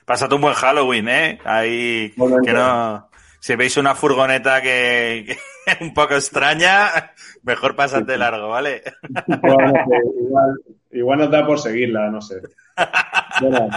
pasad 0.05 0.31
un 0.33 0.41
buen 0.41 0.53
Halloween, 0.53 1.09
¿eh? 1.09 1.39
Ahí, 1.43 2.13
que 2.43 2.53
no, 2.53 3.09
si 3.45 3.55
veis 3.55 3.77
una 3.77 3.93
furgoneta 3.93 4.59
que, 4.59 5.23
que 5.27 5.37
un 5.85 5.93
poco 5.93 6.15
extraña, 6.15 7.11
mejor 7.43 7.75
pasad 7.75 8.01
de 8.01 8.17
largo, 8.17 8.49
¿vale? 8.49 8.81
bueno, 9.43 9.73
que 9.87 9.97
igual, 10.19 10.59
igual 10.89 11.19
nos 11.19 11.29
da 11.29 11.45
por 11.45 11.59
seguirla, 11.59 12.09
no 12.09 12.21
sé. 12.21 12.41
Bueno, 13.41 13.69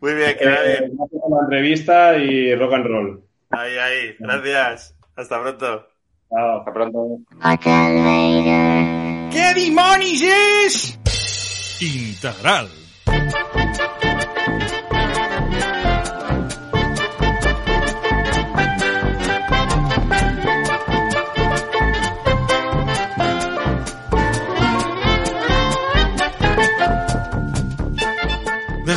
Muy 0.00 0.14
bien, 0.14 0.36
que 0.38 0.44
eh, 0.44 0.78
bien. 0.78 0.96
gracias 0.96 1.20
por 1.20 1.30
la 1.32 1.42
entrevista 1.42 2.16
y 2.18 2.54
rock 2.54 2.74
and 2.74 2.86
roll. 2.86 3.24
Ahí, 3.50 3.76
ahí, 3.78 4.16
gracias. 4.20 4.94
Hasta 5.16 5.42
pronto. 5.42 5.88
Chao. 6.30 6.58
Hasta 6.60 6.72
pronto. 6.72 7.18
¿Qué 9.32 9.54
demonios 9.56 10.22
es? 10.22 11.80
Integral. 11.80 12.68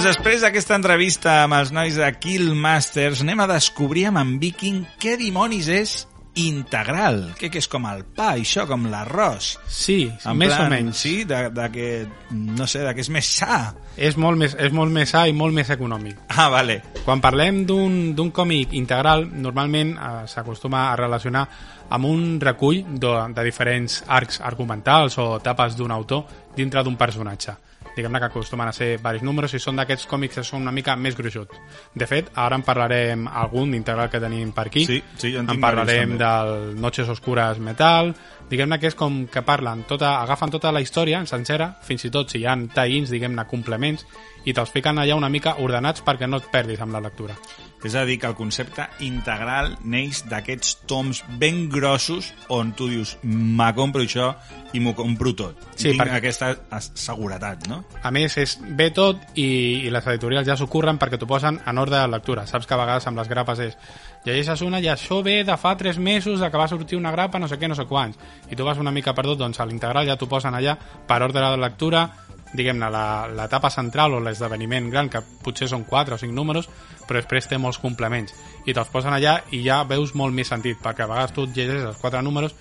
Doncs 0.02 0.16
després 0.18 0.42
d'aquesta 0.42 0.74
entrevista 0.80 1.34
amb 1.44 1.54
els 1.54 1.70
nois 1.70 1.94
de 1.94 2.08
Killmasters 2.18 3.20
anem 3.22 3.44
a 3.44 3.46
descobrir 3.52 4.08
amb 4.10 4.18
en 4.18 4.32
Viking 4.42 4.80
què 4.98 5.14
dimonis 5.14 5.68
és 5.70 5.94
integral. 6.42 7.20
Què, 7.38 7.52
que 7.54 7.62
és 7.62 7.70
com 7.70 7.86
el 7.86 8.02
pa, 8.18 8.32
això, 8.32 8.66
com 8.66 8.90
l'arròs. 8.90 9.52
Sí, 9.70 10.00
En 10.26 10.42
més 10.42 10.56
plan, 10.56 10.66
o 10.66 10.74
menys. 10.74 11.04
Sí, 11.06 11.14
de, 11.30 11.44
de 11.54 11.70
que, 11.70 11.92
no 12.34 12.66
sé, 12.66 12.82
de 12.82 12.96
que 12.98 13.06
és 13.06 13.14
més 13.14 13.30
sa. 13.30 13.62
És 13.94 14.18
molt 14.18 14.42
més, 14.42 14.58
és 14.58 14.74
molt 14.74 14.90
més 14.90 15.14
sa 15.14 15.28
i 15.30 15.38
molt 15.38 15.54
més 15.54 15.70
econòmic. 15.70 16.26
Ah, 16.34 16.50
vale. 16.50 16.82
Quan 17.06 17.22
parlem 17.22 17.62
d'un 17.70 18.16
d'un 18.18 18.34
còmic 18.34 18.74
integral, 18.82 19.30
normalment 19.30 20.00
eh, 20.00 20.14
s'acostuma 20.26 20.88
a 20.90 20.98
relacionar 20.98 21.46
amb 21.94 22.10
un 22.10 22.40
recull 22.42 22.88
de, 22.90 23.18
de 23.38 23.52
diferents 23.54 24.02
arcs 24.10 24.42
argumentals 24.42 25.22
o 25.22 25.36
etapes 25.38 25.78
d'un 25.78 25.94
autor 25.94 26.26
dintre 26.58 26.82
d'un 26.82 26.98
personatge. 26.98 27.62
Diguem-ne 27.96 28.20
que 28.20 28.30
acostumen 28.30 28.70
a 28.70 28.74
ser 28.74 28.98
diversos 28.98 29.26
números 29.28 29.54
i 29.54 29.60
són 29.60 29.80
d'aquests 29.80 30.08
còmics 30.08 30.40
que 30.40 30.44
són 30.48 30.62
una 30.64 30.74
mica 30.76 30.96
més 30.96 31.18
gruixuts. 31.18 31.58
De 31.94 32.08
fet, 32.08 32.32
ara 32.36 32.58
en 32.60 32.64
parlarem 32.68 33.28
algun 33.28 33.74
d'integral 33.76 34.10
que 34.12 34.22
tenim 34.24 34.54
per 34.56 34.68
aquí. 34.70 34.86
Sí, 34.88 35.02
sí, 35.18 35.34
en 35.36 35.50
en 35.50 35.62
parlarem 35.62 36.18
del 36.20 36.54
Noches 36.80 37.10
Oscures 37.10 37.60
Metal, 37.60 38.14
diguem-ne 38.52 38.80
que 38.80 38.92
és 38.92 38.98
com 39.00 39.26
que 39.32 39.44
parlen, 39.48 39.84
tota, 39.88 40.18
agafen 40.22 40.52
tota 40.52 40.72
la 40.72 40.82
història 40.84 41.20
en 41.20 41.28
sencera, 41.28 41.74
fins 41.84 42.06
i 42.06 42.14
tot 42.14 42.32
si 42.32 42.42
hi 42.42 42.48
ha 42.48 42.56
tie-ins, 42.76 43.12
diguem-ne, 43.12 43.48
complements, 43.48 44.08
i 44.46 44.54
te'ls 44.54 44.72
fiquen 44.72 45.00
allà 45.00 45.20
una 45.20 45.30
mica 45.30 45.58
ordenats 45.60 46.04
perquè 46.04 46.28
no 46.28 46.42
et 46.42 46.50
perdis 46.52 46.82
amb 46.82 46.98
la 46.98 47.04
lectura. 47.04 47.38
És 47.84 47.96
a 47.98 48.04
dir, 48.06 48.20
que 48.22 48.28
el 48.30 48.36
concepte 48.38 48.86
integral 49.02 49.72
neix 49.84 50.20
d'aquests 50.30 50.84
toms 50.86 51.24
ben 51.42 51.64
grossos 51.70 52.28
on 52.54 52.74
tu 52.78 52.88
dius, 52.92 53.16
me 53.24 53.72
compro 53.74 54.04
això 54.06 54.36
i 54.74 54.80
m'ho 54.80 54.94
compro 54.96 55.34
tot. 55.36 55.58
Sí, 55.76 55.90
Tinc 55.90 56.02
perquè- 56.04 56.20
aquesta 56.20 56.52
seguretat, 56.96 57.68
no? 57.68 57.84
A 58.04 58.12
més, 58.14 58.38
és 58.38 58.58
bé 58.78 58.92
tot 58.96 59.20
i, 59.36 59.82
i 59.88 59.90
les 59.92 60.06
editorials 60.14 60.48
ja 60.48 60.56
s'ho 60.60 60.68
curren 60.72 61.00
perquè 61.02 61.18
t'ho 61.20 61.28
posen 61.28 61.60
en 61.66 61.78
ordre 61.82 61.98
de 62.00 62.08
lectura. 62.08 62.46
Saps 62.48 62.68
que 62.68 62.76
a 62.78 62.80
vegades 62.84 63.08
amb 63.10 63.18
les 63.20 63.28
grapes 63.32 63.60
és 63.66 63.78
llegeixes 64.26 64.62
una 64.62 64.80
i 64.80 64.88
això 64.92 65.22
ve 65.26 65.40
de 65.44 65.58
fa 65.58 65.76
3 65.78 65.98
mesos 65.98 66.40
de 66.40 66.50
que 66.52 66.58
va 66.62 66.68
sortir 66.70 66.98
una 67.00 67.12
grapa 67.12 67.40
no 67.40 67.48
sé 67.50 67.58
què, 67.60 67.68
no 67.68 67.76
sé 67.76 67.86
quants. 67.90 68.18
I 68.52 68.56
tu 68.56 68.64
vas 68.68 68.78
una 68.78 68.92
mica 68.94 69.16
perdut, 69.18 69.40
doncs 69.42 69.60
a 69.60 69.66
l'integral 69.66 70.06
ja 70.08 70.16
t'ho 70.18 70.30
posen 70.30 70.54
allà 70.54 70.78
per 71.08 71.22
ordre 71.24 71.42
de 71.42 71.58
lectura, 71.58 72.06
diguem-ne, 72.54 72.90
l'etapa 73.38 73.70
central 73.72 74.16
o 74.18 74.20
l'esdeveniment 74.24 74.90
gran, 74.92 75.10
que 75.10 75.22
potser 75.44 75.70
són 75.72 75.86
4 75.88 76.16
o 76.16 76.20
5 76.20 76.36
números, 76.36 76.68
però 77.08 77.20
després 77.20 77.48
té 77.48 77.58
molts 77.58 77.80
complements. 77.82 78.36
I 78.66 78.76
te'ls 78.76 78.92
posen 78.92 79.16
allà 79.16 79.40
i 79.56 79.64
ja 79.66 79.82
veus 79.88 80.16
molt 80.16 80.36
més 80.36 80.52
sentit, 80.52 80.80
perquè 80.84 81.06
a 81.06 81.12
vegades 81.12 81.36
tu 81.36 81.48
llegeixes 81.48 81.88
els 81.94 82.02
4 82.02 82.22
números 82.22 82.56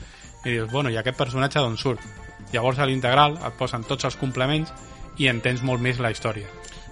i 0.44 0.54
dius, 0.54 0.70
bueno, 0.70 0.90
i 0.90 0.96
aquest 0.96 1.18
personatge 1.18 1.60
d'on 1.60 1.76
surt? 1.76 2.04
Llavors 2.52 2.78
a 2.78 2.86
l'integral 2.88 3.36
et 3.36 3.58
posen 3.58 3.84
tots 3.84 4.08
els 4.08 4.16
complements 4.16 4.72
i 5.18 5.28
entens 5.28 5.62
molt 5.62 5.82
més 5.84 6.00
la 6.00 6.10
història. 6.10 6.48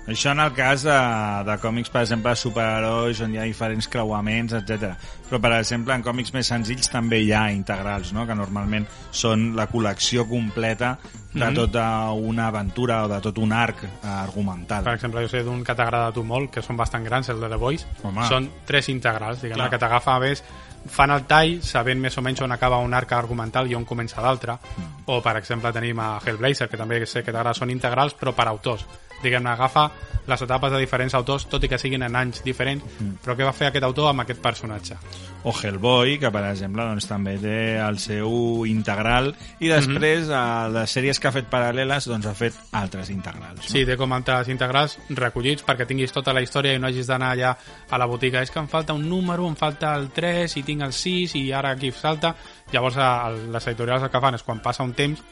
Això 0.08 0.30
en 0.32 0.40
el 0.40 0.54
cas 0.56 0.82
de, 0.86 0.96
de 1.44 1.54
còmics, 1.60 1.90
per 1.92 2.00
exemple, 2.06 2.32
superherois, 2.40 3.18
on 3.20 3.34
hi 3.34 3.38
ha 3.38 3.44
diferents 3.44 3.88
creuaments, 3.92 4.54
etc. 4.56 4.94
Però, 5.28 5.40
per 5.44 5.50
exemple, 5.58 5.92
en 5.92 6.02
còmics 6.06 6.32
més 6.32 6.48
senzills 6.48 6.88
també 6.88 7.18
hi 7.20 7.32
ha 7.36 7.50
integrals, 7.52 8.14
no? 8.16 8.24
que 8.26 8.34
normalment 8.34 8.86
són 9.12 9.50
la 9.58 9.66
col·lecció 9.68 10.24
completa 10.28 10.94
de 11.34 11.44
Mhm. 11.44 11.54
tota 11.54 12.10
una 12.16 12.46
aventura 12.48 13.04
o 13.04 13.08
de 13.08 13.20
tot 13.20 13.36
un 13.38 13.52
arc 13.52 13.84
eh, 13.84 13.88
argumental. 14.06 14.84
Per 14.84 14.94
exemple, 14.94 15.22
jo 15.22 15.28
sé 15.28 15.42
d'un 15.44 15.62
que 15.62 15.74
t'agrada 15.74 16.06
a 16.08 16.12
tu 16.12 16.24
molt, 16.24 16.50
que 16.50 16.62
són 16.62 16.76
bastant 16.76 17.04
grans, 17.04 17.28
el 17.28 17.40
de 17.40 17.48
The 17.48 17.56
Voice. 17.56 17.86
Home. 18.02 18.24
Són 18.28 18.48
tres 18.64 18.88
integrals, 18.88 19.42
diguem 19.42 19.58
Clar. 19.58 19.70
que 19.70 19.78
t'agafa 19.78 20.14
a 20.16 20.20
més 20.20 20.42
fan 20.88 21.10
el 21.10 21.24
tall 21.26 21.58
sabent 21.60 22.00
més 22.00 22.16
o 22.16 22.22
menys 22.22 22.40
on 22.40 22.52
acaba 22.52 22.78
un 22.78 22.94
arc 22.94 23.12
argumental 23.12 23.68
i 23.70 23.74
on 23.74 23.84
comença 23.84 24.22
l'altre. 24.22 24.54
Mm. 24.54 25.02
O, 25.06 25.20
per 25.20 25.36
exemple, 25.36 25.72
tenim 25.72 25.98
a 26.00 26.18
Hellblazer, 26.24 26.68
que 26.70 26.78
també 26.78 27.04
sé 27.04 27.22
que 27.22 27.32
t'agrada, 27.32 27.52
són 27.52 27.68
integrals, 27.70 28.14
però 28.16 28.32
per 28.32 28.46
autors. 28.48 28.86
Diguem-ne, 29.22 29.50
agafa 29.50 29.90
les 30.28 30.42
etapes 30.42 30.70
de 30.70 30.78
diferents 30.78 31.14
autors, 31.14 31.46
tot 31.48 31.62
i 31.64 31.68
que 31.68 31.78
siguin 31.78 32.02
en 32.04 32.14
anys 32.16 32.42
diferents, 32.44 32.84
Mm. 33.00 33.14
però 33.24 33.34
què 33.34 33.44
va 33.46 33.52
fer 33.52 33.68
aquest 33.68 33.84
autor 33.84 34.10
amb 34.10 34.20
aquest 34.20 34.40
personatge? 34.42 34.96
o 35.44 35.52
Hellboy, 35.54 36.18
que 36.18 36.30
per 36.32 36.42
exemple 36.50 36.82
doncs, 36.82 37.06
també 37.06 37.36
té 37.38 37.78
el 37.78 37.98
seu 38.02 38.66
integral 38.66 39.34
i 39.60 39.68
després 39.68 40.26
Mhm. 40.26 40.32
a 40.34 40.68
les 40.68 40.90
sèries 40.96 41.18
que 41.20 41.28
ha 41.28 41.32
fet 41.32 41.48
paral·leles 41.48 42.06
doncs, 42.08 42.26
ha 42.26 42.34
fet 42.34 42.52
altres 42.72 43.08
integrals. 43.10 43.56
No? 43.56 43.62
Sí, 43.62 43.86
té 43.86 43.96
com 43.96 44.12
altres 44.12 44.48
integrals 44.48 44.98
recollits 45.08 45.64
perquè 45.64 45.86
tinguis 45.86 46.12
tota 46.12 46.32
la 46.34 46.42
història 46.42 46.74
i 46.74 46.78
no 46.78 46.88
hagis 46.88 47.06
d'anar 47.06 47.30
allà 47.36 47.56
a 47.88 47.98
la 47.98 48.06
botiga. 48.06 48.42
És 48.42 48.50
que 48.50 48.58
em 48.58 48.66
falta 48.68 48.92
un 48.92 49.08
número, 49.08 49.46
em 49.48 49.54
falta 49.56 49.94
el 49.94 50.10
3 50.10 50.56
i 50.56 50.62
tinc 50.64 50.82
el 50.82 50.92
6 50.92 51.34
i 51.36 51.52
ara 51.52 51.70
aquí 51.70 51.92
salta. 51.92 52.34
Llavors 52.72 52.96
a, 52.98 53.30
les 53.30 53.66
editorials 53.68 54.02
el 54.02 54.10
que 54.10 54.20
fan 54.20 54.34
és 54.34 54.42
quan 54.42 54.60
passa 54.60 54.82
un 54.82 54.92
temps 54.92 55.22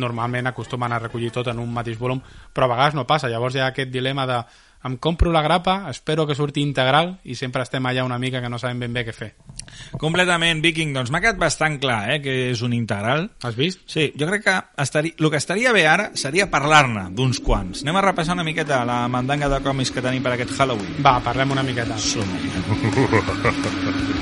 normalment 0.00 0.50
acostumen 0.50 0.92
a 0.92 1.00
recollir 1.02 1.32
tot 1.34 1.50
en 1.52 1.60
un 1.62 1.72
mateix 1.72 1.98
volum, 1.98 2.22
però 2.52 2.68
a 2.68 2.74
vegades 2.74 2.96
no 2.98 3.06
passa. 3.06 3.30
Llavors 3.32 3.56
hi 3.56 3.64
ha 3.64 3.72
aquest 3.72 3.92
dilema 3.92 4.26
de 4.26 4.42
em 4.86 4.96
compro 4.98 5.32
la 5.32 5.42
grapa, 5.42 5.90
espero 5.90 6.26
que 6.26 6.34
surti 6.38 6.62
integral 6.62 7.16
i 7.24 7.34
sempre 7.34 7.64
estem 7.64 7.86
allà 7.88 8.04
una 8.06 8.20
mica 8.22 8.40
que 8.40 8.48
no 8.48 8.58
sabem 8.62 8.84
ben 8.84 8.94
bé 8.94 9.02
què 9.08 9.14
fer. 9.16 9.32
Completament, 9.98 10.60
Viking. 10.62 10.92
Doncs 10.94 11.10
m'ha 11.10 11.20
quedat 11.24 11.40
bastant 11.40 11.80
clar 11.82 12.14
eh, 12.14 12.20
que 12.22 12.34
és 12.52 12.62
un 12.62 12.72
integral. 12.76 13.26
Has 13.42 13.58
vist? 13.58 13.82
Sí, 13.90 14.12
jo 14.14 14.28
crec 14.30 14.44
que 14.46 14.54
estaria, 14.82 15.16
el 15.18 15.30
que 15.32 15.40
estaria 15.42 15.74
bé 15.74 15.86
ara 15.90 16.12
seria 16.14 16.46
parlar-ne 16.52 17.08
d'uns 17.16 17.42
quants. 17.42 17.82
Anem 17.82 17.98
a 17.98 18.04
repassar 18.06 18.38
una 18.38 18.46
miqueta 18.46 18.84
la 18.86 19.08
mandanga 19.10 19.50
de 19.50 19.58
còmics 19.64 19.90
que 19.90 20.04
tenim 20.04 20.22
per 20.22 20.36
aquest 20.36 20.54
Halloween. 20.54 21.02
Va, 21.02 21.18
parlem 21.24 21.50
una 21.56 21.66
miqueta. 21.66 21.98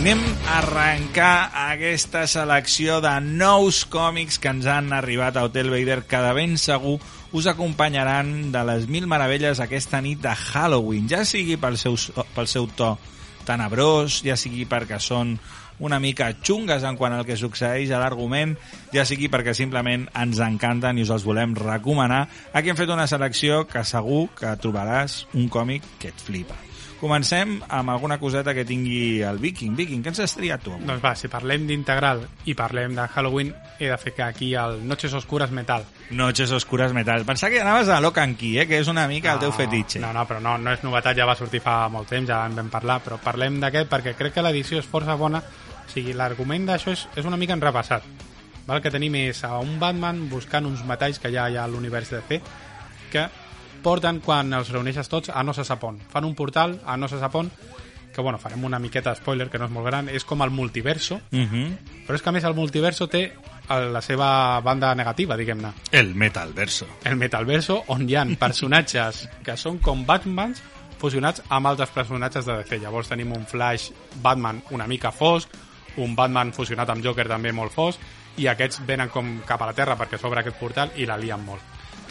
Anem 0.00 0.22
a 0.48 0.62
arrencar 0.62 1.50
aquesta 1.52 2.22
selecció 2.24 3.02
de 3.04 3.10
nous 3.20 3.82
còmics 3.92 4.38
que 4.40 4.48
ens 4.48 4.64
han 4.64 4.94
arribat 4.96 5.36
a 5.36 5.42
Hotel 5.44 5.68
Vader 5.68 5.98
que 6.08 6.22
de 6.24 6.30
ben 6.38 6.54
segur 6.56 6.94
us 7.36 7.48
acompanyaran 7.50 8.48
de 8.48 8.62
les 8.64 8.86
mil 8.88 9.04
meravelles 9.04 9.60
aquesta 9.60 10.00
nit 10.00 10.22
de 10.24 10.32
Halloween, 10.32 11.04
ja 11.04 11.20
sigui 11.28 11.58
pel 11.60 11.76
seu, 11.76 12.00
pel 12.32 12.48
seu 12.48 12.70
to 12.80 12.94
tenebrós, 13.44 14.22
ja 14.24 14.38
sigui 14.40 14.64
perquè 14.64 14.96
són 15.04 15.36
una 15.84 16.00
mica 16.00 16.32
xungues 16.32 16.88
en 16.88 16.96
quant 16.96 17.18
al 17.18 17.28
que 17.28 17.36
succeeix 17.36 17.92
a 17.92 18.00
l'argument, 18.00 18.56
ja 18.96 19.04
sigui 19.04 19.28
perquè 19.28 19.52
simplement 19.52 20.08
ens 20.16 20.40
encanten 20.40 20.96
i 20.96 21.04
us 21.04 21.12
els 21.12 21.28
volem 21.28 21.52
recomanar. 21.60 22.24
Aquí 22.56 22.72
hem 22.72 22.80
fet 22.80 22.88
una 22.88 23.04
selecció 23.04 23.66
que 23.68 23.84
segur 23.84 24.30
que 24.32 24.56
trobaràs 24.64 25.26
un 25.36 25.52
còmic 25.52 25.84
que 26.00 26.14
et 26.16 26.28
flipa. 26.30 26.56
Comencem 27.00 27.54
amb 27.72 27.88
alguna 27.88 28.18
coseta 28.20 28.52
que 28.52 28.66
tingui 28.68 29.22
el 29.24 29.38
Viking. 29.40 29.72
Viking, 29.76 30.02
què 30.04 30.10
ens 30.12 30.20
has 30.20 30.34
triat 30.36 30.60
tu? 30.60 30.74
Doncs 30.76 31.00
va, 31.00 31.14
si 31.16 31.30
parlem 31.32 31.64
d'integral 31.64 32.26
i 32.44 32.52
parlem 32.58 32.92
de 32.98 33.06
Halloween, 33.08 33.54
he 33.78 33.88
de 33.88 33.96
fer 33.96 34.12
que 34.18 34.26
aquí 34.26 34.50
el 34.54 34.82
Noches 34.86 35.14
Oscuras 35.16 35.50
Metal. 35.50 35.86
Noches 36.10 36.52
Oscuras 36.52 36.92
Metal. 36.92 37.24
Pensava 37.24 37.54
que 37.54 37.62
anaves 37.64 37.88
a 37.88 38.02
Locan 38.04 38.34
Key, 38.36 38.58
eh? 38.60 38.68
que 38.68 38.82
és 38.84 38.92
una 38.92 39.06
mica 39.08 39.32
el 39.32 39.40
teu 39.40 39.56
fetitxe. 39.56 40.04
No, 40.04 40.12
no, 40.12 40.26
però 40.28 40.44
no, 40.44 40.58
no 40.60 40.76
és 40.76 40.84
novetat, 40.84 41.16
ja 41.16 41.28
va 41.28 41.38
sortir 41.40 41.64
fa 41.64 41.86
molt 41.88 42.12
temps, 42.12 42.28
ja 42.28 42.42
en 42.44 42.60
vam 42.60 42.68
parlar, 42.68 43.00
però 43.00 43.16
parlem 43.24 43.56
d'aquest 43.64 43.88
perquè 43.88 44.14
crec 44.18 44.36
que 44.36 44.44
l'edició 44.44 44.84
és 44.84 44.88
força 44.88 45.16
bona. 45.16 45.40
O 45.40 45.88
sigui, 45.88 46.12
l'argument 46.12 46.68
d'això 46.68 46.92
és, 46.92 47.08
és 47.16 47.24
una 47.24 47.40
mica 47.40 47.56
enrepassat. 47.56 48.04
Val? 48.66 48.84
Que 48.84 48.92
tenim 48.92 49.16
és 49.24 49.40
a 49.48 49.56
un 49.58 49.78
Batman 49.80 50.26
buscant 50.28 50.68
uns 50.68 50.84
metalls 50.84 51.18
que 51.18 51.32
ja 51.32 51.48
hi 51.48 51.56
ha 51.56 51.64
a 51.64 51.70
l'univers 51.70 52.12
DC 52.12 52.42
que 53.10 53.24
porten 53.82 54.20
quan 54.20 54.52
els 54.54 54.70
reuneixes 54.70 55.08
tots 55.08 55.30
a 55.30 55.42
no 55.42 55.52
se 55.54 55.64
sap 55.64 55.84
on. 55.84 55.98
Fan 56.10 56.24
un 56.24 56.34
portal 56.34 56.80
a 56.86 56.96
no 56.96 57.08
se 57.08 57.18
sap 57.18 57.34
on 57.34 57.50
que 58.12 58.20
bueno, 58.22 58.38
farem 58.38 58.64
una 58.64 58.80
miqueta 58.80 59.14
spoiler 59.14 59.48
que 59.48 59.56
no 59.58 59.66
és 59.66 59.70
molt 59.70 59.86
gran, 59.86 60.08
és 60.08 60.24
com 60.26 60.42
el 60.42 60.50
multiverso, 60.50 61.20
Uh 61.30 61.38
-huh. 61.46 61.76
però 62.08 62.14
és 62.16 62.22
que 62.22 62.28
a 62.28 62.32
més 62.32 62.42
el 62.44 62.54
multiverso 62.54 63.06
té 63.08 63.32
el- 63.68 63.92
la 63.92 64.02
seva 64.02 64.60
banda 64.60 64.92
negativa, 64.96 65.36
diguem-ne. 65.36 65.72
El 65.92 66.14
Metalverso. 66.16 66.86
El 67.04 67.14
Metalverso, 67.16 67.84
on 67.86 68.08
hi 68.10 68.16
ha 68.16 68.26
personatges 68.36 69.28
que 69.44 69.56
són 69.56 69.78
com 69.78 70.04
Batmans 70.04 70.60
fusionats 70.98 71.42
amb 71.48 71.66
altres 71.66 71.88
personatges 71.90 72.44
de 72.44 72.56
DC. 72.56 72.78
Llavors 72.78 73.08
tenim 73.08 73.32
un 73.32 73.46
Flash 73.46 73.90
Batman 74.22 74.62
una 74.70 74.86
mica 74.86 75.12
fosc, 75.12 75.48
un 75.96 76.14
Batman 76.16 76.52
fusionat 76.52 76.88
amb 76.90 77.04
Joker 77.04 77.28
també 77.28 77.52
molt 77.52 77.72
fosc, 77.72 77.98
i 78.36 78.46
aquests 78.48 78.84
venen 78.86 79.08
com 79.08 79.40
cap 79.46 79.62
a 79.62 79.66
la 79.66 79.72
Terra 79.72 79.96
perquè 79.96 80.18
s'obre 80.18 80.40
aquest 80.40 80.56
portal 80.58 80.90
i 80.96 81.06
la 81.06 81.16
lien 81.16 81.42
molt. 81.44 81.60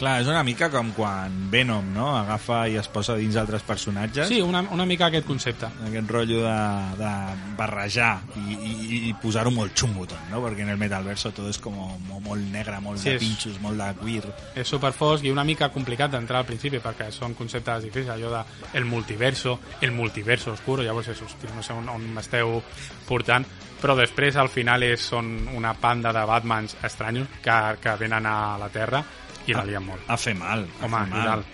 Clar, 0.00 0.14
és 0.22 0.28
una 0.32 0.40
mica 0.40 0.70
com 0.72 0.94
quan 0.96 1.34
Venom 1.52 1.90
no? 1.92 2.06
agafa 2.16 2.62
i 2.72 2.78
es 2.80 2.86
posa 2.88 3.18
dins 3.18 3.34
altres 3.36 3.60
personatges. 3.68 4.30
Sí, 4.30 4.38
una, 4.40 4.62
una 4.72 4.86
mica 4.88 5.10
aquest 5.10 5.26
concepte. 5.28 5.68
Aquest 5.84 6.08
rotllo 6.08 6.38
de, 6.46 6.54
de 6.96 7.10
barrejar 7.58 8.14
i, 8.40 8.56
i, 8.56 9.00
i 9.10 9.12
posar-ho 9.20 9.52
molt 9.52 9.76
xungo 9.76 10.06
tot, 10.08 10.22
no? 10.32 10.40
Perquè 10.46 10.64
en 10.64 10.72
el 10.72 10.80
Metalverso 10.80 11.34
tot 11.36 11.50
és 11.52 11.60
com 11.60 11.76
molt, 11.76 12.24
molt 12.24 12.48
negre, 12.48 12.80
molt 12.80 12.96
Sí, 13.02 13.10
de 13.10 13.18
és- 13.18 13.26
pinxos, 13.26 13.60
molt 13.60 13.76
de 13.76 13.90
queer. 14.00 14.32
És 14.64 14.72
superfosc 14.72 15.28
i 15.28 15.34
una 15.36 15.44
mica 15.44 15.68
complicat 15.68 16.16
d'entrar 16.16 16.40
al 16.40 16.48
principi 16.48 16.80
perquè 16.80 17.10
són 17.12 17.36
conceptes 17.36 17.84
difícils, 17.84 18.14
allò 18.16 18.32
de 18.38 18.44
el 18.80 18.88
multiverso, 18.88 19.58
el 19.84 19.92
multiverso 19.92 20.56
oscuro, 20.56 20.82
llavors 20.82 21.12
és, 21.12 21.20
hosti, 21.28 21.52
no 21.52 21.60
sé 21.62 21.76
on, 21.76 21.92
on 21.92 22.08
m'esteu 22.16 22.62
portant, 23.06 23.44
però 23.82 23.92
després 24.00 24.40
al 24.40 24.48
final 24.48 24.82
és, 24.88 25.04
són 25.12 25.34
una 25.60 25.74
panda 25.76 26.08
de 26.16 26.24
Batmans 26.24 26.78
estranyos 26.88 27.28
que, 27.44 27.60
que 27.84 27.98
venen 28.00 28.24
a 28.24 28.56
la 28.56 28.72
Terra 28.72 29.04
i 29.50 29.56
la 29.56 29.66
lien 29.66 29.84
molt. 29.84 30.06
A 30.08 30.16
fer 30.20 30.34
mal. 30.38 30.66
A 30.80 30.86
Home, 30.86 31.02
fer 31.02 31.08
i 31.08 31.16
mal. 31.16 31.28
tal. 31.30 31.44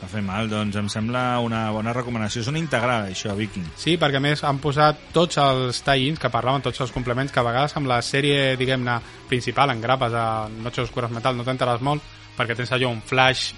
A 0.00 0.06
fer 0.08 0.22
mal, 0.24 0.48
doncs 0.48 0.78
em 0.80 0.86
sembla 0.88 1.22
una 1.44 1.66
bona 1.74 1.92
recomanació. 1.92 2.40
És 2.40 2.48
una 2.48 2.60
integral, 2.60 3.10
això, 3.10 3.34
Viking. 3.36 3.66
Sí, 3.76 3.98
perquè 4.00 4.16
a 4.16 4.24
més 4.24 4.42
han 4.48 4.60
posat 4.62 5.10
tots 5.12 5.36
els 5.42 5.82
tie-ins 5.84 6.18
que 6.18 6.30
parlaven, 6.32 6.64
tots 6.64 6.80
els 6.80 6.94
complements, 6.94 7.32
que 7.32 7.40
a 7.42 7.44
vegades 7.44 7.76
amb 7.76 7.90
la 7.90 8.00
sèrie, 8.00 8.54
diguem-ne, 8.56 8.96
principal, 9.28 9.74
en 9.74 9.82
grapes 9.84 10.16
a 10.16 10.48
Noches 10.48 10.88
Oscuras 10.88 11.12
Metal, 11.12 11.36
no 11.36 11.44
t'enteres 11.44 11.84
molt, 11.84 12.06
perquè 12.38 12.56
tens 12.56 12.72
allò 12.72 12.88
un 12.94 13.02
flash 13.04 13.50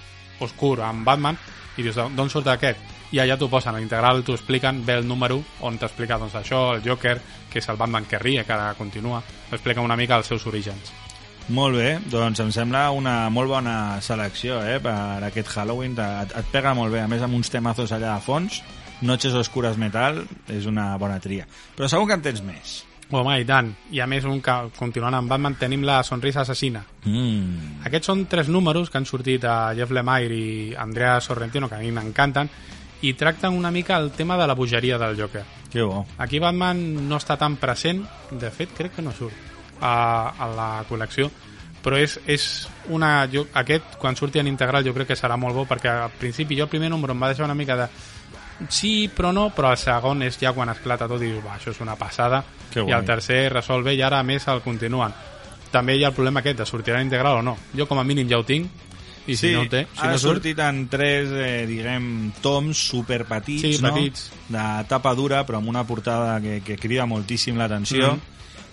oscur 0.43 0.81
amb 0.83 1.07
Batman, 1.07 1.39
i 1.77 1.85
dius, 1.85 1.95
d'on 2.11 2.29
surt 2.29 2.51
aquest? 2.51 2.91
I 3.13 3.21
allà 3.21 3.37
t'ho 3.37 3.47
posen, 3.47 3.75
a 3.75 3.79
l'integral 3.79 4.23
t'ho 4.25 4.35
expliquen, 4.35 4.83
ve 4.85 4.97
el 4.99 5.07
número 5.07 5.39
on 5.61 5.77
t'explica 5.79 6.17
doncs, 6.19 6.35
això, 6.41 6.73
el 6.75 6.83
Joker, 6.83 7.15
que 7.49 7.61
és 7.61 7.69
el 7.69 7.77
Batman 7.77 8.09
que 8.09 8.19
ria, 8.19 8.43
que 8.43 8.53
ara 8.53 8.73
continua, 8.75 9.23
explica 9.51 9.85
una 9.85 9.95
mica 9.95 10.17
els 10.17 10.27
seus 10.27 10.45
orígens. 10.49 10.91
Molt 11.51 11.75
bé, 11.75 11.97
doncs 12.07 12.39
em 12.39 12.53
sembla 12.55 12.85
una 12.95 13.27
molt 13.33 13.51
bona 13.51 13.99
selecció 14.01 14.61
eh, 14.63 14.77
per 14.79 15.25
aquest 15.27 15.51
Halloween. 15.51 15.97
Et, 15.99 16.31
et 16.39 16.53
pega 16.53 16.71
molt 16.77 16.93
bé, 16.95 17.01
a 17.03 17.09
més 17.11 17.23
amb 17.25 17.35
uns 17.35 17.51
temazos 17.51 17.91
allà 17.91 18.13
a 18.15 18.21
fons. 18.23 18.61
Noches 19.03 19.35
Oscuras 19.35 19.75
Metal 19.77 20.21
és 20.47 20.69
una 20.69 20.93
bona 20.97 21.19
tria. 21.19 21.43
Però 21.75 21.89
segur 21.91 22.07
que 22.07 22.15
en 22.15 22.23
tens 22.23 22.39
més. 22.47 22.77
Home, 23.11 23.35
i 23.43 23.45
tant. 23.45 23.73
I 23.91 23.99
a 23.99 24.07
més, 24.07 24.23
un 24.23 24.39
que, 24.41 24.55
continuant 24.77 25.19
amb 25.19 25.29
Batman, 25.29 25.59
tenim 25.59 25.83
la 25.83 25.99
sonrisa 26.07 26.45
assassina. 26.45 26.85
Mm. 27.03 27.83
Aquests 27.91 28.13
són 28.13 28.23
tres 28.31 28.47
números 28.47 28.89
que 28.89 29.01
han 29.01 29.09
sortit 29.09 29.43
a 29.43 29.73
Jeff 29.75 29.91
Lemire 29.91 30.39
i 30.39 30.73
Andrea 30.79 31.19
Sorrentino, 31.21 31.67
que 31.67 31.75
a 31.75 31.83
mi 31.83 31.91
m'encanten, 31.91 32.49
i 33.03 33.13
tracten 33.19 33.59
una 33.59 33.69
mica 33.75 33.99
el 33.99 34.13
tema 34.15 34.39
de 34.39 34.47
la 34.47 34.55
bogeria 34.55 34.97
del 34.97 35.19
Joker. 35.19 35.43
Que 35.69 35.83
bo. 35.83 36.05
Aquí 36.23 36.39
Batman 36.39 37.09
no 37.09 37.19
està 37.19 37.35
tan 37.35 37.59
present, 37.59 38.05
de 38.31 38.53
fet 38.55 38.71
crec 38.79 38.95
que 38.95 39.03
no 39.03 39.11
surt 39.11 39.52
a, 39.83 40.33
a 40.39 40.47
la 40.55 40.69
col·lecció, 40.87 41.27
però 41.83 41.99
és, 41.99 42.15
és 42.31 42.47
una... 42.95 43.27
Jo, 43.31 43.45
aquest, 43.59 43.97
quan 43.99 44.15
surti 44.15 44.39
en 44.39 44.47
integral, 44.47 44.85
jo 44.87 44.95
crec 44.95 45.11
que 45.11 45.19
serà 45.19 45.35
molt 45.37 45.57
bo, 45.57 45.65
perquè 45.67 45.91
al 45.91 46.13
principi 46.19 46.55
jo 46.55 46.69
el 46.69 46.71
primer 46.71 46.89
número 46.93 47.11
em 47.13 47.23
va 47.25 47.33
deixar 47.33 47.45
una 47.49 47.57
mica 47.59 47.75
de 47.75 47.89
sí, 48.69 49.09
però 49.13 49.33
no, 49.35 49.49
però 49.51 49.73
el 49.73 49.79
segon 49.81 50.23
és 50.23 50.37
ja 50.39 50.53
quan 50.55 50.71
esclata 50.71 51.07
tot 51.09 51.21
i 51.21 51.31
dius, 51.31 51.43
va, 51.43 51.57
això 51.57 51.73
és 51.73 51.81
una 51.83 51.97
passada, 51.99 52.43
Que 52.71 52.85
i 52.87 52.93
el 52.95 53.05
tercer 53.05 53.51
resol 53.51 53.83
bé 53.83 53.97
i 53.97 54.01
ara 54.01 54.21
a 54.21 54.25
més 54.25 54.47
el 54.47 54.61
continuen. 54.63 55.13
També 55.73 55.97
hi 55.97 56.03
ha 56.05 56.11
el 56.13 56.15
problema 56.15 56.39
aquest, 56.41 56.61
de 56.61 56.65
sortirà 56.69 57.01
en 57.01 57.09
integral 57.09 57.41
o 57.41 57.45
no. 57.45 57.57
Jo 57.75 57.87
com 57.89 57.99
a 57.99 58.05
mínim 58.07 58.29
ja 58.29 58.39
ho 58.39 58.45
tinc, 58.45 58.69
i 59.25 59.35
si 59.35 59.47
sí, 59.47 59.53
no 59.55 59.63
el 59.63 59.69
té, 59.71 59.85
si 59.91 60.03
ha 60.03 60.11
no 60.11 60.19
surt, 60.19 60.41
sortit 60.41 60.59
en 60.59 60.83
tres, 60.91 61.31
eh, 61.31 61.63
diguem, 61.67 62.31
toms 62.43 62.77
super 62.91 63.23
petits, 63.25 63.61
Sí, 63.63 63.81
no? 63.81 63.93
petits. 63.93 64.29
de 64.51 64.67
tapa 64.87 65.13
dura, 65.15 65.43
però 65.47 65.59
amb 65.59 65.71
una 65.71 65.83
portada 65.87 66.39
que, 66.43 66.61
que 66.63 66.77
crida 66.77 67.05
moltíssim 67.09 67.57
l'atenció. 67.57 68.13
Mhm. 68.13 68.29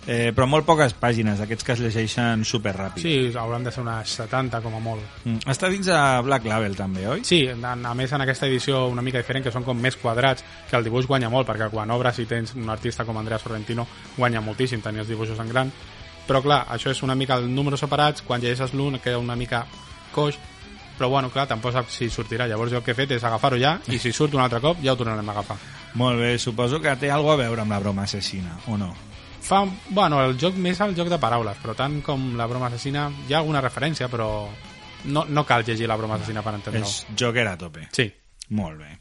Eh, 0.06 0.30
però 0.34 0.46
molt 0.48 0.66
poques 0.66 0.94
pàgines, 0.96 1.38
d'aquests 1.40 1.66
que 1.66 1.74
es 1.76 1.82
llegeixen 1.82 2.44
super 2.48 2.72
ràpid. 2.76 3.02
Sí, 3.02 3.14
hauran 3.38 3.64
de 3.64 3.72
ser 3.74 3.82
unes 3.84 4.14
70 4.20 4.62
com 4.64 4.76
a 4.76 4.82
molt. 4.82 5.04
Mm. 5.24 5.44
Està 5.52 5.70
dins 5.72 5.86
de 5.90 6.00
Black 6.26 6.48
Label 6.48 6.76
també, 6.78 7.06
oi? 7.10 7.24
Sí, 7.26 7.42
a, 7.50 7.74
a 7.74 7.94
més 7.98 8.12
en 8.16 8.24
aquesta 8.24 8.48
edició 8.48 8.86
una 8.88 9.04
mica 9.06 9.20
diferent, 9.20 9.44
que 9.46 9.54
són 9.54 9.66
com 9.66 9.78
més 9.78 9.98
quadrats, 10.00 10.44
que 10.70 10.78
el 10.78 10.86
dibuix 10.86 11.08
guanya 11.10 11.32
molt, 11.32 11.48
perquè 11.48 11.70
quan 11.72 11.90
obres 11.94 12.20
i 12.22 12.28
tens 12.30 12.54
un 12.56 12.70
artista 12.72 13.04
com 13.04 13.18
Andrea 13.20 13.40
Sorrentino, 13.42 13.86
guanya 14.16 14.44
moltíssim 14.44 14.82
tenir 14.84 15.04
els 15.04 15.10
dibuixos 15.12 15.40
en 15.40 15.52
gran. 15.52 15.72
Però 16.28 16.42
clar, 16.44 16.64
això 16.70 16.92
és 16.92 17.02
una 17.02 17.16
mica 17.18 17.40
el 17.40 17.50
números 17.52 17.82
separats, 17.82 18.22
quan 18.22 18.40
llegeixes 18.40 18.74
l'un 18.74 19.00
queda 19.02 19.18
una 19.18 19.36
mica 19.36 19.64
coix, 20.14 20.38
però 21.00 21.08
bueno, 21.08 21.30
clar, 21.32 21.46
tampoc 21.48 21.72
saps 21.72 21.94
si 21.96 22.10
sortirà. 22.12 22.46
Llavors 22.46 22.70
jo 22.72 22.78
el 22.78 22.84
que 22.84 22.92
he 22.92 22.98
fet 22.98 23.16
és 23.16 23.24
agafar-ho 23.24 23.56
ja, 23.58 23.78
i 23.88 23.98
si 23.98 24.12
surt 24.12 24.36
un 24.36 24.42
altre 24.44 24.60
cop 24.60 24.82
ja 24.84 24.92
ho 24.92 25.00
tornarem 25.00 25.28
a 25.28 25.32
agafar. 25.32 25.56
Molt 25.96 26.20
bé, 26.20 26.34
suposo 26.38 26.78
que 26.78 26.92
té 27.00 27.10
alguna 27.10 27.38
a 27.38 27.44
veure 27.46 27.64
amb 27.64 27.72
la 27.72 27.80
broma 27.80 28.04
assassina, 28.04 28.58
o 28.68 28.76
no? 28.78 28.92
Fa, 29.50 29.64
bueno, 29.88 30.20
el 30.22 30.36
joc 30.38 30.54
més 30.62 30.78
el 30.84 30.92
joc 30.94 31.08
de 31.10 31.18
paraules, 31.18 31.58
però 31.58 31.74
tant 31.74 31.96
com 32.06 32.36
la 32.38 32.46
broma 32.46 32.68
assassina 32.68 33.08
hi 33.26 33.34
ha 33.34 33.40
alguna 33.40 33.62
referència, 33.64 34.06
però 34.06 34.28
no, 35.10 35.24
no 35.26 35.42
cal 35.48 35.64
llegir 35.66 35.88
la 35.90 35.96
broma 35.98 36.20
assassina 36.20 36.44
per 36.46 36.54
entendre-ho. 36.54 36.86
És 36.86 37.18
Joker 37.18 37.48
a 37.50 37.56
tope. 37.58 37.88
Sí. 37.96 38.06
Molt 38.54 38.78
bé. 38.78 38.94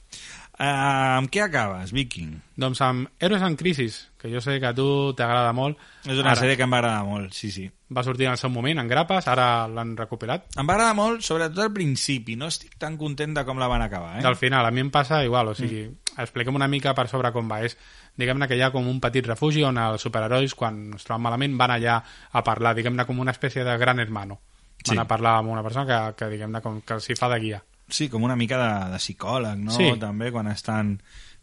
Uh, 0.60 1.22
amb 1.22 1.30
què 1.32 1.40
acabes, 1.46 1.94
Viking? 1.96 2.34
Doncs 2.60 2.82
amb 2.84 3.22
Héroes 3.24 3.46
en 3.46 3.54
Crisis, 3.56 4.00
que 4.20 4.28
jo 4.28 4.42
sé 4.44 4.58
que 4.60 4.68
a 4.68 4.74
tu 4.76 5.14
t'agrada 5.16 5.54
molt. 5.56 5.78
És 6.04 6.18
una 6.18 6.34
Ara, 6.34 6.42
sèrie 6.42 6.58
que 6.60 6.66
em 6.66 6.74
va 6.74 6.82
agradar 6.82 7.06
molt, 7.08 7.32
sí, 7.38 7.48
sí. 7.54 7.64
Va 7.96 8.04
sortir 8.04 8.28
en 8.28 8.34
el 8.34 8.42
seu 8.42 8.52
moment, 8.52 8.82
en 8.82 8.90
grapes, 8.92 9.30
ara 9.32 9.70
l'han 9.72 9.94
recuperat. 9.98 10.50
Em 10.60 10.68
va 10.68 10.76
agradar 10.76 10.98
molt, 10.98 11.24
sobretot 11.24 11.64
al 11.64 11.72
principi. 11.78 12.36
No 12.42 12.50
estic 12.52 12.76
tan 12.82 12.98
content 13.00 13.38
de 13.38 13.46
com 13.48 13.62
la 13.62 13.70
van 13.72 13.86
acabar, 13.86 14.18
eh? 14.20 14.26
Al 14.28 14.36
final, 14.36 14.68
a 14.68 14.74
mi 14.76 14.84
em 14.84 14.92
passa 14.92 15.22
igual, 15.24 15.54
o 15.54 15.56
sigui, 15.56 15.86
mm. 15.88 16.20
expliquem 16.26 16.60
una 16.60 16.68
mica 16.68 16.98
per 16.98 17.08
sobre 17.08 17.32
com 17.32 17.48
va. 17.48 17.62
És, 17.64 17.78
diguem-ne 18.20 18.48
que 18.52 18.58
hi 18.60 18.62
ha 18.66 18.72
com 18.74 18.88
un 18.92 19.00
petit 19.00 19.26
refugi 19.26 19.64
on 19.64 19.80
els 19.80 20.04
superherois, 20.04 20.54
quan 20.60 20.90
es 20.98 21.08
troben 21.08 21.24
malament, 21.24 21.56
van 21.58 21.72
allà 21.78 21.98
a 22.36 22.44
parlar, 22.44 22.76
diguem-ne 22.76 23.06
com 23.08 23.20
una 23.24 23.32
espècie 23.36 23.64
de 23.64 23.78
gran 23.80 24.00
hermano. 24.04 24.42
Van 24.86 24.96
Sí. 24.96 24.98
a 25.00 25.08
parlar 25.08 25.38
amb 25.40 25.50
una 25.52 25.64
persona 25.64 25.86
que, 25.88 26.16
que 26.20 26.30
diguem-ne, 26.32 26.62
com 26.64 26.82
que 26.82 27.00
s'hi 27.04 27.16
fa 27.20 27.28
de 27.32 27.40
guia. 27.40 27.64
Sí, 27.90 28.08
com 28.10 28.24
una 28.24 28.36
mica 28.36 28.58
de, 28.60 28.92
de 28.94 29.00
psicòleg, 29.02 29.58
no? 29.58 29.72
Sí. 29.76 29.90
També 30.00 30.30
quan 30.32 30.48
estan, 30.52 30.94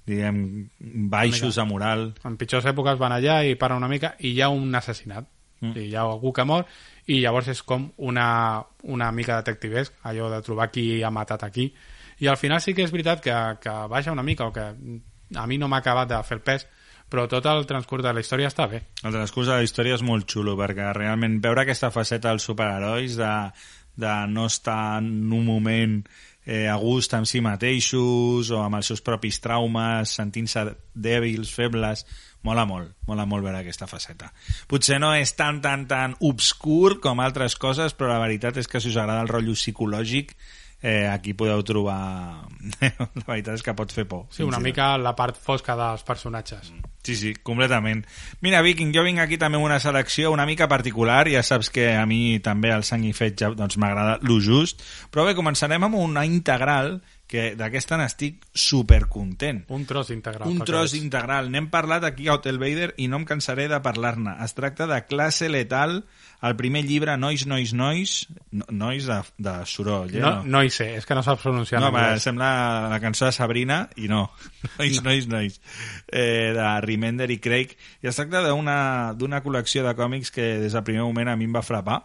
diguem, 0.06 0.68
baixos 1.10 1.58
a 1.58 1.64
moral. 1.66 2.12
En 2.24 2.36
pitjors 2.38 2.68
èpoques 2.70 2.98
van 3.00 3.12
allà 3.16 3.40
i 3.44 3.56
parlen 3.58 3.82
una 3.82 3.90
mica 3.90 4.14
i 4.20 4.30
hi 4.36 4.40
ha 4.40 4.48
un 4.48 4.72
assassinat. 4.78 5.26
Mm. 5.60 5.72
I 5.74 5.84
hi 5.88 5.94
ha 5.96 6.04
algú 6.04 6.32
que 6.36 6.44
mor 6.44 6.66
i 7.08 7.18
llavors 7.22 7.48
és 7.48 7.62
com 7.64 7.88
una, 8.04 8.62
una 8.84 9.10
mica 9.12 9.38
detectivesc, 9.40 9.94
allò 10.04 10.28
de 10.30 10.40
trobar 10.44 10.70
qui 10.70 11.02
ha 11.02 11.10
matat 11.10 11.44
aquí. 11.48 11.70
I 12.20 12.28
al 12.28 12.36
final 12.40 12.60
sí 12.60 12.74
que 12.74 12.84
és 12.84 12.92
veritat 12.92 13.20
que, 13.24 13.34
que 13.60 13.74
baixa 13.88 14.12
una 14.12 14.22
mica 14.24 14.46
o 14.46 14.52
que 14.52 14.66
a 15.34 15.46
mi 15.46 15.58
no 15.58 15.68
m'ha 15.68 15.82
acabat 15.82 16.10
de 16.10 16.20
fer 16.26 16.38
el 16.38 16.44
pes, 16.46 16.66
però 17.10 17.26
tot 17.30 17.46
el 17.46 17.66
transcurs 17.66 18.02
de 18.02 18.12
la 18.12 18.22
història 18.22 18.50
està 18.50 18.66
bé. 18.70 18.82
El 19.02 19.14
transcurs 19.14 19.50
de 19.50 19.58
la 19.58 19.66
història 19.66 19.96
és 19.98 20.04
molt 20.06 20.26
xulo, 20.30 20.56
perquè 20.58 20.92
realment 20.96 21.40
veure 21.42 21.62
aquesta 21.62 21.92
faceta 21.94 22.32
dels 22.32 22.46
superherois, 22.46 23.18
de, 23.18 23.34
de 23.96 24.14
no 24.32 24.46
estar 24.50 24.98
en 24.98 25.32
un 25.32 25.44
moment 25.46 26.00
eh, 26.44 26.66
a 26.70 26.76
gust 26.82 27.14
amb 27.14 27.26
si 27.26 27.42
mateixos 27.42 28.50
o 28.54 28.62
amb 28.62 28.78
els 28.78 28.90
seus 28.92 29.02
propis 29.06 29.38
traumes, 29.42 30.14
sentint-se 30.18 30.66
dèbils, 30.94 31.52
febles, 31.54 32.06
mola 32.46 32.66
molt, 32.66 32.94
mola 33.06 33.26
molt 33.26 33.46
veure 33.46 33.62
aquesta 33.62 33.88
faceta. 33.90 34.30
Potser 34.70 35.00
no 35.02 35.12
és 35.18 35.34
tan, 35.38 35.58
tan, 35.62 35.86
tan 35.90 36.14
obscur 36.26 37.00
com 37.02 37.22
altres 37.22 37.58
coses, 37.58 37.94
però 37.98 38.12
la 38.12 38.22
veritat 38.22 38.62
és 38.62 38.70
que 38.70 38.82
si 38.82 38.92
us 38.92 38.98
agrada 38.98 39.24
el 39.26 39.32
rotllo 39.32 39.56
psicològic, 39.58 40.36
eh, 40.82 41.06
aquí 41.08 41.34
podeu 41.34 41.62
trobar... 41.66 42.46
la 42.80 43.24
veritat 43.28 43.54
és 43.56 43.64
que 43.64 43.74
pot 43.76 43.92
fer 43.92 44.06
por. 44.08 44.26
Sí, 44.34 44.44
una 44.46 44.60
mica 44.62 44.94
la 44.98 45.14
part 45.16 45.38
fosca 45.38 45.76
dels 45.78 46.04
personatges. 46.06 46.72
Sí, 47.06 47.14
sí, 47.14 47.32
completament. 47.46 48.02
Mira, 48.42 48.62
Viking, 48.66 48.90
jo 48.94 49.04
vinc 49.06 49.22
aquí 49.22 49.38
també 49.38 49.60
amb 49.60 49.68
una 49.68 49.78
selecció 49.82 50.32
una 50.34 50.46
mica 50.48 50.66
particular, 50.68 51.28
ja 51.30 51.44
saps 51.46 51.70
que 51.70 51.92
a 51.94 52.04
mi 52.10 52.38
també 52.42 52.72
el 52.74 52.82
sang 52.86 53.06
i 53.06 53.14
fetge 53.14 53.52
doncs, 53.54 53.78
m'agrada 53.78 54.18
lo 54.26 54.40
just, 54.42 54.82
però 55.14 55.28
bé, 55.28 55.36
començarem 55.38 55.86
amb 55.86 56.00
una 56.00 56.26
integral 56.26 56.96
que 57.26 57.56
d'aquesta 57.58 57.96
n'estic 57.98 58.44
supercontent. 58.54 59.64
Un 59.74 59.84
tros 59.86 60.10
integral. 60.14 60.48
Un 60.48 60.60
tros 60.64 60.92
és- 60.94 61.00
integral. 61.02 61.50
N'hem 61.50 61.68
parlat 61.70 62.04
aquí 62.04 62.28
a 62.28 62.34
Hotel 62.34 62.58
Vader 62.58 62.92
i 62.98 63.08
no 63.08 63.16
em 63.18 63.24
cansaré 63.24 63.66
de 63.68 63.80
parlar-ne. 63.82 64.36
Es 64.44 64.54
tracta 64.54 64.86
de 64.86 65.00
Classe 65.06 65.48
Letal, 65.48 66.04
el 66.42 66.54
primer 66.56 66.84
llibre 66.84 67.16
Nois, 67.16 67.46
Nois, 67.46 67.72
Nois, 67.74 68.28
no, 68.52 68.64
Nois 68.70 69.06
de, 69.06 69.16
de 69.38 69.54
soroll, 69.66 70.14
eh? 70.14 70.20
No, 70.20 70.44
no 70.44 70.62
hi 70.62 70.70
sé, 70.70 70.92
és 71.00 71.06
que 71.08 71.16
no 71.16 71.22
saps 71.26 71.42
pronunciar 71.42 71.80
No, 71.80 71.88
anglès. 71.90 72.22
sembla 72.22 72.88
la 72.92 73.00
cançó 73.00 73.26
de 73.26 73.32
Sabrina 73.32 73.88
i 73.96 74.06
no. 74.06 74.30
Nois, 74.78 75.02
nois, 75.02 75.26
nois. 75.26 75.58
Eh, 76.12 76.52
de 76.54 76.68
Remender 76.86 77.30
i 77.32 77.40
Craig. 77.42 77.74
I 78.02 78.06
es 78.12 78.16
tracta 78.20 78.44
d'una 78.46 79.42
col·lecció 79.42 79.82
de 79.86 79.96
còmics 79.98 80.30
que 80.30 80.58
des 80.62 80.72
del 80.76 80.84
primer 80.84 81.02
moment 81.02 81.28
a 81.32 81.36
mi 81.36 81.48
em 81.48 81.54
va 81.56 81.62
frapar. 81.66 82.04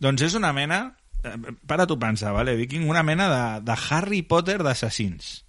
Doncs 0.00 0.22
és 0.30 0.34
una 0.38 0.52
mena... 0.56 0.96
eh, 1.24 1.56
Para 1.66 1.86
tu 1.86 1.98
pensar, 1.98 2.32
vale, 2.32 2.56
Viking? 2.56 2.88
Una 2.88 3.02
mena 3.02 3.28
de, 3.30 3.64
de 3.64 3.78
Harry 3.90 4.22
Potter 4.22 4.62
d'assassins. 4.62 5.44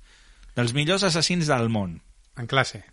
Dels 0.56 0.74
millors 0.78 1.04
assassins 1.04 1.50
del 1.50 1.70
món. 1.74 2.02
En 2.38 2.48
classe. 2.48 2.84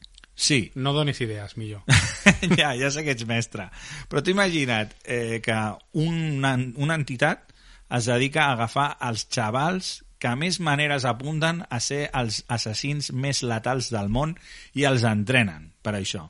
Sí, 0.40 0.70
No 0.74 0.94
donis 0.96 1.20
idees, 1.20 1.56
millor. 1.60 1.82
ja, 2.58 2.72
ja 2.74 2.88
sé 2.90 3.04
que 3.04 3.12
ets 3.12 3.26
mestre. 3.28 3.68
Però 4.08 4.22
t'ho 4.24 4.32
imagina't 4.32 4.94
eh, 5.04 5.40
que 5.44 5.56
una, 6.00 6.54
una 6.80 6.96
entitat 6.96 7.52
es 7.92 8.06
dedica 8.08 8.46
a 8.46 8.54
agafar 8.54 8.94
els 9.10 9.26
xavals 9.28 9.98
que 10.20 10.32
més 10.36 10.60
maneres 10.64 11.04
apunten 11.08 11.60
a 11.68 11.80
ser 11.80 12.06
els 12.16 12.42
assassins 12.48 13.10
més 13.12 13.42
letals 13.44 13.88
del 13.92 14.08
món 14.12 14.36
i 14.76 14.84
els 14.88 15.04
entrenen 15.08 15.70
per 15.84 15.96
això. 15.98 16.28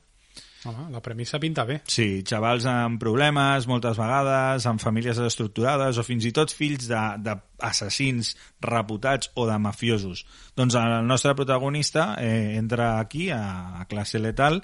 Home, 0.63 0.91
la 0.93 1.01
premissa 1.01 1.39
pinta 1.41 1.63
bé. 1.65 1.79
Sí, 1.89 2.21
xavals 2.27 2.67
amb 2.69 3.01
problemes, 3.01 3.65
moltes 3.69 3.97
vegades, 3.97 4.67
amb 4.69 4.81
famílies 4.83 5.17
desestructurades 5.17 5.97
o 5.97 6.05
fins 6.05 6.27
i 6.29 6.33
tot 6.37 6.53
fills 6.53 6.85
d'assassins 6.91 8.35
reputats 8.61 9.31
o 9.33 9.47
de 9.49 9.57
mafiosos. 9.57 10.21
Doncs 10.57 10.77
el 10.77 11.07
nostre 11.09 11.33
protagonista 11.39 12.11
eh, 12.21 12.57
entra 12.61 12.99
aquí, 12.99 13.31
a, 13.33 13.81
a 13.81 13.87
classe 13.89 14.21
letal, 14.21 14.61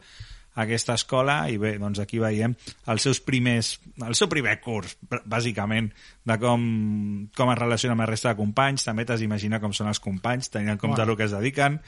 a 0.57 0.65
aquesta 0.65 0.95
escola 0.97 1.39
i 1.53 1.57
bé, 1.61 1.75
doncs 1.81 1.99
aquí 2.01 2.17
veiem 2.21 2.53
els 2.89 3.03
seus 3.05 3.19
primers, 3.21 3.75
el 4.05 4.15
seu 4.17 4.29
primer 4.29 4.55
curs, 4.61 4.95
bàsicament, 5.25 5.91
de 6.25 6.37
com, 6.41 6.63
com 7.37 7.51
es 7.53 7.59
relaciona 7.61 7.97
amb 7.97 8.05
la 8.05 8.09
resta 8.09 8.33
de 8.33 8.39
companys, 8.39 8.85
també 8.85 9.05
t'has 9.05 9.21
d'imaginar 9.21 9.61
com 9.61 9.73
són 9.73 9.89
els 9.89 10.01
companys, 10.01 10.49
tenint 10.53 10.73
en 10.73 10.81
compte 10.81 11.01
Bueno. 11.01 11.13
el 11.13 11.17
que 11.17 11.29
es 11.29 11.35
dediquen, 11.37 11.81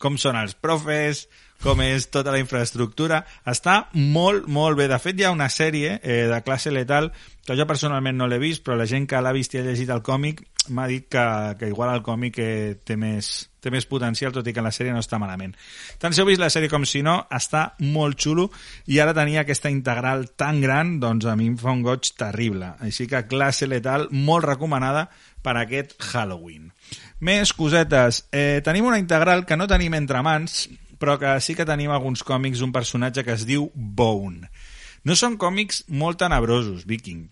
com 0.00 0.16
són 0.20 0.36
els 0.36 0.56
profes, 0.56 1.26
com 1.62 1.80
és 1.84 2.08
tota 2.12 2.34
la 2.34 2.40
infraestructura. 2.42 3.22
Està 3.46 3.86
molt, 3.94 4.46
molt 4.48 4.78
bé. 4.78 4.88
De 4.90 4.98
fet, 5.02 5.18
hi 5.18 5.26
ha 5.26 5.34
una 5.34 5.48
sèrie 5.52 5.98
eh, 6.02 6.26
de 6.30 6.42
classe 6.46 6.72
letal 6.74 7.12
que 7.46 7.56
jo 7.56 7.66
personalment 7.66 8.18
no 8.18 8.26
l'he 8.26 8.42
vist, 8.42 8.64
però 8.66 8.76
la 8.76 8.88
gent 8.90 9.06
que 9.06 9.20
l'ha 9.22 9.34
vist 9.34 9.54
i 9.54 9.60
ha 9.60 9.66
llegit 9.66 9.90
el 9.94 10.02
còmic 10.02 10.42
m'ha 10.68 10.86
dit 10.90 11.06
que, 11.08 11.24
que 11.60 11.68
igual 11.70 11.92
el 11.94 12.02
còmic 12.02 12.38
eh, 12.42 12.74
té, 12.84 12.96
més, 12.98 13.28
té 13.62 13.70
més 13.70 13.86
potencial, 13.86 14.32
tot 14.34 14.46
i 14.46 14.54
que 14.54 14.64
la 14.64 14.72
sèrie 14.74 14.94
no 14.94 15.02
està 15.02 15.18
malament. 15.22 15.54
Tant 16.02 16.14
si 16.14 16.22
heu 16.22 16.28
vist 16.28 16.42
la 16.42 16.50
sèrie 16.52 16.70
com 16.72 16.84
si 16.88 17.04
no, 17.06 17.20
està 17.30 17.68
molt 17.86 18.18
xulo 18.18 18.48
i 18.90 18.98
ara 19.02 19.14
tenir 19.14 19.38
aquesta 19.40 19.70
integral 19.72 20.26
tan 20.34 20.60
gran, 20.64 20.96
doncs 21.02 21.28
a 21.30 21.36
mi 21.38 21.50
em 21.52 21.58
fa 21.60 21.74
un 21.74 21.84
goig 21.86 22.10
terrible. 22.18 22.72
Així 22.82 23.06
que 23.10 23.26
classe 23.30 23.68
letal, 23.70 24.08
molt 24.10 24.46
recomanada 24.48 25.06
per 25.46 25.56
aquest 25.60 25.94
Halloween. 26.02 26.72
Més 27.22 27.52
cosetes. 27.54 28.24
Eh, 28.34 28.60
tenim 28.66 28.88
una 28.90 28.98
integral 28.98 29.46
que 29.46 29.56
no 29.56 29.70
tenim 29.70 29.94
entre 29.94 30.22
mans, 30.26 30.66
però 30.98 31.18
que 31.20 31.36
sí 31.44 31.56
que 31.56 31.68
tenim 31.68 31.92
alguns 31.92 32.24
còmics 32.26 32.62
d'un 32.62 32.74
personatge 32.74 33.24
que 33.24 33.36
es 33.36 33.46
diu 33.48 33.70
Bone. 33.74 34.50
No 35.06 35.14
són 35.14 35.38
còmics 35.38 35.84
molt 35.88 36.18
tenebrosos, 36.18 36.86
Viking, 36.88 37.26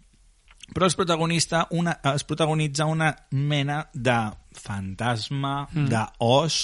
però 0.73 0.87
es, 0.87 0.95
protagonista 0.97 1.67
una, 1.77 1.99
es 2.15 2.25
protagonitza 2.25 2.87
una 2.89 3.11
mena 3.31 3.83
de 3.93 4.17
fantasma, 4.55 5.67
mm. 5.73 5.89
d'os, 5.91 6.59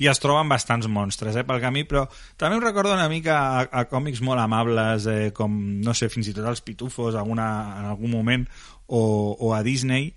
i 0.00 0.08
es 0.10 0.20
troben 0.20 0.50
bastants 0.50 0.88
monstres 0.90 1.36
eh, 1.36 1.44
pel 1.46 1.60
camí, 1.62 1.84
però 1.88 2.04
també 2.40 2.58
em 2.58 2.64
recorda 2.64 2.96
una 2.96 3.08
mica 3.12 3.38
a, 3.38 3.62
a 3.80 3.86
còmics 3.88 4.20
molt 4.26 4.42
amables, 4.42 5.06
eh, 5.08 5.30
com, 5.36 5.56
no 5.84 5.94
sé, 5.96 6.10
fins 6.12 6.28
i 6.28 6.36
tot 6.36 6.48
els 6.50 6.64
pitufos 6.66 7.16
alguna, 7.16 7.48
en 7.78 7.88
algun 7.94 8.12
moment, 8.12 8.46
o, 8.90 9.02
o 9.38 9.54
a 9.54 9.62
Disney, 9.64 10.10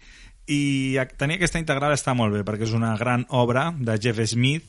i 0.51 0.99
tenir 1.15 1.37
aquesta 1.37 1.59
integral 1.61 1.93
està 1.95 2.11
molt 2.17 2.33
bé 2.35 2.41
perquè 2.43 2.65
és 2.67 2.73
una 2.75 2.91
gran 2.99 3.23
obra 3.31 3.69
de 3.79 3.95
Jeff 4.01 4.19
Smith 4.27 4.65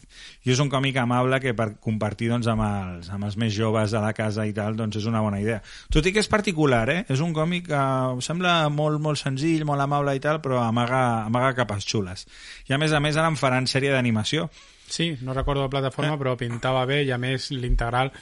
i 0.47 0.53
és 0.55 0.61
un 0.63 0.71
còmic 0.71 1.01
amable 1.03 1.41
que 1.43 1.55
per 1.57 1.73
compartir 1.83 2.29
doncs, 2.31 2.47
amb, 2.51 2.63
els, 2.63 3.09
amb 3.11 3.27
els 3.27 3.37
més 3.41 3.55
joves 3.57 3.91
de 3.91 4.03
la 4.03 4.13
casa 4.15 4.47
i 4.47 4.53
tal, 4.55 4.77
doncs 4.79 5.01
és 5.01 5.09
una 5.11 5.23
bona 5.25 5.41
idea. 5.43 5.61
Tot 5.91 6.07
i 6.07 6.13
que 6.15 6.23
és 6.23 6.31
particular, 6.31 6.85
eh? 6.93 7.01
és 7.11 7.25
un 7.25 7.35
còmic 7.35 7.67
que 7.73 7.83
sembla 8.23 8.69
molt, 8.71 9.01
molt 9.03 9.19
senzill, 9.19 9.65
molt 9.67 9.83
amable 9.83 10.15
i 10.15 10.23
tal, 10.23 10.39
però 10.45 10.63
amaga, 10.63 11.25
amaga 11.25 11.55
capes 11.59 11.89
xules. 11.89 12.29
I 12.69 12.77
a 12.77 12.79
més 12.79 12.95
a 12.95 13.03
més 13.03 13.19
ara 13.19 13.33
en 13.33 13.41
faran 13.41 13.67
sèrie 13.67 13.91
d'animació. 13.95 14.47
Sí, 14.87 15.17
no 15.25 15.35
recordo 15.35 15.65
la 15.65 15.73
plataforma, 15.73 16.19
però 16.21 16.37
pintava 16.39 16.85
bé 16.87 17.03
i 17.09 17.11
a 17.11 17.19
més 17.19 17.49
l'integral 17.51 18.13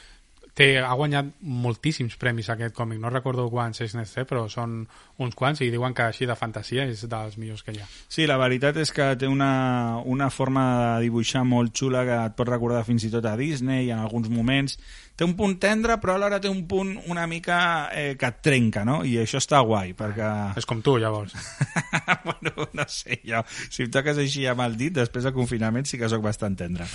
té, 0.55 0.66
ha 0.78 0.92
guanyat 0.98 1.30
moltíssims 1.40 2.16
premis 2.20 2.50
aquest 2.53 2.74
còmic. 2.76 3.00
No 3.00 3.11
recordo 3.12 3.48
quants 3.50 3.80
és 3.84 3.94
té, 3.96 4.24
però 4.28 4.44
són 4.53 4.82
uns 5.22 5.36
quants 5.38 5.62
i 5.64 5.70
diuen 5.72 5.94
que 5.96 6.05
així 6.09 6.28
de 6.28 6.36
fantasia 6.36 6.84
és 6.88 7.05
dels 7.09 7.38
millors 7.40 7.62
que 7.64 7.72
hi 7.72 7.80
ha. 7.80 7.88
Sí, 8.09 8.26
la 8.28 8.38
veritat 8.40 8.76
és 8.82 8.92
que 8.92 9.12
té 9.16 9.28
una, 9.28 9.98
una 10.05 10.30
forma 10.30 10.64
de 10.82 11.07
dibuixar 11.07 11.44
molt 11.48 11.74
xula 11.76 12.05
que 12.09 12.18
et 12.26 12.36
pot 12.36 12.48
recordar 12.48 12.84
fins 12.88 13.07
i 13.09 13.12
tot 13.12 13.26
a 13.28 13.36
Disney 13.36 13.90
en 13.90 14.03
alguns 14.03 14.28
moments. 14.32 14.78
Té 15.23 15.27
un 15.29 15.37
punt 15.39 15.53
tendre, 15.62 15.95
però 16.03 16.16
alhora 16.16 16.41
té 16.43 16.51
un 16.51 16.64
punt 16.66 16.97
una 17.12 17.29
mica 17.31 17.57
eh, 17.95 18.16
que 18.18 18.27
et 18.27 18.39
trenca, 18.43 18.83
no? 18.83 18.97
I 19.07 19.20
això 19.23 19.39
està 19.39 19.61
guai, 19.62 19.93
perquè... 19.95 20.31
És 20.59 20.66
com 20.66 20.81
tu, 20.83 20.97
llavors. 20.99 21.37
bueno, 22.27 22.66
no 22.75 22.87
sé, 22.91 23.20
jo, 23.23 23.45
si 23.47 23.85
em 23.85 23.93
toques 23.95 24.18
així 24.18 24.49
amb 24.51 24.64
el 24.64 24.75
dit, 24.81 24.91
després 24.97 25.23
del 25.23 25.35
confinament 25.37 25.87
sí 25.87 26.01
que 26.01 26.11
sóc 26.11 26.25
bastant 26.25 26.59
tendre. 26.59 26.89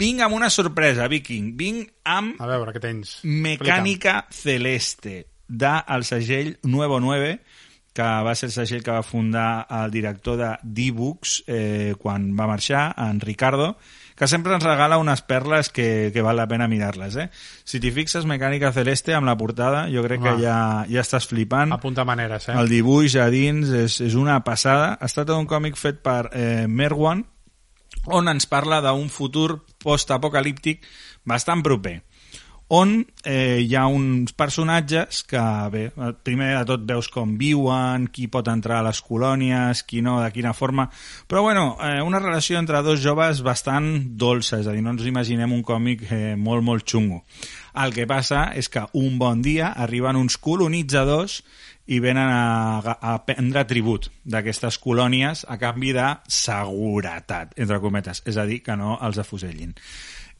Vinc 0.00 0.24
amb 0.24 0.38
una 0.38 0.48
sorpresa, 0.48 1.10
Viking. 1.12 1.52
Vinc 1.60 1.92
amb 2.08 2.40
A 2.40 2.48
veure, 2.48 2.72
què 2.72 2.80
tens? 2.86 3.18
Mecànica 3.28 4.22
Celeste, 4.32 5.26
del 5.44 6.08
segell 6.08 6.54
Nuevo 6.64 7.02
9, 7.04 7.36
que 7.92 8.08
va 8.24 8.32
ser 8.32 8.48
el 8.48 8.56
segell 8.56 8.80
que 8.80 8.96
va 8.96 9.04
fundar 9.04 9.66
el 9.82 9.92
director 9.92 10.40
de 10.40 10.54
D-Books 10.64 11.36
eh, 11.44 11.92
quan 12.00 12.32
va 12.32 12.48
marxar, 12.48 12.86
en 13.10 13.20
Ricardo, 13.20 13.74
que 14.16 14.26
sempre 14.26 14.56
ens 14.56 14.64
regala 14.64 14.96
unes 14.98 15.20
perles 15.22 15.68
que, 15.68 16.10
que 16.12 16.24
val 16.24 16.38
la 16.40 16.48
pena 16.48 16.68
mirar-les. 16.68 17.18
Eh? 17.20 17.28
Si 17.68 17.80
t'hi 17.82 17.92
fixes, 17.92 18.24
Mecànica 18.28 18.72
Celeste, 18.72 19.14
amb 19.14 19.28
la 19.28 19.36
portada, 19.36 19.84
jo 19.92 20.02
crec 20.06 20.24
que 20.24 20.34
ja, 20.40 20.58
ja 20.88 21.04
estàs 21.04 21.28
flipant. 21.28 21.76
Apunta 21.76 22.06
maneres, 22.08 22.48
eh? 22.48 22.56
El 22.56 22.72
dibuix 22.72 23.18
a 23.20 23.28
dins 23.32 23.70
és, 23.84 24.00
és 24.08 24.16
una 24.16 24.40
passada. 24.44 24.94
Es 25.04 25.14
tracta 25.16 25.34
d'un 25.34 25.48
còmic 25.50 25.76
fet 25.76 26.00
per 26.04 26.30
eh, 26.32 26.64
Merwan, 26.66 27.26
on 28.06 28.28
ens 28.30 28.46
parla 28.46 28.80
d'un 28.84 29.08
futur 29.10 29.60
post-apocalíptic 29.82 30.84
bastant 31.26 31.62
proper 31.66 32.00
on 32.68 33.06
eh, 33.24 33.62
hi 33.62 33.74
ha 33.78 33.86
uns 33.86 34.32
personatges 34.34 35.22
que, 35.28 35.42
bé, 35.70 35.84
primer 36.26 36.48
de 36.56 36.64
tot 36.72 36.86
veus 36.88 37.08
com 37.12 37.36
viuen, 37.38 38.08
qui 38.10 38.26
pot 38.32 38.48
entrar 38.50 38.80
a 38.80 38.86
les 38.88 39.00
colònies, 39.06 39.84
qui 39.86 40.02
no, 40.02 40.18
de 40.22 40.32
quina 40.34 40.54
forma, 40.56 40.88
però 41.30 41.44
bueno, 41.46 41.76
eh, 41.78 42.00
una 42.02 42.18
relació 42.22 42.58
entre 42.58 42.82
dos 42.82 43.02
joves 43.04 43.44
bastant 43.46 44.16
dolça, 44.18 44.58
és 44.58 44.66
a 44.66 44.74
dir, 44.74 44.82
no 44.82 44.96
ens 44.96 45.06
imaginem 45.06 45.54
un 45.54 45.62
còmic 45.62 46.08
eh, 46.10 46.34
molt, 46.34 46.66
molt 46.66 46.86
xungo. 46.88 47.22
El 47.76 47.94
que 47.94 48.08
passa 48.08 48.50
és 48.56 48.70
que 48.72 48.82
un 48.98 49.18
bon 49.20 49.44
dia 49.44 49.70
arriben 49.76 50.18
uns 50.18 50.38
colonitzadors 50.40 51.42
i 51.86 52.00
venen 52.02 52.26
a, 52.26 52.96
a 52.98 53.14
prendre 53.22 53.62
tribut 53.68 54.08
d'aquestes 54.26 54.80
colònies 54.82 55.44
a 55.46 55.54
canvi 55.60 55.92
de 55.94 56.08
seguretat, 56.26 57.54
entre 57.54 57.78
cometes, 57.84 58.24
és 58.26 58.40
a 58.40 58.46
dir, 58.48 58.58
que 58.66 58.74
no 58.74 58.98
els 59.06 59.22
afusellin. 59.22 59.76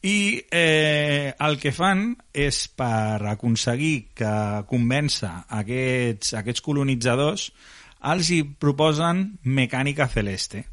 I 0.05 0.43
eh, 0.53 1.33
el 1.33 1.57
que 1.57 1.71
fan 1.73 2.11
és 2.33 2.67
per 2.77 3.23
aconseguir 3.33 4.13
que 4.17 4.33
convença 4.69 5.47
aquests, 5.57 6.35
aquests 6.37 6.61
colonitzadors 6.61 7.49
els 8.07 8.29
hi 8.29 8.43
proposen 8.45 9.23
mecànica 9.43 10.05
celeste. 10.11 10.67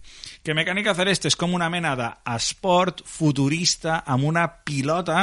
Que 0.44 0.52
mecànica 0.52 0.92
celeste 0.94 1.30
és 1.30 1.38
com 1.40 1.54
una 1.56 1.70
mena 1.72 1.94
d'esport 1.96 3.00
futurista 3.08 4.02
amb 4.04 4.28
una 4.28 4.44
pilota 4.66 5.22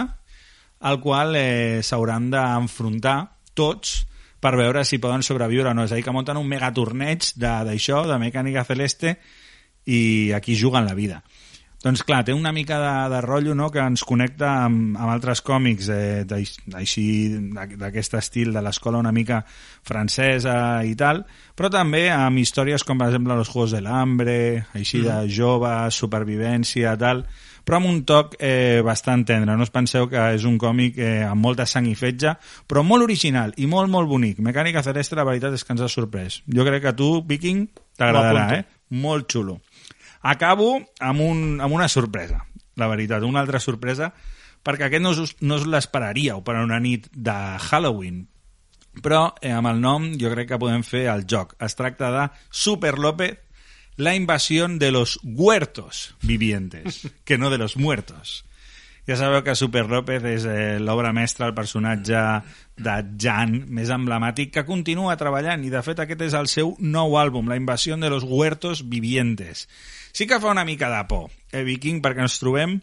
al 0.81 0.97
qual 0.99 1.37
eh, 1.37 1.81
s'hauran 1.85 2.31
d'enfrontar 2.33 3.19
tots 3.53 4.01
per 4.41 4.55
veure 4.57 4.81
si 4.83 4.97
poden 4.97 5.21
sobreviure 5.21 5.69
o 5.69 5.75
no. 5.77 5.85
És 5.85 5.93
a 5.93 5.99
dir, 5.99 6.03
que 6.03 6.15
munten 6.15 6.39
un 6.41 6.49
megatorneig 6.49 7.35
d'això, 7.37 8.01
de, 8.07 8.15
de 8.15 8.19
mecànica 8.23 8.65
celeste, 8.65 9.19
i 9.85 10.31
aquí 10.33 10.57
juguen 10.57 10.89
la 10.89 10.97
vida. 10.97 11.21
Doncs 11.81 12.03
clar, 12.05 12.19
té 12.27 12.33
una 12.37 12.51
mica 12.53 12.77
de, 12.77 12.89
de 13.09 13.19
rotllo 13.25 13.55
no? 13.57 13.71
que 13.73 13.79
ens 13.81 14.03
connecta 14.05 14.51
amb, 14.67 14.93
amb 15.01 15.09
altres 15.09 15.39
còmics 15.41 15.87
eh, 15.89 16.25
així 16.77 17.05
d'aqu- 17.55 17.73
d'aquest 17.81 18.13
estil 18.19 18.51
de 18.53 18.61
l'escola 18.61 18.99
una 19.01 19.09
mica 19.11 19.39
francesa 19.81 20.83
i 20.85 20.93
tal, 20.95 21.23
però 21.57 21.71
també 21.73 22.03
amb 22.13 22.37
històries 22.37 22.85
com 22.85 23.01
per 23.01 23.07
exemple 23.09 23.35
Los 23.35 23.49
Juegos 23.49 23.73
del 23.75 23.87
Hambre, 23.89 24.65
així 24.77 25.01
de 25.01 25.15
joves, 25.33 25.97
supervivència, 25.97 26.93
tal, 27.01 27.25
però 27.65 27.77
amb 27.81 27.89
un 27.89 28.03
toc 28.05 28.35
eh, 28.39 28.81
bastant 28.85 29.25
tendre. 29.25 29.57
No 29.57 29.65
us 29.65 29.73
penseu 29.73 30.07
que 30.09 30.21
és 30.35 30.45
un 30.45 30.57
còmic 30.61 30.97
eh, 31.01 31.23
amb 31.25 31.41
molta 31.41 31.65
sang 31.65 31.89
i 31.89 31.95
fetge, 31.97 32.35
però 32.67 32.83
molt 32.85 33.03
original 33.05 33.53
i 33.57 33.65
molt, 33.69 33.89
molt 33.89 34.09
bonic. 34.09 34.39
Mecànica 34.39 34.81
Celeste, 34.85 35.17
la 35.17 35.25
veritat 35.27 35.53
és 35.57 35.63
que 35.65 35.73
ens 35.75 35.81
ha 35.81 35.89
sorprès. 35.89 36.41
Jo 36.45 36.65
crec 36.65 36.81
que 36.85 36.93
a 36.93 36.97
tu, 36.97 37.11
Viking, 37.25 37.67
t'agradarà, 37.97 38.47
eh? 38.59 38.65
Molt 38.91 39.29
xulo. 39.31 39.59
Acabo 40.21 40.75
amb, 40.99 41.21
un, 41.25 41.61
amb 41.61 41.73
una 41.73 41.89
sorpresa, 41.89 42.43
la 42.77 42.89
veritat, 42.91 43.23
una 43.25 43.41
altra 43.41 43.59
sorpresa, 43.59 44.11
perquè 44.61 44.87
aquest 44.87 45.03
no 45.03 45.15
us, 45.17 45.35
no 45.41 45.57
us 45.57 45.65
l'esperaríeu 45.65 46.43
per 46.45 46.59
una 46.61 46.79
nit 46.79 47.07
de 47.13 47.37
Halloween, 47.57 48.27
però 49.01 49.31
eh, 49.41 49.53
amb 49.55 49.71
el 49.71 49.81
nom 49.81 50.11
jo 50.19 50.31
crec 50.33 50.51
que 50.51 50.61
podem 50.61 50.83
fer 50.85 51.07
el 51.13 51.25
joc. 51.29 51.55
Es 51.63 51.77
tracta 51.79 52.11
de 52.13 52.27
Super 52.49 52.97
López, 52.99 53.39
la 53.97 54.15
invasió 54.15 54.67
de 54.67 54.91
los 54.91 55.19
huertos 55.23 56.15
vivientes, 56.21 57.07
que 57.25 57.37
no 57.37 57.49
de 57.49 57.57
los 57.57 57.77
muertos. 57.77 58.45
Ja 59.09 59.17
sabeu 59.17 59.41
que 59.41 59.55
Super 59.57 59.87
López 59.89 60.25
és 60.29 60.43
eh, 60.45 60.79
l'obra 60.79 61.09
mestra, 61.13 61.47
el 61.49 61.55
personatge 61.57 62.19
de 62.77 62.95
Jan 63.17 63.55
més 63.73 63.89
emblemàtic, 63.89 64.51
que 64.53 64.65
continua 64.67 65.17
treballant, 65.17 65.63
i 65.65 65.71
de 65.73 65.81
fet 65.81 66.03
aquest 66.03 66.21
és 66.27 66.35
el 66.37 66.49
seu 66.51 66.75
nou 66.79 67.17
àlbum, 67.17 67.49
La 67.49 67.57
invasió 67.57 67.97
de 67.97 68.09
los 68.13 68.23
huertos 68.23 68.87
vivientes. 68.89 69.67
Sí 70.13 70.27
que 70.27 70.39
fa 70.39 70.51
una 70.51 70.65
mica 70.65 70.89
de 70.93 71.01
por, 71.09 71.31
eh, 71.51 71.63
Viking, 71.63 72.01
perquè 72.01 72.21
ens 72.21 72.37
trobem 72.39 72.79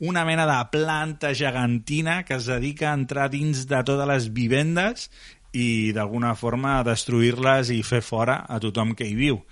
una 0.00 0.24
mena 0.24 0.46
de 0.48 0.58
planta 0.72 1.34
gegantina 1.34 2.24
que 2.24 2.34
es 2.34 2.46
dedica 2.46 2.90
a 2.90 2.94
entrar 2.96 3.30
dins 3.30 3.66
de 3.68 3.82
totes 3.84 4.08
les 4.08 4.30
vivendes 4.32 5.10
i 5.52 5.92
d'alguna 5.92 6.34
forma 6.34 6.80
destruir-les 6.82 7.70
i 7.74 7.82
fer 7.82 8.00
fora 8.02 8.40
a 8.48 8.58
tothom 8.58 8.94
que 8.96 9.06
hi 9.06 9.14
viu. 9.14 9.42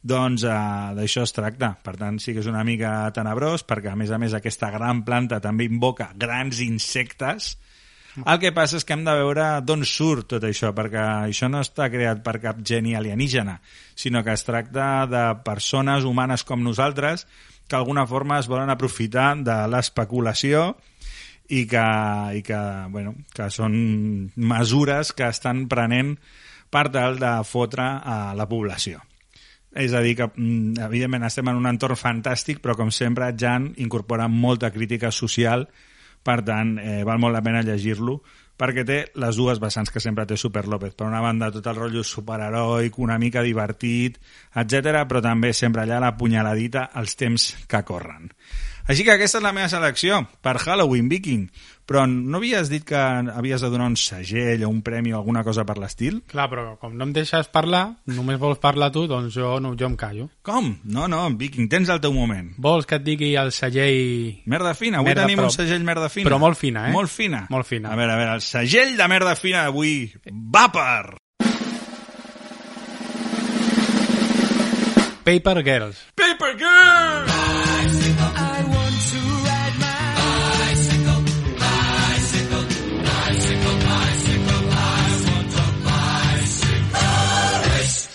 Doncs 0.00 0.44
eh, 0.48 0.58
d'això 0.96 1.24
es 1.26 1.34
tracta. 1.36 1.74
Per 1.84 1.96
tant, 2.00 2.20
sí 2.22 2.32
que 2.32 2.40
és 2.40 2.48
una 2.50 2.64
mica 2.64 3.10
tenebrós, 3.16 3.66
perquè 3.68 3.92
a 3.92 3.98
més 3.98 4.12
a 4.12 4.18
més 4.20 4.36
aquesta 4.36 4.70
gran 4.72 5.02
planta 5.04 5.40
també 5.44 5.68
invoca 5.68 6.10
grans 6.16 6.62
insectes. 6.64 7.56
El 8.20 8.40
que 8.42 8.50
passa 8.50 8.80
és 8.80 8.84
que 8.84 8.96
hem 8.96 9.04
de 9.06 9.12
veure 9.14 9.44
d'on 9.62 9.84
surt 9.86 10.32
tot 10.32 10.44
això, 10.46 10.72
perquè 10.74 11.02
això 11.28 11.46
no 11.52 11.60
està 11.62 11.86
creat 11.92 12.24
per 12.24 12.40
cap 12.42 12.58
geni 12.66 12.96
alienígena, 12.98 13.60
sinó 13.94 14.24
que 14.26 14.34
es 14.34 14.42
tracta 14.44 15.06
de 15.06 15.22
persones 15.46 16.08
humanes 16.08 16.42
com 16.44 16.64
nosaltres 16.64 17.26
que 17.68 17.76
d'alguna 17.76 18.08
forma 18.10 18.40
es 18.42 18.48
volen 18.50 18.72
aprofitar 18.72 19.36
de 19.46 19.56
l'especulació 19.70 20.72
i 21.50 21.66
que, 21.70 21.84
i 22.34 22.42
que, 22.46 22.58
bueno, 22.90 23.14
que 23.34 23.46
són 23.54 23.76
mesures 24.34 25.14
que 25.14 25.30
estan 25.30 25.68
prenent 25.70 26.16
per 26.70 26.88
tal 26.90 27.18
de 27.22 27.36
fotre 27.46 27.86
a 27.86 28.18
la 28.34 28.48
població. 28.50 29.04
És 29.70 29.94
a 29.94 30.00
dir, 30.02 30.16
que 30.18 30.26
mm, 30.26 30.80
evidentment 30.88 31.24
estem 31.28 31.48
en 31.50 31.60
un 31.60 31.68
entorn 31.70 31.98
fantàstic, 31.98 32.58
però 32.62 32.74
com 32.78 32.90
sempre 32.90 33.30
Jan 33.38 33.70
incorpora 33.78 34.26
molta 34.28 34.72
crítica 34.74 35.12
social, 35.14 35.68
per 36.26 36.40
tant, 36.44 36.76
eh, 36.82 37.02
val 37.06 37.20
molt 37.22 37.36
la 37.36 37.42
pena 37.42 37.62
llegir-lo, 37.62 38.18
perquè 38.60 38.84
té 38.84 38.98
les 39.16 39.38
dues 39.38 39.60
vessants 39.62 39.88
que 39.92 40.02
sempre 40.04 40.26
té 40.28 40.36
Super 40.36 40.66
López. 40.68 40.92
Per 40.94 41.06
una 41.06 41.22
banda, 41.24 41.48
tot 41.54 41.66
el 41.70 41.78
rotllo 41.78 42.02
superheroic, 42.04 42.98
una 43.00 43.16
mica 43.18 43.44
divertit, 43.46 44.18
etc, 44.52 45.06
però 45.08 45.22
també 45.24 45.54
sempre 45.56 45.86
allà 45.86 46.00
la 46.02 46.16
punyaladita 46.18 46.90
als 46.92 47.16
temps 47.16 47.54
que 47.70 47.84
corren. 47.88 48.28
Així 48.90 49.04
que 49.06 49.12
aquesta 49.14 49.38
és 49.38 49.44
la 49.44 49.52
meva 49.54 49.68
selecció 49.70 50.24
per 50.42 50.56
Halloween 50.58 51.08
Viking. 51.10 51.44
Però 51.90 52.04
no 52.06 52.38
havies 52.38 52.68
dit 52.70 52.84
que 52.86 52.94
havies 52.98 53.62
de 53.64 53.68
donar 53.70 53.88
un 53.90 53.96
segell 53.98 54.62
o 54.62 54.68
un 54.70 54.78
premi 54.86 55.10
o 55.12 55.16
alguna 55.18 55.42
cosa 55.46 55.64
per 55.66 55.74
l'estil? 55.78 56.20
Clar, 56.30 56.44
però 56.50 56.76
com 56.78 56.92
no 56.94 57.06
em 57.08 57.12
deixes 57.16 57.48
parlar, 57.50 57.96
només 58.06 58.38
vols 58.38 58.60
parlar 58.62 58.92
tu, 58.94 59.08
doncs 59.10 59.34
jo, 59.34 59.56
no, 59.62 59.72
jo 59.78 59.88
em 59.90 59.96
callo. 59.98 60.28
Com? 60.46 60.68
No, 60.84 61.08
no, 61.10 61.24
Viking, 61.38 61.66
tens 61.72 61.90
el 61.90 61.98
teu 62.02 62.14
moment. 62.14 62.52
Vols 62.62 62.86
que 62.86 62.98
et 63.00 63.06
digui 63.06 63.32
el 63.40 63.50
segell... 63.54 64.36
Merda 64.46 64.74
fina, 64.78 65.00
avui 65.02 65.10
Merda, 65.10 65.24
tenim 65.26 65.42
però- 65.42 65.50
un 65.50 65.56
segell 65.56 65.82
merda 65.86 66.08
fina. 66.10 66.28
però 66.30 66.38
molt 66.42 66.58
fina, 66.58 66.88
eh? 66.90 66.94
Molt 66.94 67.10
fina. 67.10 67.46
Molt 67.50 67.66
fina. 67.66 67.90
A 67.90 67.98
veure, 67.98 68.12
a 68.14 68.20
veure, 68.22 68.38
el 68.38 68.46
segell 68.46 68.94
de 68.98 69.08
merda 69.10 69.34
fina 69.38 69.66
d'avui 69.66 70.12
va 70.30 70.68
per... 70.70 71.16
Paper 75.24 75.62
Girls. 75.62 75.98
Paper 76.16 76.54
Girl! 76.58 77.29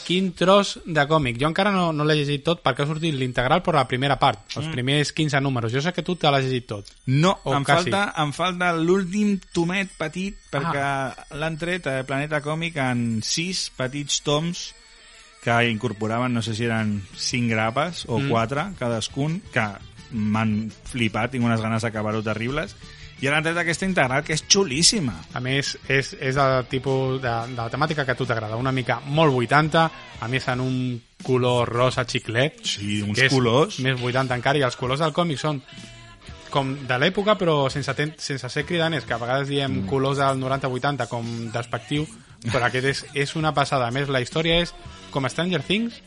Quin 0.06 0.34
tros 0.38 0.76
de 0.86 1.02
còmic. 1.10 1.40
Jo 1.42 1.48
encara 1.50 1.72
no, 1.74 1.88
no 1.92 2.06
l'he 2.06 2.14
llegit 2.20 2.44
tot 2.46 2.60
perquè 2.62 2.84
ha 2.84 2.90
sortit 2.90 3.16
l'integral 3.18 3.64
per 3.66 3.74
la 3.74 3.88
primera 3.90 4.20
part, 4.22 4.44
els 4.60 4.68
primers 4.70 5.10
15 5.18 5.42
números. 5.42 5.74
Jo 5.74 5.82
sé 5.82 5.94
que 5.96 6.04
tu 6.06 6.14
te 6.16 6.30
l'has 6.30 6.46
llegit 6.46 6.68
tot. 6.70 6.92
No, 7.08 7.40
O 7.44 7.56
em 7.58 7.64
quasi. 7.66 7.90
falta, 7.90 8.22
em 8.22 8.34
falta 8.38 8.70
l'últim 8.78 9.40
tomet 9.52 9.90
petit 9.98 10.38
perquè 10.54 10.86
l'han 11.42 11.58
tret 11.58 11.88
a 11.90 12.04
Planeta 12.06 12.40
Còmic 12.46 12.78
en 12.78 13.24
sis 13.26 13.72
petits 13.76 14.22
toms 14.22 14.68
que 15.46 15.58
incorporaven, 15.70 16.34
no 16.34 16.42
sé 16.42 16.54
si 16.58 16.66
eren 16.66 17.00
cinc 17.18 17.50
grapes 17.52 18.06
o 18.08 18.18
Mm. 18.20 18.30
cadascun, 18.78 19.42
que 19.54 19.66
m'han 20.12 20.72
flipat, 20.86 21.32
tinc 21.32 21.44
unes 21.46 21.62
ganes 21.62 21.82
d'acabar-ho 21.82 22.22
terribles, 22.24 22.76
i 23.22 23.28
ara 23.30 23.40
han 23.40 23.46
tret 23.46 23.58
aquesta 23.62 23.88
integral 23.88 24.24
que 24.28 24.36
és 24.36 24.44
xulíssima. 24.52 25.16
A 25.34 25.42
més, 25.44 25.76
és, 25.88 26.12
és 26.20 26.38
el 26.42 26.68
tipus 26.72 27.22
de, 27.24 27.34
de 27.54 27.60
la 27.62 27.70
temàtica 27.72 28.04
que 28.06 28.16
a 28.16 28.20
tu 28.20 28.28
t'agrada, 28.28 28.60
una 28.60 28.74
mica 28.76 29.00
molt 29.06 29.34
80, 29.34 29.84
a 30.20 30.30
més 30.32 30.48
en 30.52 30.64
un 30.64 30.80
color 31.24 31.72
rosa 31.72 32.04
xiclet. 32.04 32.60
Sí, 32.68 33.02
uns 33.06 33.18
que 33.18 33.30
és 33.30 33.34
colors. 33.34 33.80
Més 33.86 34.02
80 34.02 34.36
encara, 34.36 34.60
i 34.60 34.66
els 34.68 34.76
colors 34.80 35.04
del 35.04 35.16
còmic 35.16 35.40
són 35.40 35.62
com 36.52 36.74
de 36.88 36.98
l'època, 37.00 37.36
però 37.40 37.66
sense, 37.72 37.92
ten, 37.96 38.14
sense 38.22 38.50
ser 38.52 38.64
cridaners, 38.68 39.08
que 39.08 39.16
a 39.16 39.20
vegades 39.20 39.50
diem 39.52 39.82
mm. 39.82 39.88
colors 39.92 40.22
del 40.22 40.40
90-80 40.40 41.08
com 41.12 41.32
despectiu, 41.52 42.06
però 42.52 42.68
aquest 42.68 42.92
és, 42.92 43.06
és 43.26 43.36
una 43.40 43.52
passada. 43.56 43.88
A 43.88 43.96
més, 43.96 44.12
la 44.12 44.22
història 44.24 44.62
és 44.64 44.76
com 45.12 45.28
Stranger 45.32 45.64
Things, 45.68 46.00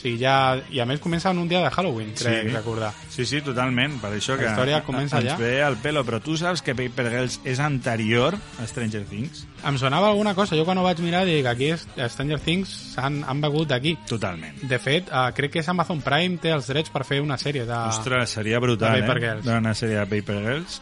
sigui, 0.00 0.18
ja, 0.18 0.56
i 0.72 0.80
a 0.80 0.86
més 0.88 1.00
comença 1.00 1.30
en 1.30 1.38
un 1.38 1.48
dia 1.48 1.60
de 1.62 1.70
Halloween, 1.70 2.14
crec 2.16 2.46
Sí. 2.48 2.54
recordar. 2.54 2.92
Sí, 3.08 3.26
sí, 3.26 3.40
totalment, 3.42 4.00
per 4.00 4.10
això 4.16 4.34
La 4.36 4.38
que 4.42 4.48
història 4.50 4.82
comença 4.82 5.18
ens 5.20 5.26
allà. 5.30 5.36
ve 5.38 5.62
al 5.62 5.76
pelo, 5.76 6.04
però 6.04 6.20
tu 6.22 6.36
saps 6.36 6.62
que 6.62 6.74
Paper 6.74 7.10
Girls 7.10 7.40
és 7.44 7.60
anterior 7.60 8.34
a 8.58 8.66
Stranger 8.66 9.04
Things? 9.04 9.46
Em 9.64 9.76
sonava 9.78 10.08
alguna 10.08 10.34
cosa, 10.34 10.56
jo 10.56 10.64
quan 10.64 10.78
ho 10.78 10.82
vaig 10.82 10.98
mirar 11.04 11.24
dic, 11.26 11.44
aquí 11.46 11.70
és, 11.74 11.86
Stranger 12.08 12.40
Things 12.40 12.94
han, 12.98 13.22
han 13.28 13.40
begut 13.40 13.68
d'aquí. 13.68 13.96
Totalment. 14.08 14.62
De 14.62 14.78
fet, 14.78 15.08
uh, 15.12 15.30
crec 15.36 15.52
que 15.52 15.58
és 15.60 15.68
Amazon 15.68 16.00
Prime 16.00 16.38
té 16.38 16.50
els 16.50 16.66
drets 16.66 16.88
per 16.90 17.04
fer 17.04 17.20
una 17.20 17.36
sèrie 17.36 17.66
de... 17.66 17.76
Ostres, 17.90 18.30
seria 18.30 18.58
brutal, 18.58 18.94
de 18.94 19.02
Paper 19.02 19.16
eh? 19.16 19.26
Girls. 19.26 19.46
Una 19.46 19.74
sèrie 19.74 19.98
de 20.00 20.06
Paper 20.06 20.40
Girls. 20.46 20.80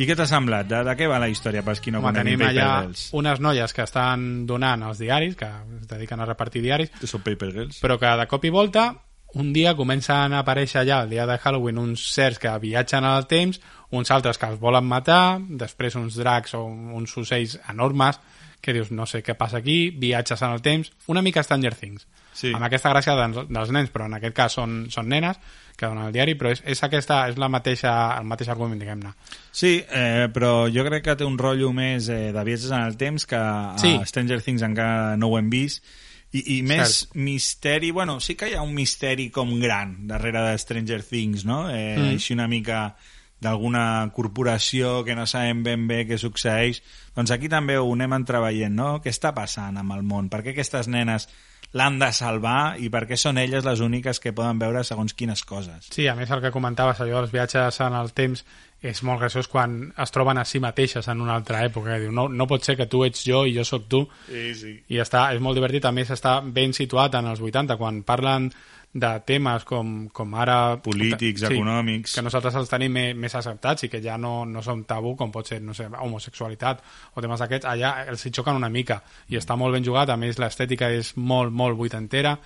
I 0.00 0.06
què 0.08 0.14
t'ha 0.16 0.24
semblat? 0.26 0.66
De, 0.70 0.80
de 0.86 0.94
què 0.96 1.06
va 1.10 1.18
la 1.20 1.28
història, 1.28 1.62
pels 1.66 1.80
qui 1.84 1.92
no 1.92 2.00
Home, 2.00 2.14
tenim 2.16 2.40
Paper 2.40 2.50
allà 2.54 2.68
Girls? 2.86 3.02
unes 3.18 3.40
noies 3.44 3.74
que 3.76 3.84
estan 3.84 4.46
donant 4.48 4.82
els 4.88 4.98
diaris, 5.02 5.36
que 5.36 5.48
es 5.80 5.88
dediquen 5.90 6.20
a 6.20 6.26
repartir 6.28 6.62
diaris, 6.64 6.90
Que 7.00 7.10
són 7.10 7.20
Paper 7.26 7.50
Girls? 7.52 7.80
però 7.84 7.98
que 8.00 8.12
de 8.22 8.26
cop 8.30 8.44
i 8.48 8.50
volta 8.54 8.86
un 9.34 9.52
dia 9.52 9.74
comencen 9.76 10.32
a 10.36 10.40
aparèixer 10.42 10.82
allà, 10.82 11.02
el 11.04 11.10
dia 11.12 11.24
de 11.28 11.38
Halloween, 11.40 11.78
uns 11.80 12.02
certs 12.12 12.38
que 12.38 12.50
viatgen 12.60 13.04
al 13.08 13.26
temps, 13.28 13.60
uns 13.90 14.10
altres 14.12 14.36
que 14.36 14.48
els 14.48 14.60
volen 14.60 14.84
matar, 14.84 15.38
després 15.48 15.96
uns 15.96 16.18
dracs 16.20 16.52
o 16.58 16.64
uns 16.66 17.14
ocells 17.16 17.58
enormes, 17.72 18.18
que 18.60 18.74
dius, 18.76 18.90
no 18.92 19.06
sé 19.08 19.22
què 19.24 19.34
passa 19.34 19.56
aquí, 19.62 19.90
viatges 19.90 20.42
en 20.44 20.52
el 20.52 20.60
temps, 20.62 20.92
una 21.08 21.22
mica 21.24 21.42
Stranger 21.42 21.74
Things. 21.74 22.04
Sí. 22.32 22.52
Amb 22.54 22.64
aquesta 22.64 22.90
gràcia 22.94 23.14
dels, 23.18 23.48
dels 23.48 23.70
nens, 23.74 23.90
però 23.92 24.06
en 24.08 24.14
aquest 24.16 24.34
cas 24.36 24.54
són, 24.56 24.86
són 24.90 25.08
nenes, 25.08 25.36
que 25.76 25.86
donen 25.88 26.06
el 26.06 26.12
diari, 26.14 26.34
però 26.38 26.50
és, 26.52 26.62
és, 26.68 26.80
aquesta, 26.84 27.22
és 27.28 27.36
la 27.40 27.48
mateixa, 27.52 27.92
el 28.18 28.24
mateix 28.28 28.48
argument, 28.52 28.78
diguem-ne. 28.80 29.12
Sí, 29.52 29.74
eh, 29.90 30.28
però 30.32 30.66
jo 30.72 30.84
crec 30.86 31.04
que 31.04 31.16
té 31.16 31.24
un 31.28 31.36
rotllo 31.40 31.72
més 31.76 32.08
eh, 32.12 32.30
de 32.32 32.44
viatges 32.44 32.70
en 32.72 32.82
el 32.86 32.96
temps 33.00 33.26
que 33.26 33.36
a 33.36 33.74
Sí. 33.80 33.98
Stranger 34.04 34.40
Things 34.42 34.62
encara 34.62 35.16
no 35.16 35.28
ho 35.28 35.38
hem 35.38 35.50
vist 35.50 35.84
i, 36.32 36.58
i 36.58 36.62
més 36.62 37.02
Cert. 37.02 37.16
misteri, 37.16 37.90
bueno, 37.90 38.18
sí 38.20 38.34
que 38.34 38.48
hi 38.48 38.54
ha 38.56 38.62
un 38.64 38.72
misteri 38.74 39.28
com 39.30 39.52
gran 39.60 40.06
darrere 40.08 40.40
de 40.50 40.58
Stranger 40.58 41.02
Things, 41.04 41.44
no? 41.44 41.66
Eh, 41.70 41.96
Mm. 41.98 42.14
Així 42.14 42.32
una 42.32 42.48
mica 42.48 42.94
d'alguna 43.42 43.84
corporació 44.14 45.00
que 45.06 45.16
no 45.18 45.26
sabem 45.26 45.62
ben 45.66 45.86
bé 45.90 46.04
què 46.06 46.18
succeeix. 46.18 46.82
Doncs 47.16 47.34
aquí 47.34 47.50
també 47.52 47.78
ho 47.78 47.88
anem 47.92 48.14
entreveient, 48.20 48.74
no? 48.74 48.92
Què 49.02 49.10
està 49.10 49.34
passant 49.36 49.80
amb 49.80 49.96
el 49.96 50.06
món? 50.06 50.30
Per 50.32 50.44
què 50.44 50.54
aquestes 50.54 50.88
nenes 50.88 51.28
l'han 51.72 51.98
de 51.98 52.10
salvar 52.12 52.76
i 52.78 52.90
per 52.92 53.06
què 53.08 53.16
són 53.16 53.40
elles 53.40 53.64
les 53.64 53.80
úniques 53.80 54.20
que 54.20 54.34
poden 54.36 54.60
veure 54.60 54.84
segons 54.84 55.14
quines 55.16 55.42
coses? 55.48 55.88
Sí, 55.90 56.06
a 56.08 56.14
més 56.18 56.30
el 56.30 56.42
que 56.44 56.52
comentaves, 56.52 57.00
allò 57.00 57.22
dels 57.22 57.32
viatges 57.32 57.80
en 57.80 57.96
el 57.96 58.12
temps 58.16 58.44
és 58.82 59.00
molt 59.06 59.22
graciós 59.22 59.46
quan 59.48 59.76
es 60.02 60.10
troben 60.10 60.40
a 60.40 60.44
si 60.44 60.58
mateixes 60.60 61.06
en 61.08 61.22
una 61.22 61.36
altra 61.38 61.62
època. 61.64 61.96
Diu, 62.02 62.10
no, 62.14 62.26
no 62.28 62.48
pot 62.50 62.66
ser 62.66 62.76
que 62.76 62.88
tu 62.90 63.04
ets 63.06 63.22
jo 63.24 63.44
i 63.46 63.54
jo 63.54 63.64
sóc 63.64 63.86
tu. 63.88 64.02
Sí, 64.26 64.48
sí. 64.58 64.72
I 64.90 64.98
està, 65.02 65.28
és 65.34 65.42
molt 65.42 65.58
divertit. 65.58 65.86
A 65.86 65.94
més, 65.94 66.10
està 66.10 66.40
ben 66.42 66.74
situat 66.74 67.14
en 67.18 67.30
els 67.30 67.40
80, 67.40 67.78
quan 67.78 68.02
parlen 68.06 68.50
de 68.92 69.10
temes 69.24 69.64
com, 69.64 69.92
com 70.12 70.34
ara... 70.36 70.76
Polítics, 70.84 71.46
econòmics. 71.48 72.16
Que 72.18 72.24
nosaltres 72.24 72.58
els 72.60 72.72
tenim 72.72 72.92
més, 72.92 73.14
més 73.16 73.34
acceptats 73.38 73.86
i 73.86 73.90
que 73.92 74.02
ja 74.04 74.18
no, 74.20 74.42
no 74.44 74.62
són 74.64 74.84
tabú, 74.88 75.14
com 75.16 75.32
pot 75.32 75.48
ser, 75.48 75.62
no 75.64 75.72
sé, 75.76 75.88
homosexualitat 75.88 76.82
o 77.14 77.24
temes 77.24 77.40
d'aquests. 77.40 77.68
Allà 77.72 77.94
els 78.12 78.26
hi 78.26 78.34
xoquen 78.34 78.60
una 78.60 78.72
mica 78.72 79.00
i 79.32 79.40
està 79.40 79.56
molt 79.56 79.78
ben 79.78 79.86
jugat. 79.86 80.12
A 80.12 80.18
més, 80.20 80.40
l'estètica 80.42 80.92
és 80.92 81.14
molt, 81.16 81.54
molt 81.56 81.80
vuitantera 81.80 82.36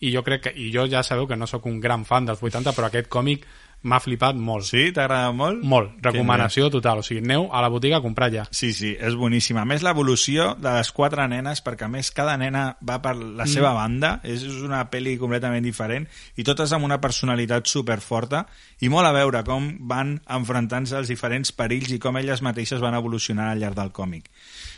i 0.00 0.12
jo 0.12 0.22
crec 0.22 0.42
que, 0.46 0.52
i 0.60 0.68
jo 0.72 0.84
ja 0.90 1.02
sabeu 1.02 1.26
que 1.26 1.38
no 1.40 1.46
sóc 1.48 1.66
un 1.66 1.80
gran 1.80 2.04
fan 2.04 2.26
dels 2.28 2.42
80, 2.42 2.74
però 2.76 2.90
aquest 2.90 3.08
còmic 3.08 3.46
m'ha 3.86 4.00
flipat 4.02 4.38
molt. 4.38 4.66
Sí? 4.68 4.88
T'agrada 4.96 5.30
molt? 5.36 5.62
Molt. 5.66 5.94
Recomanació 6.04 6.68
total. 6.74 7.00
O 7.00 7.06
sigui, 7.06 7.22
aneu 7.24 7.48
a 7.54 7.62
la 7.64 7.70
botiga 7.72 8.00
a 8.00 8.04
comprar 8.04 8.30
ja. 8.34 8.46
Sí, 8.50 8.72
sí, 8.76 8.92
és 8.98 9.16
boníssima. 9.18 9.62
A 9.62 9.68
més, 9.68 9.84
l'evolució 9.86 10.52
de 10.60 10.74
les 10.78 10.90
quatre 10.96 11.26
nenes, 11.30 11.62
perquè 11.64 11.86
a 11.86 11.92
més 11.92 12.10
cada 12.14 12.36
nena 12.40 12.66
va 12.86 12.98
per 13.04 13.14
la 13.16 13.46
seva 13.50 13.72
banda, 13.76 14.16
és 14.26 14.44
és 14.46 14.62
una 14.66 14.82
pel·li 14.90 15.16
completament 15.20 15.64
diferent, 15.64 16.06
i 16.36 16.44
totes 16.46 16.72
amb 16.74 16.86
una 16.86 17.00
personalitat 17.02 17.68
superforta, 17.70 18.44
i 18.80 18.90
molt 18.92 19.08
a 19.08 19.14
veure 19.16 19.42
com 19.46 19.72
van 19.88 20.16
enfrontant-se 20.38 20.98
als 20.98 21.12
diferents 21.12 21.52
perills 21.56 21.92
i 21.94 22.00
com 22.02 22.16
elles 22.20 22.42
mateixes 22.44 22.82
van 22.82 22.96
evolucionar 22.98 23.52
al 23.52 23.62
llarg 23.62 23.78
del 23.78 23.94
còmic. 23.96 24.30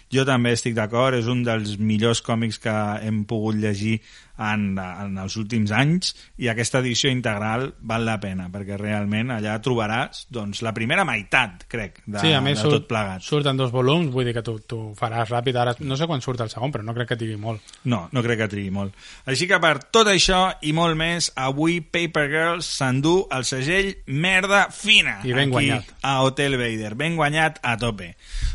Jo 0.09 0.24
també 0.24 0.54
estic 0.56 0.72
d'acord, 0.76 1.18
és 1.18 1.26
un 1.28 1.42
dels 1.44 1.76
millors 1.76 2.22
còmics 2.24 2.56
que 2.64 2.74
hem 3.04 3.24
pogut 3.28 3.59
llegir 3.61 3.98
en, 4.39 4.70
en 4.78 5.18
els 5.18 5.36
últims 5.41 5.72
anys 5.74 6.14
i 6.39 6.49
aquesta 6.51 6.80
edició 6.82 7.11
integral 7.11 7.72
val 7.80 8.07
la 8.07 8.18
pena 8.22 8.49
perquè 8.53 8.78
realment 8.78 9.32
allà 9.34 9.57
trobaràs 9.62 10.26
doncs, 10.32 10.62
la 10.66 10.72
primera 10.76 11.05
meitat, 11.09 11.66
crec, 11.70 12.03
de, 12.07 12.20
sí, 12.22 12.32
a 12.32 12.41
més 12.45 12.59
de 12.59 12.64
surt, 12.64 12.78
tot 12.78 12.89
plegat. 12.91 13.24
surten 13.26 13.59
dos 13.59 13.72
volums, 13.74 14.11
vull 14.14 14.28
dir 14.28 14.34
que 14.36 14.45
tu, 14.47 14.59
tu 14.61 14.80
faràs 14.99 15.30
ràpid. 15.32 15.59
Ara, 15.59 15.74
no 15.80 15.99
sé 15.99 16.07
quan 16.11 16.22
surt 16.24 16.43
el 16.45 16.53
segon, 16.53 16.72
però 16.74 16.86
no 16.86 16.95
crec 16.97 17.12
que 17.12 17.18
tingui 17.20 17.39
molt. 17.41 17.74
No, 17.91 18.05
no 18.14 18.22
crec 18.24 18.43
que 18.45 18.51
trigui 18.53 18.72
molt. 18.74 18.95
Així 19.28 19.49
que 19.51 19.59
per 19.62 19.74
tot 19.95 20.11
això 20.11 20.43
i 20.62 20.72
molt 20.76 20.99
més, 20.99 21.30
avui 21.39 21.80
Paper 21.82 22.26
Girls 22.30 22.68
s'endú 22.78 23.16
el 23.34 23.47
segell 23.49 23.93
merda 24.07 24.66
fina. 24.74 25.18
I 25.24 25.34
ben 25.34 25.49
aquí 25.49 25.57
guanyat. 25.57 25.93
a 26.03 26.18
Hotel 26.26 26.59
Vader. 26.61 26.95
Ben 26.99 27.16
guanyat 27.18 27.61
a 27.62 27.76
tope. 27.80 28.12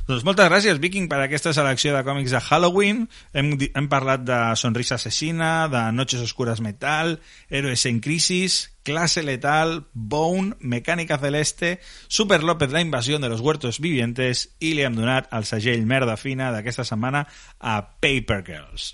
Doncs 0.07 0.25
moltes 0.27 0.49
gràcies, 0.49 0.79
Viking, 0.83 1.07
per 1.11 1.21
aquesta 1.23 1.53
selecció 1.55 1.93
de 1.95 2.03
còmics 2.05 2.33
de 2.35 2.41
Halloween. 2.43 3.05
Hem, 3.33 3.53
hem 3.73 3.89
parlat 3.91 4.25
de 4.27 4.39
Sonrisa 4.59 4.97
Asesina, 4.99 5.67
de 5.73 5.91
Noches 5.91 6.21
Oscuras 6.21 6.61
Metal, 6.61 7.19
Héroes 7.49 7.85
en 7.85 7.99
Crisis, 7.99 8.77
Clase 8.83 9.23
Letal, 9.23 9.87
Bone, 9.93 10.55
Mecànica 10.59 11.17
Celeste, 11.17 11.79
Super 12.07 12.43
López, 12.43 12.71
La 12.71 12.81
Invasión 12.81 13.21
de 13.21 13.29
los 13.29 13.41
Huertos 13.41 13.79
Vivientes 13.79 14.55
i 14.59 14.75
li 14.77 14.85
hem 14.85 14.95
donat 14.95 15.31
el 15.33 15.47
segell 15.49 15.87
merda 15.89 16.17
fina 16.19 16.51
d'aquesta 16.53 16.85
setmana 16.87 17.25
a 17.59 17.79
Paper 17.99 18.43
Girls. 18.45 18.93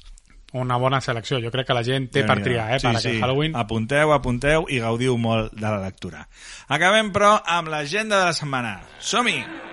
Una 0.54 0.78
bona 0.82 0.98
selecció. 1.02 1.38
Jo 1.44 1.52
crec 1.54 1.68
que 1.68 1.78
la 1.78 1.86
gent 1.86 2.10
té 2.10 2.24
per 2.26 2.40
triar, 2.42 2.72
eh, 2.74 2.80
per 2.82 2.96
aquest 2.96 3.22
Halloween. 3.22 3.56
Apunteu, 3.56 4.14
apunteu 4.16 4.66
i 4.70 4.82
gaudiu 4.82 5.18
molt 5.18 5.54
de 5.54 5.68
la 5.68 5.82
lectura. 5.84 6.26
Acabem, 6.68 7.14
però, 7.14 7.36
amb 7.46 7.70
l'agenda 7.70 8.18
de 8.18 8.32
la 8.32 8.38
setmana. 8.38 8.80
Som-hi! 9.00 9.68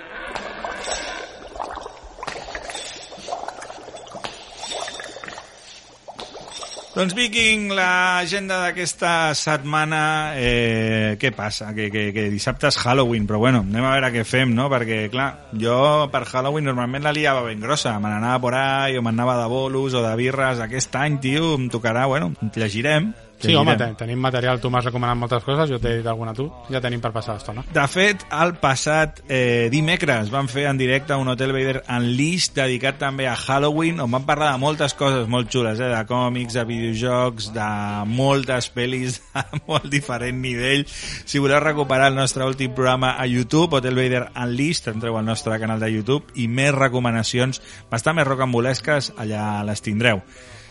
Doncs 6.97 7.13
Viking, 7.13 7.75
l'agenda 7.77 8.57
d'aquesta 8.63 9.35
setmana, 9.37 10.33
eh, 10.41 11.19
què 11.21 11.29
passa? 11.37 11.75
Que, 11.77 11.91
que, 11.93 12.07
que 12.17 12.25
dissabte 12.33 12.71
és 12.71 12.79
Halloween, 12.81 13.27
però 13.29 13.37
bueno, 13.43 13.61
anem 13.67 13.85
a 13.85 13.91
veure 13.99 14.09
què 14.15 14.23
fem, 14.25 14.55
no? 14.57 14.71
Perquè, 14.73 15.03
clar, 15.13 15.27
jo 15.61 15.77
per 16.09 16.23
Halloween 16.25 16.65
normalment 16.71 17.05
la 17.05 17.13
liava 17.13 17.45
ben 17.45 17.61
grossa, 17.61 17.99
me 18.01 18.09
n'anava 18.09 18.41
por 18.41 18.57
ahí, 18.57 18.97
o 18.97 19.05
m'anava 19.05 19.37
de 19.43 19.45
bolos 19.53 19.93
o 19.93 20.01
de 20.07 20.17
birres, 20.17 20.65
aquest 20.65 20.97
any, 20.97 21.21
tio, 21.21 21.53
em 21.61 21.69
tocarà, 21.69 22.09
bueno, 22.09 22.33
llegirem. 22.57 23.13
Sí, 23.47 23.57
home, 23.57 23.77
ten 23.81 23.97
tenim 23.99 24.21
material, 24.23 24.61
tu 24.61 24.71
m'has 24.73 24.87
recomanat 24.87 25.19
moltes 25.19 25.45
coses, 25.47 25.71
jo 25.71 25.79
t'he 25.83 25.97
dit 26.01 26.07
alguna 26.11 26.35
a 26.35 26.39
tu, 26.39 26.49
ja 26.73 26.81
tenim 26.85 27.03
per 27.03 27.13
passar 27.15 27.37
l'estona. 27.37 27.65
De 27.73 27.85
fet, 27.91 28.27
el 28.35 28.55
passat 28.63 29.23
eh, 29.29 29.69
dimecres 29.73 30.31
van 30.33 30.51
fer 30.51 30.67
en 30.71 30.81
directe 30.81 31.17
un 31.17 31.31
Hotel 31.33 31.55
Vader 31.55 31.83
Unleashed 31.85 32.57
dedicat 32.59 32.99
també 33.01 33.29
a 33.31 33.37
Halloween, 33.37 34.01
on 34.05 34.13
van 34.13 34.27
parlar 34.29 34.53
de 34.55 34.63
moltes 34.63 34.97
coses 34.99 35.29
molt 35.31 35.51
xules, 35.53 35.81
eh, 35.81 35.93
de 35.93 36.03
còmics, 36.09 36.59
de 36.59 36.67
videojocs, 36.69 37.51
de 37.57 37.71
moltes 38.11 38.71
pel·lis 38.75 39.21
de 39.37 39.63
molt 39.69 39.89
diferent 39.93 40.43
nivell. 40.43 40.87
Si 40.89 41.43
voleu 41.43 41.63
recuperar 41.63 42.11
el 42.13 42.19
nostre 42.19 42.45
últim 42.45 42.75
programa 42.75 43.15
a 43.17 43.27
YouTube, 43.27 43.79
Hotel 43.79 43.97
Vader 43.97 44.27
Unleashed, 44.35 44.93
entreu 44.95 45.17
al 45.17 45.27
nostre 45.27 45.59
canal 45.63 45.81
de 45.81 45.93
YouTube 45.93 46.35
i 46.35 46.49
més 46.49 46.75
recomanacions 46.75 47.63
bastant 47.91 48.19
més 48.19 48.29
rocambolesques, 48.29 49.15
allà 49.17 49.63
les 49.67 49.83
tindreu. 49.83 50.23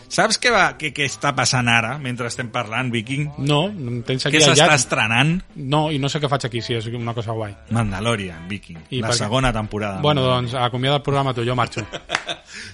Saps 0.08 0.38
què, 0.42 0.52
va, 0.54 0.64
què, 0.78 0.92
què 0.94 1.06
està 1.08 1.32
passant 1.36 1.68
ara, 1.70 1.96
mentre 2.02 2.28
estem 2.30 2.50
parlant, 2.54 2.90
Viking? 2.94 3.26
No, 3.42 3.66
em 3.70 4.02
tens 4.06 4.28
aquí 4.28 4.38
Què 4.38 4.44
s'està 4.44 4.76
estrenant? 4.78 5.36
No, 5.56 5.86
i 5.90 5.98
no 6.02 6.10
sé 6.12 6.20
què 6.22 6.30
faig 6.30 6.46
aquí, 6.48 6.62
si 6.62 6.76
és 6.78 6.86
una 6.94 7.14
cosa 7.16 7.34
guai. 7.36 7.56
Mandalorian, 7.74 8.46
Viking. 8.50 8.78
I 8.90 9.02
la 9.02 9.10
què? 9.10 9.20
segona 9.20 9.52
temporada. 9.56 10.00
Bueno, 10.04 10.24
doncs, 10.26 10.54
acomiada 10.54 11.00
el 11.00 11.06
programa 11.06 11.34
tu, 11.34 11.44
jo 11.46 11.58
marxo. 11.58 11.84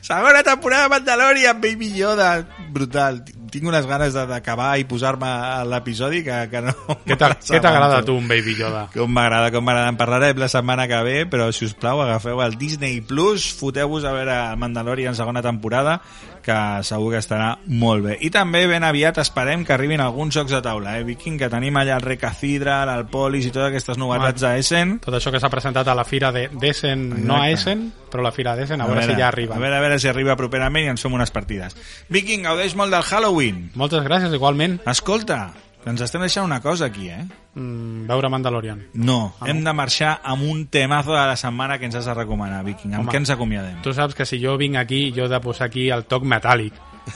Segona 0.03 0.43
temporada 0.43 0.85
de 0.85 0.89
Mandalorian, 0.91 1.61
Baby 1.61 1.93
Yoda. 1.97 2.47
Brutal. 2.70 3.24
Tinc 3.53 3.68
unes 3.68 3.86
ganes 3.86 4.14
de- 4.16 4.24
d'acabar 4.26 4.72
i 4.80 4.86
posar-me 4.88 5.28
a 5.28 5.62
l'episodi 5.68 6.22
que, 6.24 6.40
que 6.50 6.62
no... 6.64 6.72
Què 7.07 7.61
t'agrada 7.61 8.00
a 8.00 8.05
tu, 8.09 8.16
un 8.18 8.26
Baby 8.30 8.57
Yoda? 8.59 8.86
Com 8.96 9.12
m'agrada, 9.12 9.53
com 9.55 9.64
m'agrada. 9.64 9.92
En 9.92 10.00
parlarem 10.00 10.40
la 10.40 10.48
setmana 10.50 10.88
que 10.90 11.03
ve, 11.07 11.16
però 11.30 11.50
si 11.53 11.66
us 11.68 11.76
plau 11.78 12.00
agafeu 12.03 12.40
el 12.42 12.57
Disney 12.59 13.00
Plus, 13.05 13.50
foteu-vos 13.61 14.05
a 14.09 14.12
veure 14.16 14.40
Mandalorian 14.57 15.14
segona 15.14 15.42
temporada, 15.44 16.00
que 16.42 16.55
segur 16.82 17.12
que 17.12 17.20
estarà 17.22 17.53
molt 17.70 18.03
bé. 18.03 18.16
I 18.26 18.30
també 18.34 18.64
ben 18.66 18.82
aviat 18.82 19.20
esperem 19.22 19.62
que 19.64 19.76
arribin 19.76 20.00
alguns 20.03 20.34
jocs 20.34 20.50
de 20.50 20.59
taula, 20.64 20.96
eh, 20.98 21.05
Viking, 21.07 21.36
que 21.38 21.46
tenim 21.53 21.76
allà 21.78 22.00
el 22.00 22.03
Recathedral, 22.03 22.90
el 22.96 23.05
Polis 23.12 23.46
i 23.46 23.53
totes 23.55 23.68
aquestes 23.70 24.00
novetats 24.00 24.42
a 24.48 24.57
Essen. 24.59 24.96
Tot 25.05 25.14
això 25.14 25.30
que 25.30 25.38
s'ha 25.38 25.50
presentat 25.53 25.86
a 25.86 25.94
la 25.94 26.03
fira 26.09 26.32
de- 26.34 26.48
d'Essen, 26.50 27.05
no 27.28 27.36
a. 27.38 27.50
Essen, 27.53 27.92
però 28.11 28.24
a 28.24 28.28
la 28.30 28.32
fira 28.34 28.57
d'Essen, 28.59 28.80
a, 28.80 28.86
veure 28.90 29.05
si 29.07 29.14
ja 29.20 29.28
arriba. 29.28 29.55
A 29.55 29.59
veure, 29.62 29.76
a 29.76 29.80
veure 29.84 30.00
si 30.03 30.09
arriba 30.11 30.34
properament 30.36 30.86
i 30.86 30.90
ens 30.96 31.03
fem 31.07 31.14
unes 31.14 31.30
partides. 31.30 31.76
Viking, 32.11 32.42
gaudeix 32.48 32.74
molt 32.74 32.90
del 32.90 33.03
Halloween. 33.07 33.41
Moltes 33.74 34.05
gràcies, 34.07 34.32
igualment. 34.36 34.78
Escolta, 34.86 35.53
que 35.82 35.90
ens 35.90 36.01
estem 36.05 36.22
deixant 36.22 36.45
una 36.47 36.61
cosa 36.62 36.86
aquí, 36.86 37.09
eh? 37.11 37.24
Mm, 37.55 38.07
veure 38.07 38.28
Mandalorian. 38.30 38.84
No, 38.95 39.34
Ah, 39.40 39.49
hem 39.51 39.64
de 39.64 39.72
marxar 39.74 40.20
amb 40.22 40.45
un 40.49 40.66
temazo 40.68 41.12
de 41.12 41.26
la 41.26 41.36
setmana 41.36 41.78
que 41.78 41.86
ens 41.86 41.95
has 41.99 42.07
de 42.07 42.14
recomanar, 42.14 42.62
Viking. 42.64 42.95
Amb 42.95 43.03
Home. 43.05 43.12
què 43.12 43.16
ens 43.20 43.30
acomiadem? 43.34 43.82
Tu 43.82 43.93
saps 43.93 44.14
que 44.14 44.24
si 44.26 44.38
jo 44.40 44.57
vinc 44.57 44.76
aquí, 44.76 45.12
jo 45.12 45.24
he 45.26 45.28
de 45.28 45.40
posar 45.40 45.66
aquí 45.66 45.88
el 45.90 46.05
toc 46.05 46.22
metàl·lic. 46.24 46.72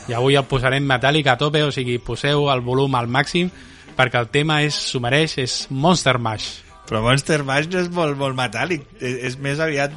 I 0.08 0.14
avui 0.18 0.34
el 0.34 0.44
posarem 0.44 0.82
metàl·lic 0.84 1.28
a 1.30 1.36
tope, 1.38 1.62
o 1.62 1.70
sigui, 1.70 1.98
poseu 1.98 2.50
el 2.50 2.60
volum 2.60 2.94
al 2.98 3.06
màxim, 3.06 3.50
perquè 3.96 4.18
el 4.18 4.28
tema 4.28 4.62
és, 4.62 4.74
s'ho 4.74 4.98
mereix, 5.00 5.38
és 5.38 5.68
Monster 5.70 6.18
Mash. 6.18 6.62
Però 6.88 7.00
Monster 7.02 7.44
Mash 7.44 7.68
no 7.70 7.78
és 7.80 7.88
molt, 7.90 8.16
molt 8.18 8.36
metàl·lic. 8.36 8.82
És, 9.00 9.14
és 9.30 9.38
més 9.38 9.58
aviat 9.60 9.92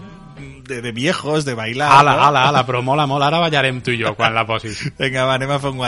de, 0.67 0.81
de 0.81 0.91
viejos, 0.91 1.45
de 1.45 1.55
bailar. 1.55 1.91
Ala, 1.99 2.15
no? 2.15 2.25
ala, 2.29 2.43
ala, 2.49 2.65
però 2.67 2.81
mola 2.85 3.07
molt. 3.09 3.25
Ara 3.25 3.41
ballarem 3.43 3.81
tu 3.85 3.93
i 3.95 4.01
jo 4.01 4.13
quan 4.17 4.35
la 4.35 4.45
posis. 4.49 4.81
Vinga, 4.99 5.25
va, 5.29 5.37
anem 5.39 5.55
a 5.55 5.59
fer 5.59 5.73
un. 5.73 5.85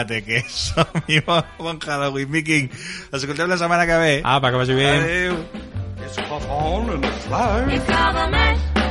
Som-hi, 0.48 1.22
bon, 1.28 1.44
bon 1.60 1.80
Halloween, 1.86 2.32
Viking. 2.32 2.72
Escoltem 3.12 3.50
la 3.50 3.58
setmana 3.58 3.86
que 3.90 4.00
ve. 4.02 4.14
Apa, 4.24 4.52
que 4.52 4.64
vagi 4.64 4.78
bé. 4.78 4.90
Adéu. 4.98 5.38
It's 6.04 6.18
puff 6.28 6.50
on 6.50 6.90
and 6.90 7.06
a 7.06 7.12
flash. 7.12 7.74
It's 7.74 7.88
now 7.88 8.12
the 8.12 8.32
mash. 8.32 8.82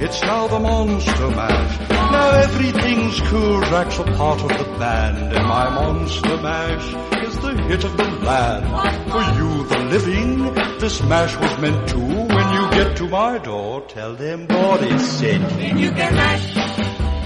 It's 0.00 0.22
now 0.22 0.46
the 0.46 0.58
monster 0.58 1.28
mash. 1.28 1.90
Now 1.90 2.30
everything's 2.30 3.20
cool. 3.28 3.60
Drax 3.60 3.98
a 3.98 4.04
part 4.04 4.40
of 4.40 4.48
the 4.48 4.64
band, 4.78 5.36
and 5.36 5.46
my 5.46 5.68
monster 5.68 6.36
mash 6.38 6.86
is 7.26 7.38
the 7.40 7.52
hit 7.68 7.84
of 7.84 7.96
the 7.96 8.04
land. 8.24 8.64
For 9.12 9.22
you, 9.38 9.64
the 9.64 9.78
living, 9.90 10.54
this 10.78 11.02
mash 11.02 11.36
was 11.36 11.58
meant 11.58 11.88
to. 11.90 12.29
When 12.50 12.62
you 12.64 12.70
get 12.72 12.96
to 12.96 13.06
my 13.08 13.38
door, 13.38 13.82
tell 13.86 14.16
them 14.16 14.46
Boris 14.46 15.18
sent. 15.20 15.48
Then 15.50 15.78
you 15.78 15.92
can 15.92 16.14
mash. 16.16 16.54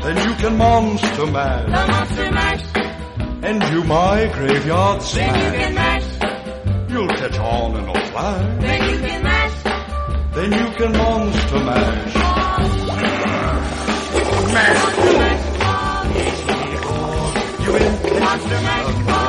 Then 0.03 0.16
you 0.29 0.35
can 0.37 0.59
monster 0.59 1.27
mash, 1.27 1.64
The 1.64 1.87
monster 1.93 2.31
mash. 2.31 2.64
and 3.43 3.61
do 3.72 3.85
my 3.85 4.27
graveyard 4.35 5.01
Then 5.01 5.35
you 5.35 5.51
can 5.59 5.75
mash. 5.75 6.91
You'll 6.91 7.09
catch 7.09 7.39
on 7.39 7.77
in 7.77 7.89
a 7.89 8.07
flash. 8.11 8.61
Then 8.61 8.91
you 8.91 8.99
can 8.99 9.22
mash. 9.22 9.62
Then 10.35 10.53
you 10.53 10.68
can 10.77 10.93
monster 10.93 11.61
mash. 11.70 12.14
Monster 12.14 12.97
mash. 14.53 14.83
You 17.64 17.77
in 17.77 18.20
Monster 18.20 18.61
mash. 18.61 19.24